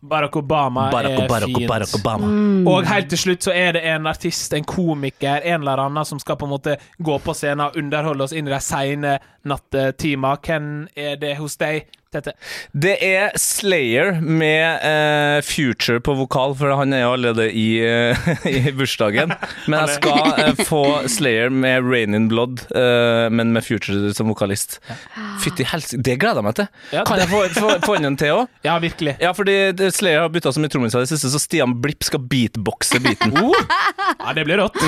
Barack 0.02 0.36
Obama 0.40 0.86
Barack, 0.94 1.20
er 1.20 1.28
Barack, 1.28 1.52
fint. 1.52 1.68
Barack 1.68 1.94
Obama. 1.98 2.28
Mm. 2.32 2.68
Og 2.72 2.86
helt 2.88 3.10
til 3.12 3.20
slutt 3.20 3.44
så 3.44 3.52
er 3.52 3.74
det 3.76 3.82
en 3.92 4.08
artist, 4.08 4.54
en 4.56 4.64
komiker, 4.64 5.44
en 5.44 5.60
eller 5.66 5.82
annen 5.84 6.08
som 6.08 6.22
skal 6.24 6.40
på 6.40 6.48
en 6.48 6.54
måte 6.56 6.78
gå 7.04 7.18
på 7.20 7.36
scenen 7.36 7.66
og 7.68 7.76
underholde 7.82 8.24
oss 8.30 8.32
inn 8.32 8.48
i 8.48 8.54
de 8.54 8.62
seine 8.64 9.18
nattetimer. 9.44 10.40
Hvem 10.46 10.70
er 10.96 11.20
det 11.20 11.36
hos 11.42 11.60
deg, 11.60 11.90
Tette? 12.10 12.32
Det 12.74 12.96
er 13.06 13.36
Slayer 13.38 14.16
med 14.26 14.82
uh, 14.82 15.44
Future 15.46 16.02
på 16.02 16.16
vokal, 16.18 16.56
for 16.58 16.74
han 16.74 16.96
er 16.98 17.04
jo 17.04 17.12
allerede 17.14 17.46
i, 17.54 17.68
uh, 17.86 18.30
i 18.50 18.72
bursdagen. 18.74 19.36
Men 19.70 19.84
jeg 19.84 20.00
skal 20.00 20.32
uh, 20.40 20.64
få 20.66 20.82
Slayer 21.06 21.54
med 21.54 21.86
Rain 21.86 22.18
in 22.18 22.26
Blood, 22.32 22.66
eh, 22.74 23.28
men 23.30 23.54
med 23.54 23.66
Future 23.66 24.10
som 24.18 24.32
vokalist. 24.34 24.80
Fytti 25.44 25.68
helsike, 25.70 26.02
det 26.06 26.18
gleder 26.22 26.42
jeg 26.42 26.48
meg 26.50 26.58
til! 26.58 26.70
Ja, 26.98 27.06
Kan 27.06 27.22
jeg 27.22 27.30
få, 27.30 27.46
få, 27.54 27.78
få 27.86 28.00
inn 28.00 28.10
en 28.10 28.18
til 28.18 28.42
òg? 28.42 28.50
Ja, 28.66 28.80
virkelig. 28.82 29.20
Ja, 29.22 29.36
fordi 29.38 29.60
Slayer 29.94 30.26
har 30.26 30.34
bytta 30.34 30.54
så 30.56 30.64
mye 30.64 30.74
trommiser 30.74 31.04
i 31.04 31.06
det 31.06 31.14
siste, 31.14 31.30
så 31.30 31.42
Stian 31.42 31.78
Blipp 31.84 32.10
skal 32.10 32.26
beatboxe 32.26 33.02
beaten. 33.06 33.38
Ja, 33.38 34.34
det 34.34 34.50
blir 34.50 34.64
rått. 34.64 34.82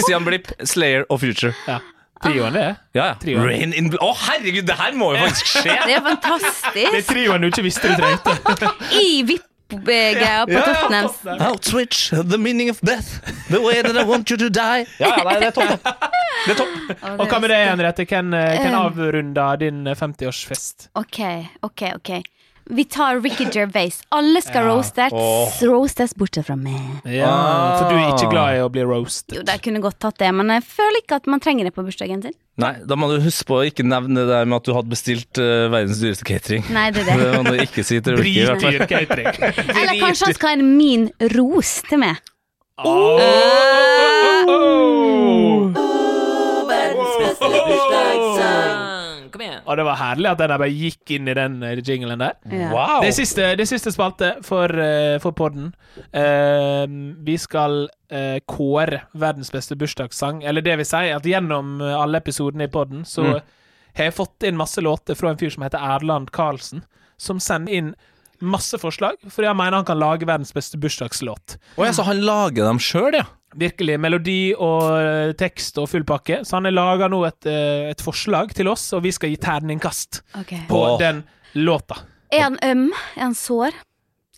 Stian 0.00 0.24
Blipp, 0.24 0.48
Slayer 0.64 1.04
og 1.12 1.20
Future. 1.20 1.52
Ja. 1.68 1.82
Trioen, 2.22 2.52
det. 2.54 2.66
Ja, 2.94 3.06
ja. 3.06 3.14
Trioen. 3.22 3.44
Rain 3.48 3.72
in 3.74 3.88
Å, 3.98 4.10
herregud, 4.26 4.66
det 4.68 4.76
her 4.78 4.92
må 4.98 5.12
jo 5.16 5.22
faktisk 5.26 5.46
skje! 5.56 5.62
Det 5.64 5.72
er 5.78 5.86
Det 5.86 5.96
er 5.96 6.04
fantastisk. 6.06 7.08
trioen 7.10 7.42
du 7.42 7.48
ikke 7.50 7.64
visste 7.66 7.88
du 7.90 7.96
trengte. 7.98 8.36
I 9.02 9.22
VIP-greia 9.28 10.46
på 10.46 10.60
Tottenham. 10.66 11.38
I'll 11.40 11.60
switch 11.64 12.10
the 12.12 12.38
meaning 12.38 12.68
of 12.70 12.80
death 12.84 13.20
The 13.50 13.60
way 13.60 13.80
that 13.82 13.96
I 13.96 14.04
want 14.04 14.30
you 14.30 14.36
to 14.36 14.48
die 14.52 14.84
Ja, 15.00 15.12
ja, 15.16 15.24
nei, 15.24 15.38
det 15.40 15.48
er 15.50 15.56
topp. 15.56 15.88
Det 16.46 16.54
er 16.54 16.58
topp 16.60 16.92
Og 17.22 17.26
hva 17.30 17.40
med 17.42 17.50
deg, 17.52 17.64
Henriette? 17.70 18.04
Hvem, 18.08 18.34
eh, 18.36 18.58
hvem 18.60 18.74
Um. 18.74 18.80
avrunder 18.86 19.56
din 19.60 19.82
eh, 19.88 19.96
50-årsfest? 19.98 20.88
Ok, 20.98 21.18
ok, 21.66 21.82
ok. 21.98 22.12
Vi 22.64 22.84
tar 22.84 23.20
Ricky 23.20 23.44
Gervais. 23.52 24.00
Alle 24.08 24.42
skal 24.42 24.62
Ja. 24.62 24.68
roastes, 24.68 25.12
oh. 25.12 25.50
roastes 25.66 26.14
bortsett 26.14 26.46
fra 26.46 26.56
meg. 26.56 27.02
Ja, 27.04 27.78
for 27.78 27.90
du 27.90 27.96
er 27.96 28.12
ikke 28.14 28.30
glad 28.30 28.56
i 28.56 28.62
å 28.62 28.68
bli 28.70 28.84
roasted. 28.86 29.36
Jo, 29.36 29.42
de 29.42 29.58
kunne 29.58 29.80
godt 29.82 29.98
tatt 29.98 30.18
det, 30.18 30.30
men 30.34 30.48
jeg 30.54 30.62
føler 30.62 31.02
ikke 31.02 31.18
at 31.20 31.26
man 31.26 31.40
trenger 31.40 31.64
det 31.64 31.74
på 31.74 31.82
bursdagen 31.82 32.22
sin. 32.22 32.34
Nei, 32.62 32.74
da 32.84 32.96
må 32.96 33.08
du 33.10 33.20
huske 33.24 33.48
på 33.48 33.60
å 33.60 33.64
ikke 33.66 33.82
nevne 33.86 34.20
det 34.20 34.28
der 34.28 34.44
med 34.44 34.60
at 34.60 34.66
du 34.68 34.74
hadde 34.76 34.92
bestilt 34.92 35.40
uh, 35.40 35.70
verdens 35.72 36.02
dyreste 36.02 36.26
catering 36.28 36.66
Nei, 36.68 36.90
det 36.92 37.00
er 37.06 37.16
det. 37.16 37.16
Det 37.22 37.40
må 37.40 37.54
du 37.56 37.62
ikke 37.64 37.84
si 37.86 38.00
til. 38.04 38.20
Dritdyr 38.20 38.84
catering. 38.86 39.26
Eller 39.72 39.96
kanskje 40.00 40.28
han 40.28 40.36
skal 40.36 40.52
ha 40.52 40.58
en 40.58 40.76
min 40.76 41.08
ros 41.34 41.80
til 41.88 41.98
meg. 42.04 42.20
Oh. 42.82 43.18
Kom 47.42 47.54
igjen. 47.54 48.31
Og 49.66 49.78
det 49.78 49.84
var 49.86 49.98
herlig 50.00 50.30
at 50.30 50.40
den 50.40 50.52
bare 50.52 50.68
gikk 50.70 51.12
inn 51.16 51.30
i 51.30 51.34
den 51.38 51.58
eh, 51.66 51.80
jinglen 51.86 52.22
der. 52.22 52.36
Ja. 52.50 52.68
Wow 52.72 53.04
Det 53.04 53.12
siste, 53.16 53.52
det 53.58 53.66
siste 53.70 53.92
spalte 53.94 54.34
for, 54.46 54.72
eh, 54.82 55.18
for 55.22 55.36
podden. 55.38 55.72
Uh, 56.14 56.86
vi 57.24 57.36
skal 57.40 57.86
uh, 58.12 58.38
kåre 58.48 59.02
verdens 59.14 59.52
beste 59.54 59.76
bursdagssang. 59.78 60.42
Eller 60.44 60.64
det 60.64 60.78
vil 60.80 60.88
si 60.88 61.04
at 61.14 61.26
gjennom 61.28 61.80
alle 61.82 62.22
episodene 62.22 62.68
i 62.68 62.72
podden 62.72 63.04
så 63.08 63.22
Mm. 63.22 63.42
har 63.98 64.04
jeg 64.08 64.14
fått 64.16 64.42
inn 64.48 64.56
masse 64.56 64.80
låter 64.80 65.14
fra 65.14 65.30
en 65.30 65.38
fyr 65.38 65.50
som 65.52 65.62
heter 65.62 65.78
Erland 65.78 66.30
Karlsen, 66.32 66.82
som 67.16 67.38
sender 67.40 67.72
inn 67.72 67.94
masse 68.40 68.78
forslag, 68.80 69.14
fordi 69.30 69.46
han 69.46 69.56
mener 69.56 69.76
han 69.78 69.84
kan 69.84 70.00
lage 70.00 70.26
verdens 70.26 70.52
beste 70.52 70.78
bursdagslåt. 70.80 71.58
Åja, 71.78 71.92
så 71.92 72.02
han 72.02 72.24
lager 72.24 72.64
dem 72.64 72.80
selv, 72.82 73.14
ja 73.14 73.24
Virkelig. 73.58 73.98
Melodi 74.00 74.54
og 74.56 74.86
eh, 74.96 75.34
tekst 75.38 75.78
og 75.82 75.90
full 75.92 76.06
pakke. 76.08 76.42
Så 76.46 76.56
han 76.58 76.68
har 76.68 76.76
laga 76.76 77.10
nå 77.12 77.22
et, 77.28 77.48
eh, 77.50 77.90
et 77.92 78.04
forslag 78.04 78.54
til 78.56 78.70
oss, 78.72 78.88
og 78.96 79.04
vi 79.06 79.12
skal 79.14 79.32
gi 79.32 79.38
terningkast 79.42 80.22
okay. 80.40 80.64
på 80.70 80.82
den 81.02 81.22
låta. 81.60 82.02
Er 82.32 82.46
han 82.48 82.58
øm? 82.64 82.86
Er 83.16 83.26
han 83.26 83.36
sår? 83.36 83.76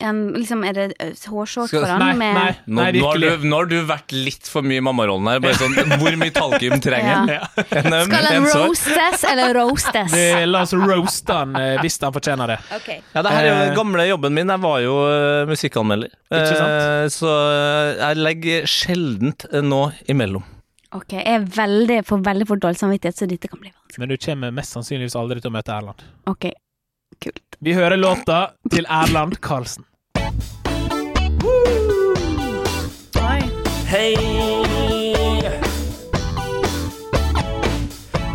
Er, 0.03 0.11
liksom, 0.35 0.65
er 0.67 0.75
det 0.75 0.87
hårshorts 1.31 1.71
for 1.71 1.87
han? 1.87 2.01
Nei, 2.03 2.15
med, 2.19 2.35
nei, 2.35 2.47
nei, 2.67 2.87
nå, 2.99 3.05
har 3.07 3.21
du, 3.23 3.45
nå 3.47 3.59
har 3.61 3.69
du 3.71 3.77
vært 3.87 4.11
litt 4.11 4.49
for 4.51 4.67
mye 4.67 4.81
i 4.81 4.83
mammarollen 4.83 5.29
her 5.31 5.43
Bare 5.45 5.55
sånn, 5.55 5.77
hvor 6.01 6.17
mye 6.19 6.33
talkim 6.35 6.75
trenger 6.83 7.13
han? 7.13 7.31
Ja. 7.31 7.47
En 7.79 7.95
Skal 8.09 8.27
han 8.27 8.49
roastes 8.51 9.23
eller 9.31 9.55
roastes? 9.55 10.11
Det, 10.11 10.25
la 10.51 10.65
oss 10.67 10.75
roaste 10.75 11.37
han 11.39 11.55
eh, 11.61 11.77
hvis 11.85 12.01
han 12.03 12.17
fortjener 12.17 12.57
det. 12.57 12.59
Okay. 12.81 12.99
Ja, 13.15 13.23
det 13.23 13.37
her 13.37 13.45
er 13.45 13.49
jo 13.49 13.55
Eh. 13.55 13.63
den 13.69 13.79
gamle 13.79 14.09
jobben 14.09 14.35
min. 14.35 14.51
Jeg 14.51 14.65
var 14.67 14.81
jo 14.83 14.97
uh, 15.07 15.45
musikkanmelder. 15.53 16.11
Uh. 16.27 16.41
Eh, 16.43 17.05
så 17.15 17.31
eh, 17.55 17.93
jeg 18.03 18.19
legger 18.19 18.67
sjeldent 18.75 19.47
uh, 19.55 19.61
nå 19.63 19.85
imellom. 20.11 20.43
Ok, 20.95 21.15
Jeg 21.21 21.27
er 21.39 21.47
veldig, 21.55 22.01
får 22.07 22.21
veldig 22.27 22.47
for 22.51 22.61
dårlig 22.67 22.79
samvittighet, 22.83 23.19
så 23.19 23.27
dette 23.31 23.49
kan 23.51 23.59
bli 23.63 23.71
vanskelig. 23.71 23.99
Men 24.03 24.11
du 24.11 24.19
kommer 24.27 24.53
mest 24.55 24.75
sannsynligvis 24.77 25.17
aldri 25.19 25.39
til 25.43 25.51
å 25.51 25.55
møte 25.55 25.75
Erland. 25.75 26.03
Ok. 26.31 26.51
Vi 27.59 27.73
hører 27.73 27.97
låta 27.97 28.51
til 28.71 28.87
Erland 28.91 29.37
Karlsen. 29.41 29.85
Hei! 33.87 34.17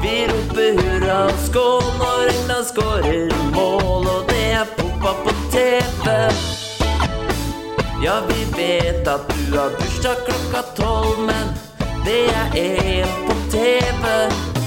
Vi 0.01 0.15
roper 0.31 0.77
hurra 0.79 1.17
og 1.25 1.39
skål 1.45 1.89
når 1.99 2.31
England 2.33 2.65
skårer 2.69 3.33
mål, 3.55 4.07
og 4.07 4.29
det 4.29 4.45
er 4.61 4.71
poppa 4.77 5.13
på 5.25 5.35
TV. 5.51 6.15
Ja, 8.03 8.21
vi 8.29 8.45
vet 8.55 9.07
at 9.07 9.33
du 9.35 9.57
har 9.57 9.75
bursdag 9.81 10.23
klokka 10.29 10.63
tolv, 10.79 11.19
men 11.27 11.51
det 12.07 12.23
er 12.31 12.55
EM 12.63 13.19
på 13.27 13.35
TV. 13.51 14.58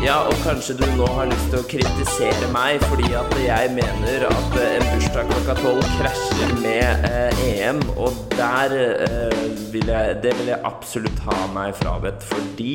Ja, 0.00 0.14
og 0.24 0.32
kanskje 0.40 0.78
du 0.78 0.86
nå 0.96 1.04
har 1.12 1.26
lyst 1.28 1.50
til 1.52 1.60
å 1.60 1.66
kritisere 1.68 2.46
meg 2.54 2.80
fordi 2.88 3.10
at 3.18 3.34
jeg 3.36 3.72
mener 3.76 4.22
at 4.30 4.54
eh, 4.56 4.78
en 4.78 4.86
bursdag 4.94 5.28
klokka 5.28 5.56
tolv 5.58 5.82
krasjer 5.98 6.54
med 6.62 7.04
eh, 7.10 7.42
EM, 7.50 7.82
og 8.00 8.16
der 8.32 8.72
eh, 8.78 9.42
vil 9.74 9.92
jeg, 9.92 10.14
det 10.24 10.32
vil 10.38 10.48
jeg 10.54 10.64
absolutt 10.70 11.20
ha 11.26 11.36
meg 11.52 11.76
frabedt, 11.82 12.24
fordi 12.30 12.72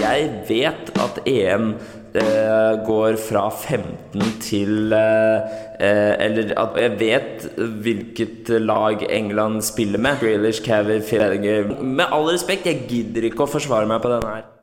jeg 0.00 0.30
vet 0.48 0.88
at 1.04 1.20
EM 1.28 1.68
eh, 2.16 2.72
går 2.88 3.20
fra 3.26 3.44
15 3.52 4.24
til 4.48 4.96
eh, 4.96 5.52
eh, 5.84 6.14
Eller 6.24 6.56
at 6.64 6.80
jeg 6.80 6.96
vet 7.04 7.46
hvilket 7.84 8.54
lag 8.64 9.04
England 9.10 9.60
spiller 9.68 10.00
med. 10.00 10.16
Grealish, 10.24 10.64
Cavill, 10.64 11.04
Federer 11.04 11.76
Med 11.84 12.08
all 12.08 12.32
respekt, 12.32 12.72
jeg 12.72 12.88
gidder 12.88 13.28
ikke 13.28 13.44
å 13.44 13.54
forsvare 13.58 13.90
meg 13.92 14.00
på 14.00 14.16
denne 14.16 14.34
her. 14.38 14.53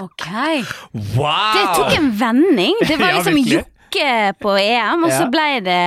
Ok. 0.00 0.26
Wow! 1.14 1.54
Det 1.54 1.64
tok 1.76 1.96
en 1.98 2.10
vending. 2.18 2.78
Det 2.88 2.96
var 2.98 3.12
liksom 3.16 3.38
ja, 3.38 3.60
jokke 3.60 4.08
på 4.42 4.56
EM, 4.58 5.04
og 5.06 5.12
så 5.14 5.28
ble 5.30 5.48
det 5.62 5.82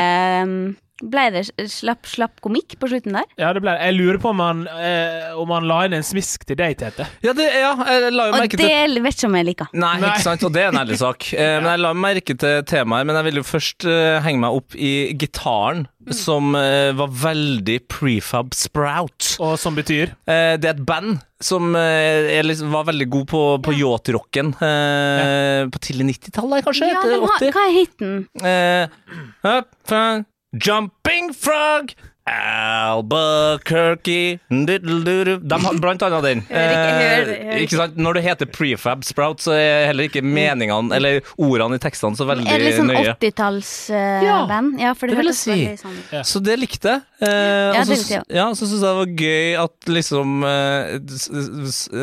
um, 0.47 0.59
ble 1.01 1.25
det 1.35 1.43
slapp, 1.69 2.07
slapp 2.09 2.39
komikk 2.43 2.77
på 2.81 2.89
slutten 2.89 3.17
der? 3.19 3.27
Ja, 3.39 3.51
det 3.53 3.61
ble 3.63 3.75
det. 3.75 3.85
Jeg 3.89 3.97
lurer 3.99 4.19
på 4.23 4.31
om 4.33 4.39
han, 4.41 4.63
eh, 4.67 5.27
om 5.37 5.51
han 5.53 5.67
la 5.69 5.83
inn 5.85 5.93
en 5.99 6.05
smisk 6.05 6.45
til 6.49 6.57
deg, 6.59 6.77
Tete. 6.79 7.05
Ja, 7.25 7.33
det, 7.37 7.45
ja, 7.53 7.73
jeg 7.77 8.13
la 8.15 8.29
jo 8.29 8.35
merke 8.37 8.37
Og 8.37 8.41
merke 8.41 8.57
det 8.63 9.03
vet 9.05 9.17
ikke 9.19 9.29
om 9.29 9.37
jeg 9.39 9.47
liker. 9.51 9.69
Nei, 9.77 9.93
Nei. 10.01 10.09
ikke 10.13 10.25
sant, 10.25 10.47
og 10.47 10.55
det 10.55 10.63
er 10.65 10.71
en 10.73 10.81
ærlig 10.81 10.97
sak. 11.05 11.27
Eh, 11.33 11.57
Men 11.61 11.69
jeg 11.73 11.83
la 11.85 11.93
merke 11.97 12.37
til 12.41 12.63
temaet, 12.69 13.07
men 13.09 13.19
jeg 13.19 13.27
vil 13.29 13.41
jo 13.41 13.45
først 13.47 13.85
eh, 13.89 14.17
henge 14.25 14.41
meg 14.45 14.57
opp 14.61 14.75
i 14.77 14.93
gitaren, 15.17 15.85
som 16.15 16.53
eh, 16.55 16.93
var 16.95 17.09
veldig 17.11 17.77
prefab 17.91 18.53
sprout. 18.55 19.33
Og 19.43 19.57
som 19.59 19.75
betyr 19.77 20.13
Eh, 20.27 20.55
det 20.59 20.67
er 20.67 20.73
et 20.75 20.85
band 20.87 21.17
som 21.43 21.69
liksom, 21.73 22.71
var 22.73 22.87
veldig 22.87 23.05
god 23.13 23.25
på, 23.29 23.41
på 23.63 23.73
yacht-rocken 23.77 24.49
eh, 24.65 25.67
på 25.71 25.81
tidlig 25.85 26.07
90-tallet, 26.17 26.65
kanskje? 26.65 26.89
Ja, 26.89 26.97
etter 26.99 27.13
det 27.13 27.19
var, 27.21 27.35
80. 27.37 27.53
hva 27.55 27.65
er 27.67 27.75
hiten? 27.75 28.15
Eh, 28.41 28.97
up, 29.57 29.69
jumping 30.59 31.31
frog 31.33 31.93
Albuquerque. 32.27 34.35
De 34.49 35.57
har 35.63 35.77
blant 35.79 36.01
annet 36.03 36.23
den. 36.25 36.41
Eh, 36.51 37.61
ikke 37.63 37.77
sant? 37.79 37.95
Når 37.95 38.13
det 38.17 38.23
heter 38.25 38.49
prefab 38.51 39.05
sprout, 39.07 39.39
så 39.45 39.51
er 39.55 39.85
heller 39.87 40.03
ikke 40.09 40.19
meningene 40.25 40.91
eller 40.97 41.21
ordene 41.39 41.75
i 41.79 41.83
tekstene 41.83 42.17
så 42.19 42.25
veldig 42.27 42.43
Er 42.51 42.57
det 42.59 42.65
litt 42.67 42.79
sånn 42.81 42.91
80-tallsband? 43.15 44.75
ja, 44.83 44.91
for 44.93 45.07
det, 45.07 45.15
det 45.15 45.19
vil 45.21 45.31
jeg 45.31 45.39
si. 45.39 45.71
sånn. 45.79 45.95
Så 46.27 46.37
det 46.43 46.59
likte 46.59 46.97
jeg. 46.97 47.01
Eh, 47.21 47.27
Ja, 47.27 47.79
og 47.79 47.85
så 47.87 47.91
jeg 47.95 48.03
også. 48.03 48.19
ja, 48.41 48.47
så 48.51 48.63
syns 48.67 48.81
jeg 48.81 48.83
det 48.83 48.99
var 48.99 49.07
gøy 49.23 49.47
at 49.63 49.75
liksom 49.95 50.27
eh, 50.51 50.99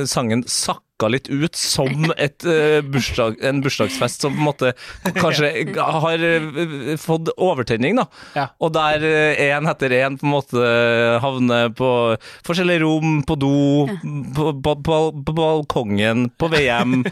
sangen 0.09 0.41
s- 0.49 0.73
sangen 1.05 1.15
litt 1.15 1.29
ut 1.29 1.57
som 1.57 2.13
et, 2.17 2.45
uh, 2.45 2.81
bursdag, 2.83 3.39
en 3.45 3.63
bursdagsfest 3.65 4.25
som 4.25 4.35
på 4.35 4.41
en 4.41 4.49
måte 4.49 4.73
kanskje 5.19 5.51
har 5.77 6.25
eh, 6.25 6.97
fått 7.01 7.31
overtenning, 7.37 7.97
da. 8.01 8.07
Ja. 8.35 8.47
Og 8.61 8.73
der 8.75 9.05
én 9.05 9.69
etter 9.71 9.93
én 9.93 10.19
på 10.19 10.27
en 10.27 10.35
måte 10.35 10.65
havner 11.23 11.73
på 11.77 11.91
forskjellige 12.47 12.83
rom, 12.85 13.23
på 13.27 13.37
do, 13.39 13.55
på, 14.37 14.53
på, 14.63 14.77
på, 14.85 15.01
på 15.25 15.37
balkongen, 15.37 16.29
på 16.39 16.51
VM, 16.53 17.03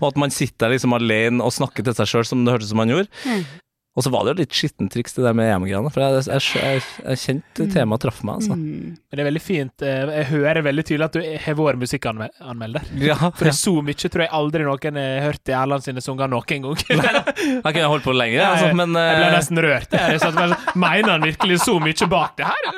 og 0.00 0.08
at 0.12 0.20
man 0.20 0.32
sitter 0.34 0.66
der 0.66 0.76
liksom 0.76 0.94
alene 0.94 1.42
og 1.42 1.54
snakker 1.54 1.84
til 1.86 1.96
seg 1.96 2.10
sjøl 2.10 2.28
som 2.28 2.44
det 2.44 2.54
hørtes 2.54 2.70
som 2.72 2.78
man 2.82 2.92
gjorde. 2.92 3.10
Mm. 3.26 3.44
Og 3.92 4.04
så 4.06 4.08
var 4.08 4.24
det 4.24 4.32
jo 4.32 4.38
litt 4.40 4.54
skittent 4.56 4.88
triks, 4.94 5.12
det 5.12 5.20
der 5.26 5.34
med 5.36 5.50
EM-greiene. 5.52 5.90
For 5.92 6.00
jeg, 6.00 6.22
jeg, 6.30 6.44
jeg, 6.56 6.84
jeg 7.04 7.20
kjente 7.20 7.66
temaet 7.74 8.00
traff 8.06 8.22
meg, 8.24 8.38
altså. 8.40 8.56
Mm. 8.56 8.94
Men 8.96 9.18
det 9.18 9.24
er 9.24 9.28
veldig 9.28 9.42
fint. 9.44 9.84
eh, 9.84 10.12
Jeg 10.16 10.28
hører 10.30 10.62
veldig 10.64 10.84
tydelig 10.88 11.08
at 11.10 11.18
du 11.18 11.20
har 11.44 11.58
vært 11.60 11.82
musikkanmelder. 11.82 12.86
Ja, 13.04 13.18
For 13.20 13.44
det 13.44 13.52
er 13.52 13.58
så 13.58 13.74
mye 13.84 13.98
tror 14.00 14.24
jeg 14.24 14.32
aldri 14.38 14.64
noen 14.64 15.00
har 15.02 15.26
hørt 15.26 15.52
i 15.52 15.56
Erland 15.58 15.84
sine 15.84 16.00
sanger 16.04 16.32
noen 16.32 16.64
gang. 16.64 16.80
Han 16.88 17.68
kunne 17.68 17.90
holdt 17.92 18.06
på 18.08 18.16
lenger, 18.16 18.46
altså, 18.46 18.72
men 18.80 18.96
jeg 18.96 19.18
ble 19.20 19.28
eh, 19.28 19.36
nesten 19.36 19.60
rørt. 19.66 19.92
Jeg 19.98 20.12
jeg, 20.16 20.22
sånn, 20.24 20.40
men 20.40 20.56
mener 20.86 21.12
han 21.14 21.26
virkelig 21.28 21.60
så 21.66 21.76
mye 21.82 22.08
bak 22.10 22.36
det 22.40 22.48
her? 22.48 22.70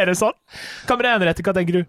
Er 0.00 0.10
det 0.10 0.16
sånn? 0.18 0.34
Hva 0.86 0.96
med 0.98 1.06
det, 1.06 1.14
Henriette? 1.14 1.46
Hva 1.46 1.54
tenker 1.56 1.78
du? 1.78 1.86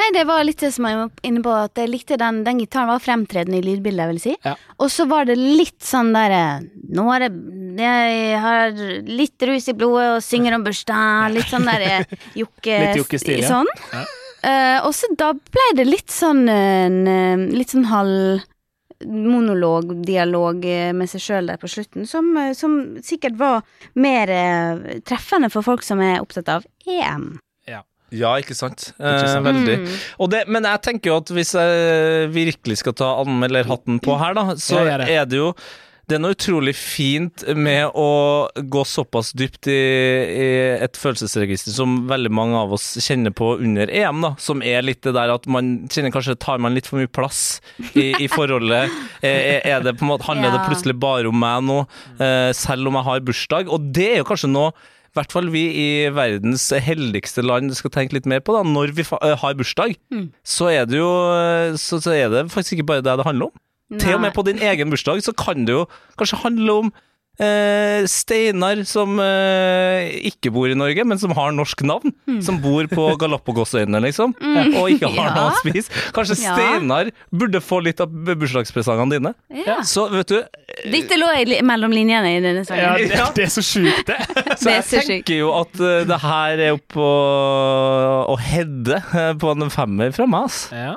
Nei, 0.00 0.08
det 0.16 0.22
var 0.24 0.40
litt 0.46 0.62
det 0.62 0.70
som 0.72 0.86
jeg 0.88 0.96
var 0.96 1.26
inne 1.28 1.42
på, 1.44 1.52
at 1.52 1.76
jeg 1.76 1.90
likte 1.90 2.16
den, 2.20 2.40
den 2.46 2.62
gitaren 2.62 2.88
var 2.88 3.02
fremtredende 3.02 3.58
i 3.60 3.64
lydbildet, 3.66 4.02
jeg 4.02 4.12
vil 4.12 4.22
si. 4.22 4.36
Ja. 4.46 4.54
Og 4.80 4.88
så 4.92 5.04
var 5.10 5.28
det 5.28 5.36
litt 5.36 5.82
sånn 5.84 6.14
derre 6.16 6.62
Nå 6.92 7.04
er 7.12 7.26
det 7.26 7.82
Jeg 7.82 8.38
har 8.40 8.72
litt 9.08 9.44
rus 9.48 9.68
i 9.68 9.76
blodet 9.76 10.08
og 10.16 10.24
synger 10.24 10.56
om 10.56 10.64
bursdag. 10.64 11.32
Litt 11.36 11.52
sånn 11.52 11.68
derre 11.68 12.02
jokke... 12.42 12.78
Litt 12.86 13.02
jokkestil, 13.02 13.44
ja. 13.44 13.52
Sånn. 13.52 13.70
Ja. 13.92 14.06
Uh, 14.42 14.78
og 14.88 14.96
så 14.98 15.06
da 15.14 15.28
ble 15.36 15.68
det 15.78 15.84
litt 15.86 16.10
sånn 16.10 16.48
en, 16.50 16.96
eh, 17.06 17.44
Litt 17.54 17.70
sånn 17.70 17.86
halv 17.86 18.40
monolog, 19.06 19.94
dialog 20.06 20.64
eh, 20.64 20.90
med 20.96 21.10
seg 21.10 21.22
sjøl 21.22 21.50
der 21.50 21.60
på 21.60 21.70
slutten, 21.70 22.06
som, 22.08 22.28
eh, 22.38 22.52
som 22.56 22.78
sikkert 23.04 23.38
var 23.38 23.62
mer 23.94 24.30
eh, 24.30 25.00
treffende 25.06 25.50
for 25.52 25.66
folk 25.66 25.84
som 25.86 26.02
er 26.04 26.20
opptatt 26.22 26.50
av 26.52 26.66
EM. 26.86 27.34
Ja, 28.12 28.34
ikke 28.40 28.56
sant. 28.56 28.90
Ikke 28.96 29.28
sant. 29.28 29.38
Eh, 29.40 29.46
veldig. 29.48 29.78
Mm. 29.84 29.94
Og 30.24 30.32
det, 30.34 30.42
men 30.52 30.68
jeg 30.68 30.84
tenker 30.88 31.12
jo 31.12 31.20
at 31.22 31.32
hvis 31.32 31.54
jeg 31.56 32.28
virkelig 32.34 32.82
skal 32.82 32.96
ta 32.98 33.14
anmelderhatten 33.22 34.02
på 34.04 34.18
her, 34.20 34.36
da, 34.38 34.50
så 34.60 34.82
Ja, 34.84 35.00
det. 35.00 35.08
er 35.12 35.26
det 35.30 35.40
jo 35.40 35.54
det 36.10 36.16
er 36.18 36.20
noe 36.26 36.34
utrolig 36.34 36.72
fint 36.76 37.44
med 37.56 37.94
å 37.96 38.06
gå 38.74 38.82
såpass 38.84 39.30
dypt 39.38 39.68
i, 39.70 39.76
i 39.78 40.48
et 40.82 40.98
følelsesregister 40.98 41.72
som 41.72 42.02
veldig 42.10 42.32
mange 42.34 42.58
av 42.58 42.74
oss 42.76 42.88
kjenner 43.00 43.32
på 43.32 43.52
under 43.54 43.88
EM, 43.88 44.18
da, 44.26 44.32
som 44.42 44.64
er 44.66 44.82
litt 44.84 45.00
det 45.06 45.14
der 45.16 45.32
at 45.32 45.46
man 45.48 45.86
kjenner 45.86 46.12
kanskje 46.12 46.36
tar 46.42 46.60
man 46.60 46.74
litt 46.76 46.90
for 46.90 47.00
mye 47.00 47.08
plass 47.08 47.60
i, 47.94 48.10
i 48.18 48.28
forholdet. 48.32 48.90
Er, 49.22 49.60
er 49.62 49.84
det 49.84 49.92
på 50.00 50.02
en 50.02 50.08
måte, 50.10 50.26
handler 50.26 50.50
det 50.50 50.64
plutselig 50.66 50.96
bare 50.98 51.30
om 51.30 51.36
meg 51.38 51.60
nå, 51.62 51.76
eh, 52.18 52.48
selv 52.58 52.90
om 52.90 52.96
jeg 52.98 53.06
har 53.06 53.20
bursdag? 53.22 53.70
Og 53.70 53.84
det 53.94 54.08
er 54.16 54.18
jo 54.18 54.26
kanskje 54.26 54.50
noe 54.50 54.72
i 55.12 55.18
hvert 55.18 55.32
fall 55.34 55.50
vi 55.52 55.62
i 55.76 55.88
verdens 56.16 56.64
heldigste 56.80 57.42
land 57.44 57.74
skal 57.76 57.92
tenke 57.92 58.16
litt 58.16 58.24
mer 58.30 58.40
på, 58.40 58.54
da, 58.56 58.62
når 58.64 58.94
vi 58.96 59.04
eh, 59.04 59.34
har 59.42 59.54
bursdag, 59.58 59.96
Mm. 60.10 60.30
så 60.44 60.70
er 60.72 60.86
det 60.88 60.96
jo 60.98 61.10
eh, 61.36 61.74
så, 61.76 62.00
så 62.00 62.14
er 62.16 62.30
det 62.32 62.46
faktisk 62.50 62.78
ikke 62.80 62.86
bare 62.94 63.04
det 63.04 63.18
det 63.20 63.26
handler 63.28 63.50
om. 63.52 63.98
Til 64.00 64.14
og 64.16 64.22
med 64.24 64.32
på 64.32 64.40
din 64.48 64.56
egen 64.64 64.88
bursdag 64.88 65.20
så 65.20 65.34
kan 65.36 65.66
det 65.68 65.74
jo 65.74 65.82
kanskje 66.16 66.38
handle 66.46 66.72
om 66.80 66.92
eh, 67.42 68.04
Steinar 68.10 68.80
som 68.88 69.18
eh, 69.22 70.08
ikke 70.30 70.52
bor 70.54 70.70
i 70.70 70.76
Norge, 70.78 71.04
men 71.08 71.18
som 71.20 71.34
har 71.36 71.52
norsk 71.56 71.82
navn. 71.88 72.14
Som 72.44 72.60
bor 72.62 72.86
på 72.90 73.08
Galapagosøyene, 73.22 74.00
liksom, 74.06 74.34
og 74.78 74.90
ikke 74.94 75.10
har 75.10 75.12
Mm. 75.12 75.18
Ja. 75.22 75.34
noe 75.36 75.50
å 75.52 75.58
spise. 75.60 75.92
Kanskje 76.16 76.38
Ja. 76.42 76.54
Steinar 76.56 77.10
burde 77.30 77.60
få 77.62 77.82
litt 77.84 78.00
av 78.02 78.08
bursdagspresangene 78.10 79.12
dine. 79.18 79.34
Ja. 79.66 79.80
Så 79.86 80.06
vet 80.12 80.30
du, 80.32 80.38
Dette 80.92 81.18
lå 81.20 81.28
i 81.36 81.58
mellom 81.66 81.92
linjene 81.92 82.30
i 82.36 82.40
denne 82.42 82.62
Ja, 82.64 82.68
sangen. 82.96 83.08
det, 83.12 83.20
det 83.36 83.44
er 83.44 83.52
så 83.52 83.62
sjukt, 83.64 84.06
det. 84.08 84.16
Så 84.58 84.64
Det 84.66 84.74
jeg 84.78 84.84
så 84.88 85.02
tenker 85.06 85.36
jo 85.42 85.50
at 85.58 85.80
uh, 85.80 86.02
det 86.08 86.18
her 86.22 86.62
er 86.68 86.74
oppe 86.78 87.00
å, 87.02 87.12
å 88.32 88.36
hedde 88.40 88.98
eh, 89.12 89.32
på 89.38 89.52
en 89.52 89.68
femmer 89.72 90.12
fra 90.16 90.26
meg, 90.30 90.48
ass. 90.48 90.62
Ja. 90.74 90.94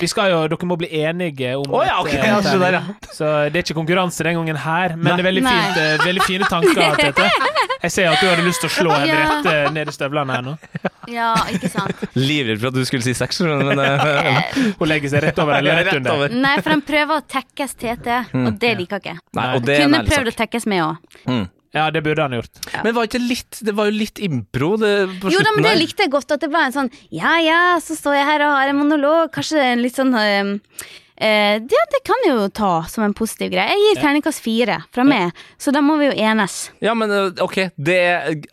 Vi 0.00 0.08
skal 0.10 0.32
jo, 0.32 0.38
Dere 0.50 0.66
må 0.66 0.76
bli 0.80 0.88
enige 1.04 1.52
om 1.60 1.70
oh, 1.70 1.84
ja, 1.86 2.00
et, 2.00 2.08
ok, 2.08 2.14
eh, 2.18 2.24
ja, 2.26 2.38
så 2.42 2.54
der, 2.58 2.76
ja. 2.80 3.10
Så 3.14 3.28
det 3.54 3.60
er 3.60 3.62
ikke 3.62 3.76
konkurranse 3.78 4.24
den 4.26 4.34
gangen 4.40 4.58
her, 4.58 4.94
men 4.96 5.06
Nei. 5.06 5.12
det 5.14 5.22
er 5.22 5.28
veldig, 5.28 5.44
fint, 5.46 5.78
eh, 5.78 6.04
veldig 6.04 6.24
fine 6.26 6.48
tanker, 6.50 6.96
Tete. 7.00 7.28
Jeg 7.84 7.92
ser 7.94 8.10
at 8.10 8.22
du 8.22 8.26
hadde 8.26 8.46
lyst 8.46 8.64
til 8.64 8.70
å 8.70 8.74
slå 8.74 8.90
Ja. 8.94 9.04
Henriette 9.04 9.72
ned 9.76 9.90
i 9.92 9.94
støvlene 9.94 10.34
her 10.38 10.44
nå. 10.46 10.54
Ja, 11.12 11.30
ikke 11.52 11.68
sant. 11.70 12.04
Livredd 12.16 12.62
for 12.62 12.72
at 12.72 12.78
du 12.78 12.84
skulle 12.88 13.06
si 13.06 13.14
seks, 13.14 13.42
men 13.44 13.80
eh, 13.84 14.54
Hun 14.80 14.88
legger 14.88 15.12
seg 15.14 15.26
rett 15.28 15.42
over 15.44 15.58
eller 15.60 15.82
rett 15.82 15.98
under. 16.00 16.16
over. 16.16 16.34
Nei, 16.42 16.54
for 16.62 16.74
han 16.74 16.84
prøver 16.86 17.20
å 17.20 17.26
tekkes 17.36 17.76
Tete, 17.78 18.22
og 18.34 18.54
det 18.62 18.72
liker 18.80 19.02
ikke. 19.04 19.18
Nei, 19.38 19.50
og 19.58 19.66
det 19.68 19.78
Kunne 19.84 20.02
prøvd 20.08 20.32
å 20.32 20.38
tekkes 20.42 20.66
med 20.74 20.88
òg. 20.88 21.20
Ja, 21.74 21.88
det 21.90 22.04
burde 22.06 22.22
han 22.22 22.36
gjort. 22.38 22.60
Men 22.84 22.94
var 22.94 23.08
ikke 23.08 23.18
litt 23.20 23.58
Det 23.66 23.72
var 23.74 23.88
jo 23.90 23.96
litt 23.98 24.20
impro 24.22 24.76
det, 24.78 24.92
på 25.20 25.32
Jo 25.34 25.40
da, 25.42 25.50
men 25.56 25.64
det 25.66 25.72
der. 25.72 25.80
likte 25.82 26.04
jeg 26.06 26.12
godt, 26.14 26.30
at 26.36 26.40
det 26.44 26.50
ble 26.52 26.60
en 26.68 26.74
sånn 26.76 26.90
ja 27.10 27.36
ja, 27.42 27.62
så 27.82 27.96
står 27.98 28.14
jeg 28.20 28.28
her 28.28 28.44
og 28.46 28.52
har 28.60 28.68
en 28.70 28.78
monolog, 28.78 29.32
kanskje 29.34 29.58
en 29.72 29.82
litt 29.82 29.96
sånn 29.98 30.14
eh, 30.14 30.52
eh, 31.18 31.56
Ja, 31.58 31.82
det 31.94 32.00
kan 32.06 32.22
jeg 32.26 32.34
jo 32.36 32.46
ta 32.54 32.70
som 32.90 33.04
en 33.06 33.14
positiv 33.16 33.50
greie. 33.54 33.66
Jeg 33.74 33.82
gir 33.96 34.00
terningkast 34.02 34.42
fire 34.44 34.80
fra 34.94 35.04
meg, 35.06 35.34
så 35.58 35.72
da 35.74 35.82
må 35.84 35.96
vi 36.00 36.08
jo 36.12 36.16
enes. 36.30 36.56
Ja, 36.84 36.94
men 36.94 37.10
eh, 37.10 37.30
ok, 37.42 37.58
det 37.76 38.00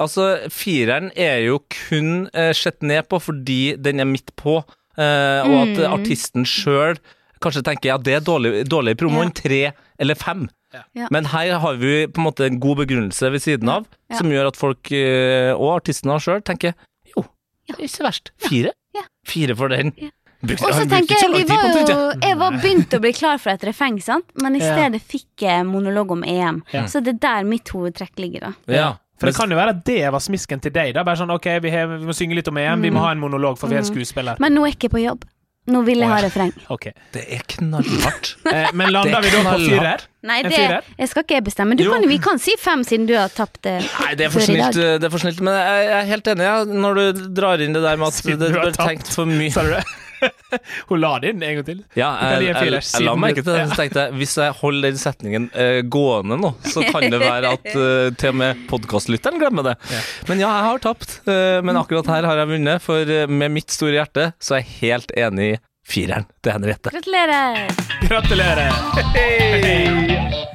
Altså, 0.02 0.32
fireren 0.54 1.12
er 1.16 1.44
jo 1.46 1.60
kun 1.70 2.28
eh, 2.34 2.52
sett 2.58 2.82
ned 2.82 3.06
på 3.12 3.22
fordi 3.22 3.76
den 3.78 4.00
er 4.02 4.10
midt 4.10 4.34
på, 4.40 4.64
eh, 4.98 5.42
og 5.46 5.58
at 5.62 5.78
Mm. 5.82 5.94
artisten 5.94 6.44
sjøl 6.46 6.98
kanskje 7.42 7.64
tenker 7.66 7.90
ja, 7.94 7.98
det 7.98 8.14
er 8.20 8.26
dårlig, 8.26 8.66
dårlig 8.70 8.94
i 8.94 9.00
promoen, 9.00 9.32
tre 9.34 9.72
eller 10.00 10.16
fem. 10.16 10.44
Ja. 10.74 11.08
Men 11.12 11.26
her 11.26 11.58
har 11.60 11.76
vi 11.82 12.08
på 12.08 12.22
en 12.22 12.28
måte 12.30 12.46
en 12.48 12.60
god 12.64 12.78
begrunnelse 12.86 13.32
ved 13.32 13.42
siden 13.44 13.70
av, 13.70 13.86
Ja. 14.10 14.18
som 14.18 14.28
gjør 14.32 14.48
at 14.48 14.58
folk, 14.58 14.92
eh, 14.92 15.52
og 15.54 15.82
artistene 15.82 16.16
sjøl, 16.20 16.42
tenker 16.42 16.74
jo, 17.16 17.26
det 17.68 17.76
er 17.78 17.84
ikke 17.86 17.98
så 17.98 18.04
verst. 18.08 18.32
Fire? 18.40 18.72
Ja. 18.96 19.02
Fire 19.28 19.56
for 19.56 19.68
den. 19.70 19.94
Ja. 19.98 20.10
Og 20.42 20.72
så 20.74 20.88
tenker 20.90 21.20
jeg, 21.22 21.30
vi 21.36 21.44
var 21.46 21.68
jo 21.70 21.98
jeg. 22.18 22.38
Var 22.40 22.52
begynt 22.64 22.96
å 22.98 23.00
bli 23.04 23.12
klar 23.14 23.38
for 23.38 23.52
et 23.52 23.62
refreng, 23.68 24.00
sant? 24.02 24.26
men 24.42 24.56
i 24.56 24.60
Ja. 24.60 24.74
stedet 24.74 25.02
fikk 25.06 25.44
jeg 25.46 25.66
monolog 25.70 26.10
om 26.12 26.24
EM. 26.24 26.64
Ja. 26.74 26.86
Så 26.88 27.04
det 27.04 27.16
er 27.16 27.20
der 27.28 27.44
mitt 27.44 27.70
hovedtrekk 27.70 28.18
ligger, 28.18 28.40
da. 28.40 28.54
Ja. 28.68 28.94
For 29.20 29.28
det 29.30 29.36
kan 29.38 29.52
jo 29.52 29.56
være 29.56 29.70
at 29.76 29.84
det 29.86 30.12
var 30.12 30.20
smisken 30.20 30.60
til 30.60 30.72
deg. 30.72 30.96
da 30.96 31.04
Bare 31.04 31.16
sånn, 31.16 31.30
ok, 31.30 31.46
vi, 31.62 31.70
har, 31.70 31.86
vi 31.86 32.06
må 32.10 32.14
synge 32.18 32.34
litt 32.34 32.48
om 32.50 32.58
EM, 32.58 32.82
vi 32.82 32.90
må 32.90 33.00
ha 33.06 33.12
en 33.12 33.20
monolog, 33.22 33.60
for 33.60 33.68
vi 33.70 33.76
er 33.78 33.84
skuespiller. 33.86 34.36
Men 34.40 34.56
nå 34.56 34.64
er 34.66 34.72
jeg 34.72 34.80
ikke 34.80 34.90
på 34.98 35.04
jobb. 35.04 35.26
Nå 35.70 35.84
vil 35.86 36.00
jeg 36.02 36.10
ha 36.10 36.18
refreng. 36.24 36.52
Okay. 36.74 36.94
Det 37.14 37.22
er 37.36 37.44
knallhardt. 37.54 38.32
eh, 38.54 38.70
Men 38.74 38.90
lander 38.96 39.22
vi 39.22 39.30
da 39.34 39.42
på 39.46 39.58
firer? 39.62 40.06
Nei, 40.26 40.40
det 40.46 40.58
jeg 40.58 41.10
skal 41.12 41.24
ikke 41.26 41.38
jeg 41.38 41.44
bestemme. 41.46 41.76
Du 41.78 41.84
Jo. 41.86 41.92
kan, 41.94 42.08
vi 42.10 42.18
kan 42.22 42.40
si 42.42 42.56
fem, 42.60 42.84
siden 42.88 43.06
du 43.10 43.14
har 43.18 43.30
tapt 43.34 43.62
det 43.66 43.78
Nei, 43.84 44.14
det 44.18 44.26
er 44.28 44.34
for 44.34 44.42
snilt, 44.46 44.78
det 44.78 45.06
er 45.08 45.14
for 45.14 45.22
snilt 45.22 45.42
men 45.42 45.54
jeg 45.58 45.86
jeg 45.88 45.98
er 46.00 46.08
helt 46.12 46.28
enig 46.34 46.46
ja, 46.48 46.56
når 46.86 47.00
du 47.02 47.26
drar 47.42 47.62
inn 47.62 47.74
det 47.78 47.82
der 47.86 47.98
med 47.98 48.08
at 48.10 48.18
Siden 48.18 48.40
det 48.42 48.52
du 48.54 48.58
har 48.60 48.68
ble 48.70 48.74
tapt. 48.78 48.90
tenkt 48.90 49.14
for 49.14 49.26
mye. 49.30 49.50
Du 49.54 49.76
det? 49.76 49.84
Hun 50.90 51.02
la 51.02 51.12
det 51.22 51.34
inn 51.34 51.44
en 51.46 51.58
gang 51.60 51.68
til. 51.68 51.82
Ja, 51.98 52.10
jeg, 52.36 52.48
jeg, 52.48 52.56
jeg, 52.56 52.82
jeg, 52.82 53.06
la 53.06 53.16
meg 53.20 53.36
ikke 53.36 53.46
til 53.48 53.58
det. 53.58 53.64
Så 53.72 53.80
tenkte 53.80 54.06
jeg, 54.06 54.18
hvis 54.22 54.36
jeg 54.40 54.58
holder 54.62 54.88
den 54.88 55.02
setningen 55.02 55.50
uh, 55.56 55.80
gående 55.96 56.38
nå, 56.42 56.54
så 56.68 56.86
kan 56.88 57.08
det 57.12 57.22
være 57.22 57.56
at 57.58 57.68
uh, 57.74 58.12
til 58.20 58.34
og 58.34 58.40
med 58.44 58.64
podkastlytteren 58.72 59.42
glemmer 59.42 59.72
det. 59.72 59.76
Ja. 59.92 60.04
Men 60.30 60.44
ja, 60.44 60.54
jeg 60.60 60.70
har 60.70 60.86
tapt. 60.86 61.18
Uh, 61.28 61.60
men 61.66 61.80
akkurat 61.80 62.12
her 62.16 62.30
har 62.30 62.44
jeg 62.44 62.54
vunnet, 62.54 62.86
for 62.86 63.16
med 63.32 63.54
mitt 63.54 63.74
store 63.74 63.98
hjerte 64.00 64.32
så 64.42 64.58
er 64.58 64.64
jeg 64.64 64.78
helt 64.82 65.16
enig 65.18 65.52
i 65.56 65.60
fireren 65.92 66.28
til 66.44 66.56
Henriette. 66.56 66.94
Gratulerer! 66.94 67.66
Gratulerer! 68.06 68.82
Hey. 69.16 70.46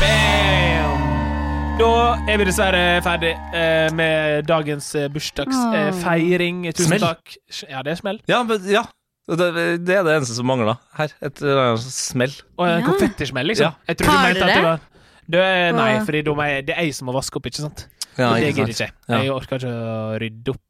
Bam! 0.00 1.02
Da 1.80 1.92
er 2.28 2.36
vi 2.38 2.44
dessverre 2.46 3.00
ferdig 3.02 3.30
eh, 3.56 3.88
med 3.96 4.44
dagens 4.46 4.90
eh, 4.98 5.08
bursdagsfeiring. 5.12 6.66
Tusen 6.76 6.90
Smell. 6.90 7.06
takk. 7.06 7.36
Ja, 7.64 7.80
det 7.82 7.94
er 7.94 7.98
smell. 7.98 8.20
Ja, 8.28 8.42
men, 8.46 8.66
ja. 8.70 8.84
Det, 9.28 9.46
det 9.86 9.94
er 9.96 10.02
det 10.06 10.16
eneste 10.18 10.34
som 10.34 10.48
mangler 10.50 10.76
her. 10.98 11.12
Et 11.22 11.42
smell. 11.84 12.34
Og 12.58 12.66
en 12.66 12.80
Ja. 12.80 12.86
konfettismell, 12.88 13.46
liksom. 13.52 13.70
Ja. 13.70 13.74
Jeg 13.88 13.96
tror 14.00 14.10
du 14.10 14.16
Har 14.16 14.26
mente 14.28 14.40
du 14.40 14.44
at 14.50 14.88
det 15.32 15.38
var 15.38 15.46
er, 15.46 15.72
Nei, 15.72 15.92
for 16.00 16.06
fordi 16.10 16.22
det 16.66 16.74
er 16.76 16.82
jeg 16.82 16.94
som 16.98 17.06
må 17.06 17.14
vaske 17.14 17.38
opp, 17.38 17.46
ikke 17.46 17.62
sant? 17.62 17.86
Ja, 18.18 18.32
Og 18.32 18.40
det 18.42 18.50
gidder 18.54 18.68
ikke 18.74 18.86
jeg. 18.88 18.92
Ja. 19.08 19.20
Jeg 19.22 19.30
orker 19.32 19.56
ikke 19.62 19.70
å 19.72 20.18
rydde 20.20 20.50
opp 20.56 20.60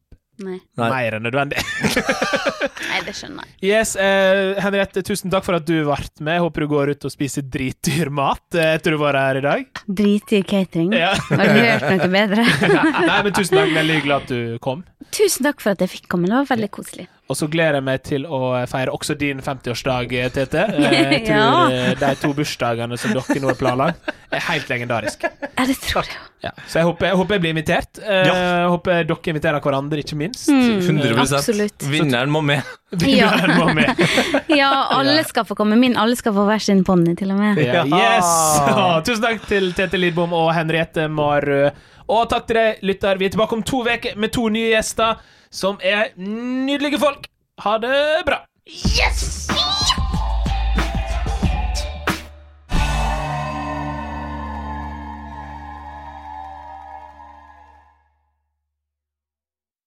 Nei. 0.43 0.59
Nei. 0.77 0.89
mer 0.91 1.17
enn 1.17 1.25
nødvendig. 1.27 1.61
Nei, 2.89 3.01
det 3.07 3.15
skjønner 3.17 3.45
jeg. 3.47 3.57
Yes, 3.69 3.95
eh, 4.01 4.61
Henriette, 4.63 5.03
tusen 5.07 5.31
takk 5.33 5.45
for 5.47 5.57
at 5.59 5.67
du 5.69 5.75
ble 5.87 5.97
med. 6.21 6.35
Jeg 6.37 6.43
håper 6.45 6.65
du 6.65 6.69
går 6.73 6.93
ut 6.95 7.07
og 7.09 7.13
spiser 7.15 7.45
dritdyr 7.53 8.11
mat 8.15 8.43
eh, 8.57 8.75
etter 8.77 8.95
du 8.97 9.01
var 9.03 9.19
her 9.19 9.41
i 9.41 9.45
dag. 9.45 9.83
Dritdyr 9.89 10.45
catering. 10.49 10.93
Ja. 10.97 11.13
Har 11.31 11.53
du 11.53 11.61
hørt 11.61 11.89
noe 12.05 12.13
bedre? 12.17 12.47
Nei, 13.11 13.19
men 13.29 13.33
tusen 13.37 13.59
takk. 13.61 13.75
Veldig 13.77 13.99
hyggelig 14.01 14.17
at 14.19 14.33
du 14.33 14.39
kom. 14.65 14.85
Tusen 15.13 15.49
takk 15.49 15.61
for 15.65 15.75
at 15.77 15.85
jeg 15.85 15.93
fikk 15.99 16.09
komme. 16.13 16.31
Det 16.31 16.37
var 16.41 16.51
veldig 16.55 16.71
koselig. 16.75 17.09
Og 17.33 17.37
så 17.39 17.47
gleder 17.49 17.78
jeg 17.80 17.85
meg 17.87 18.03
til 18.05 18.26
å 18.28 18.41
feire 18.68 18.93
også 18.93 19.14
din 19.16 19.41
50-årsdag, 19.41 20.11
Tete. 20.35 20.66
Eh, 20.83 20.99
Jeg 21.12 21.22
tror 21.26 21.39
Ja. 21.39 21.68
eh, 21.72 21.95
de 21.97 22.11
to 22.20 22.33
bursdagene 22.37 22.99
som 23.01 23.14
dere 23.16 23.41
nå 23.41 23.49
har 23.49 23.57
planlagt, 23.57 24.11
er 24.33 24.43
helt 24.51 24.68
legendarisk. 24.68 25.24
Ja, 25.24 25.64
det 25.68 25.76
tror 25.80 26.05
jeg. 26.09 26.18
Ja. 26.43 26.51
Så 26.66 26.80
jeg 26.80 26.87
håper, 26.89 27.07
jeg 27.07 27.16
håper 27.20 27.37
jeg 27.37 27.43
blir 27.45 27.53
invitert. 27.55 28.01
Eh, 28.03 28.26
Ja. 28.28 28.35
Jeg 28.35 28.68
håper 28.74 29.05
dere 29.09 29.33
inviterer 29.33 29.61
hverandre, 29.64 30.03
ikke 30.05 30.18
minst. 30.20 30.49
Mm, 30.53 30.83
100 30.85 31.37
absolutt. 31.39 31.87
Vinneren 31.93 32.30
må 32.35 32.43
med. 32.45 32.62
Vinneren 33.03 33.55
må 33.57 33.70
med. 33.74 34.05
Ja, 34.53 34.70
alle 34.99 35.24
skal 35.28 35.47
få 35.49 35.57
komme. 35.57 35.78
Min 35.80 35.97
alle 35.97 36.16
skal 36.20 36.35
få 36.37 36.45
hver 36.51 36.61
sin 36.61 36.85
ponni, 36.85 37.14
til 37.16 37.33
og 37.33 37.41
med. 37.41 37.59
Yes! 37.62 38.33
Ja, 38.68 39.01
tusen 39.07 39.24
takk 39.24 39.47
til 39.49 39.72
Tete 39.78 39.97
Lidbom 40.01 40.35
og 40.37 40.51
Henriette 40.57 41.09
Marø. 41.09 41.70
Og 42.12 42.26
takk 42.28 42.49
til 42.51 42.59
deg, 42.59 42.83
lytter. 42.85 43.16
Vi 43.16 43.28
er 43.30 43.33
tilbake 43.37 43.57
om 43.57 43.62
to 43.64 43.85
uker 43.87 44.18
med 44.20 44.33
to 44.35 44.49
nye 44.53 44.74
gjester 44.74 45.22
som 45.53 45.79
er 45.85 46.15
nydelige 46.17 46.99
folk. 47.03 47.29
Ha 47.63 47.77
det 47.79 48.25
bra. 48.27 48.43
Yes! 48.67 50.02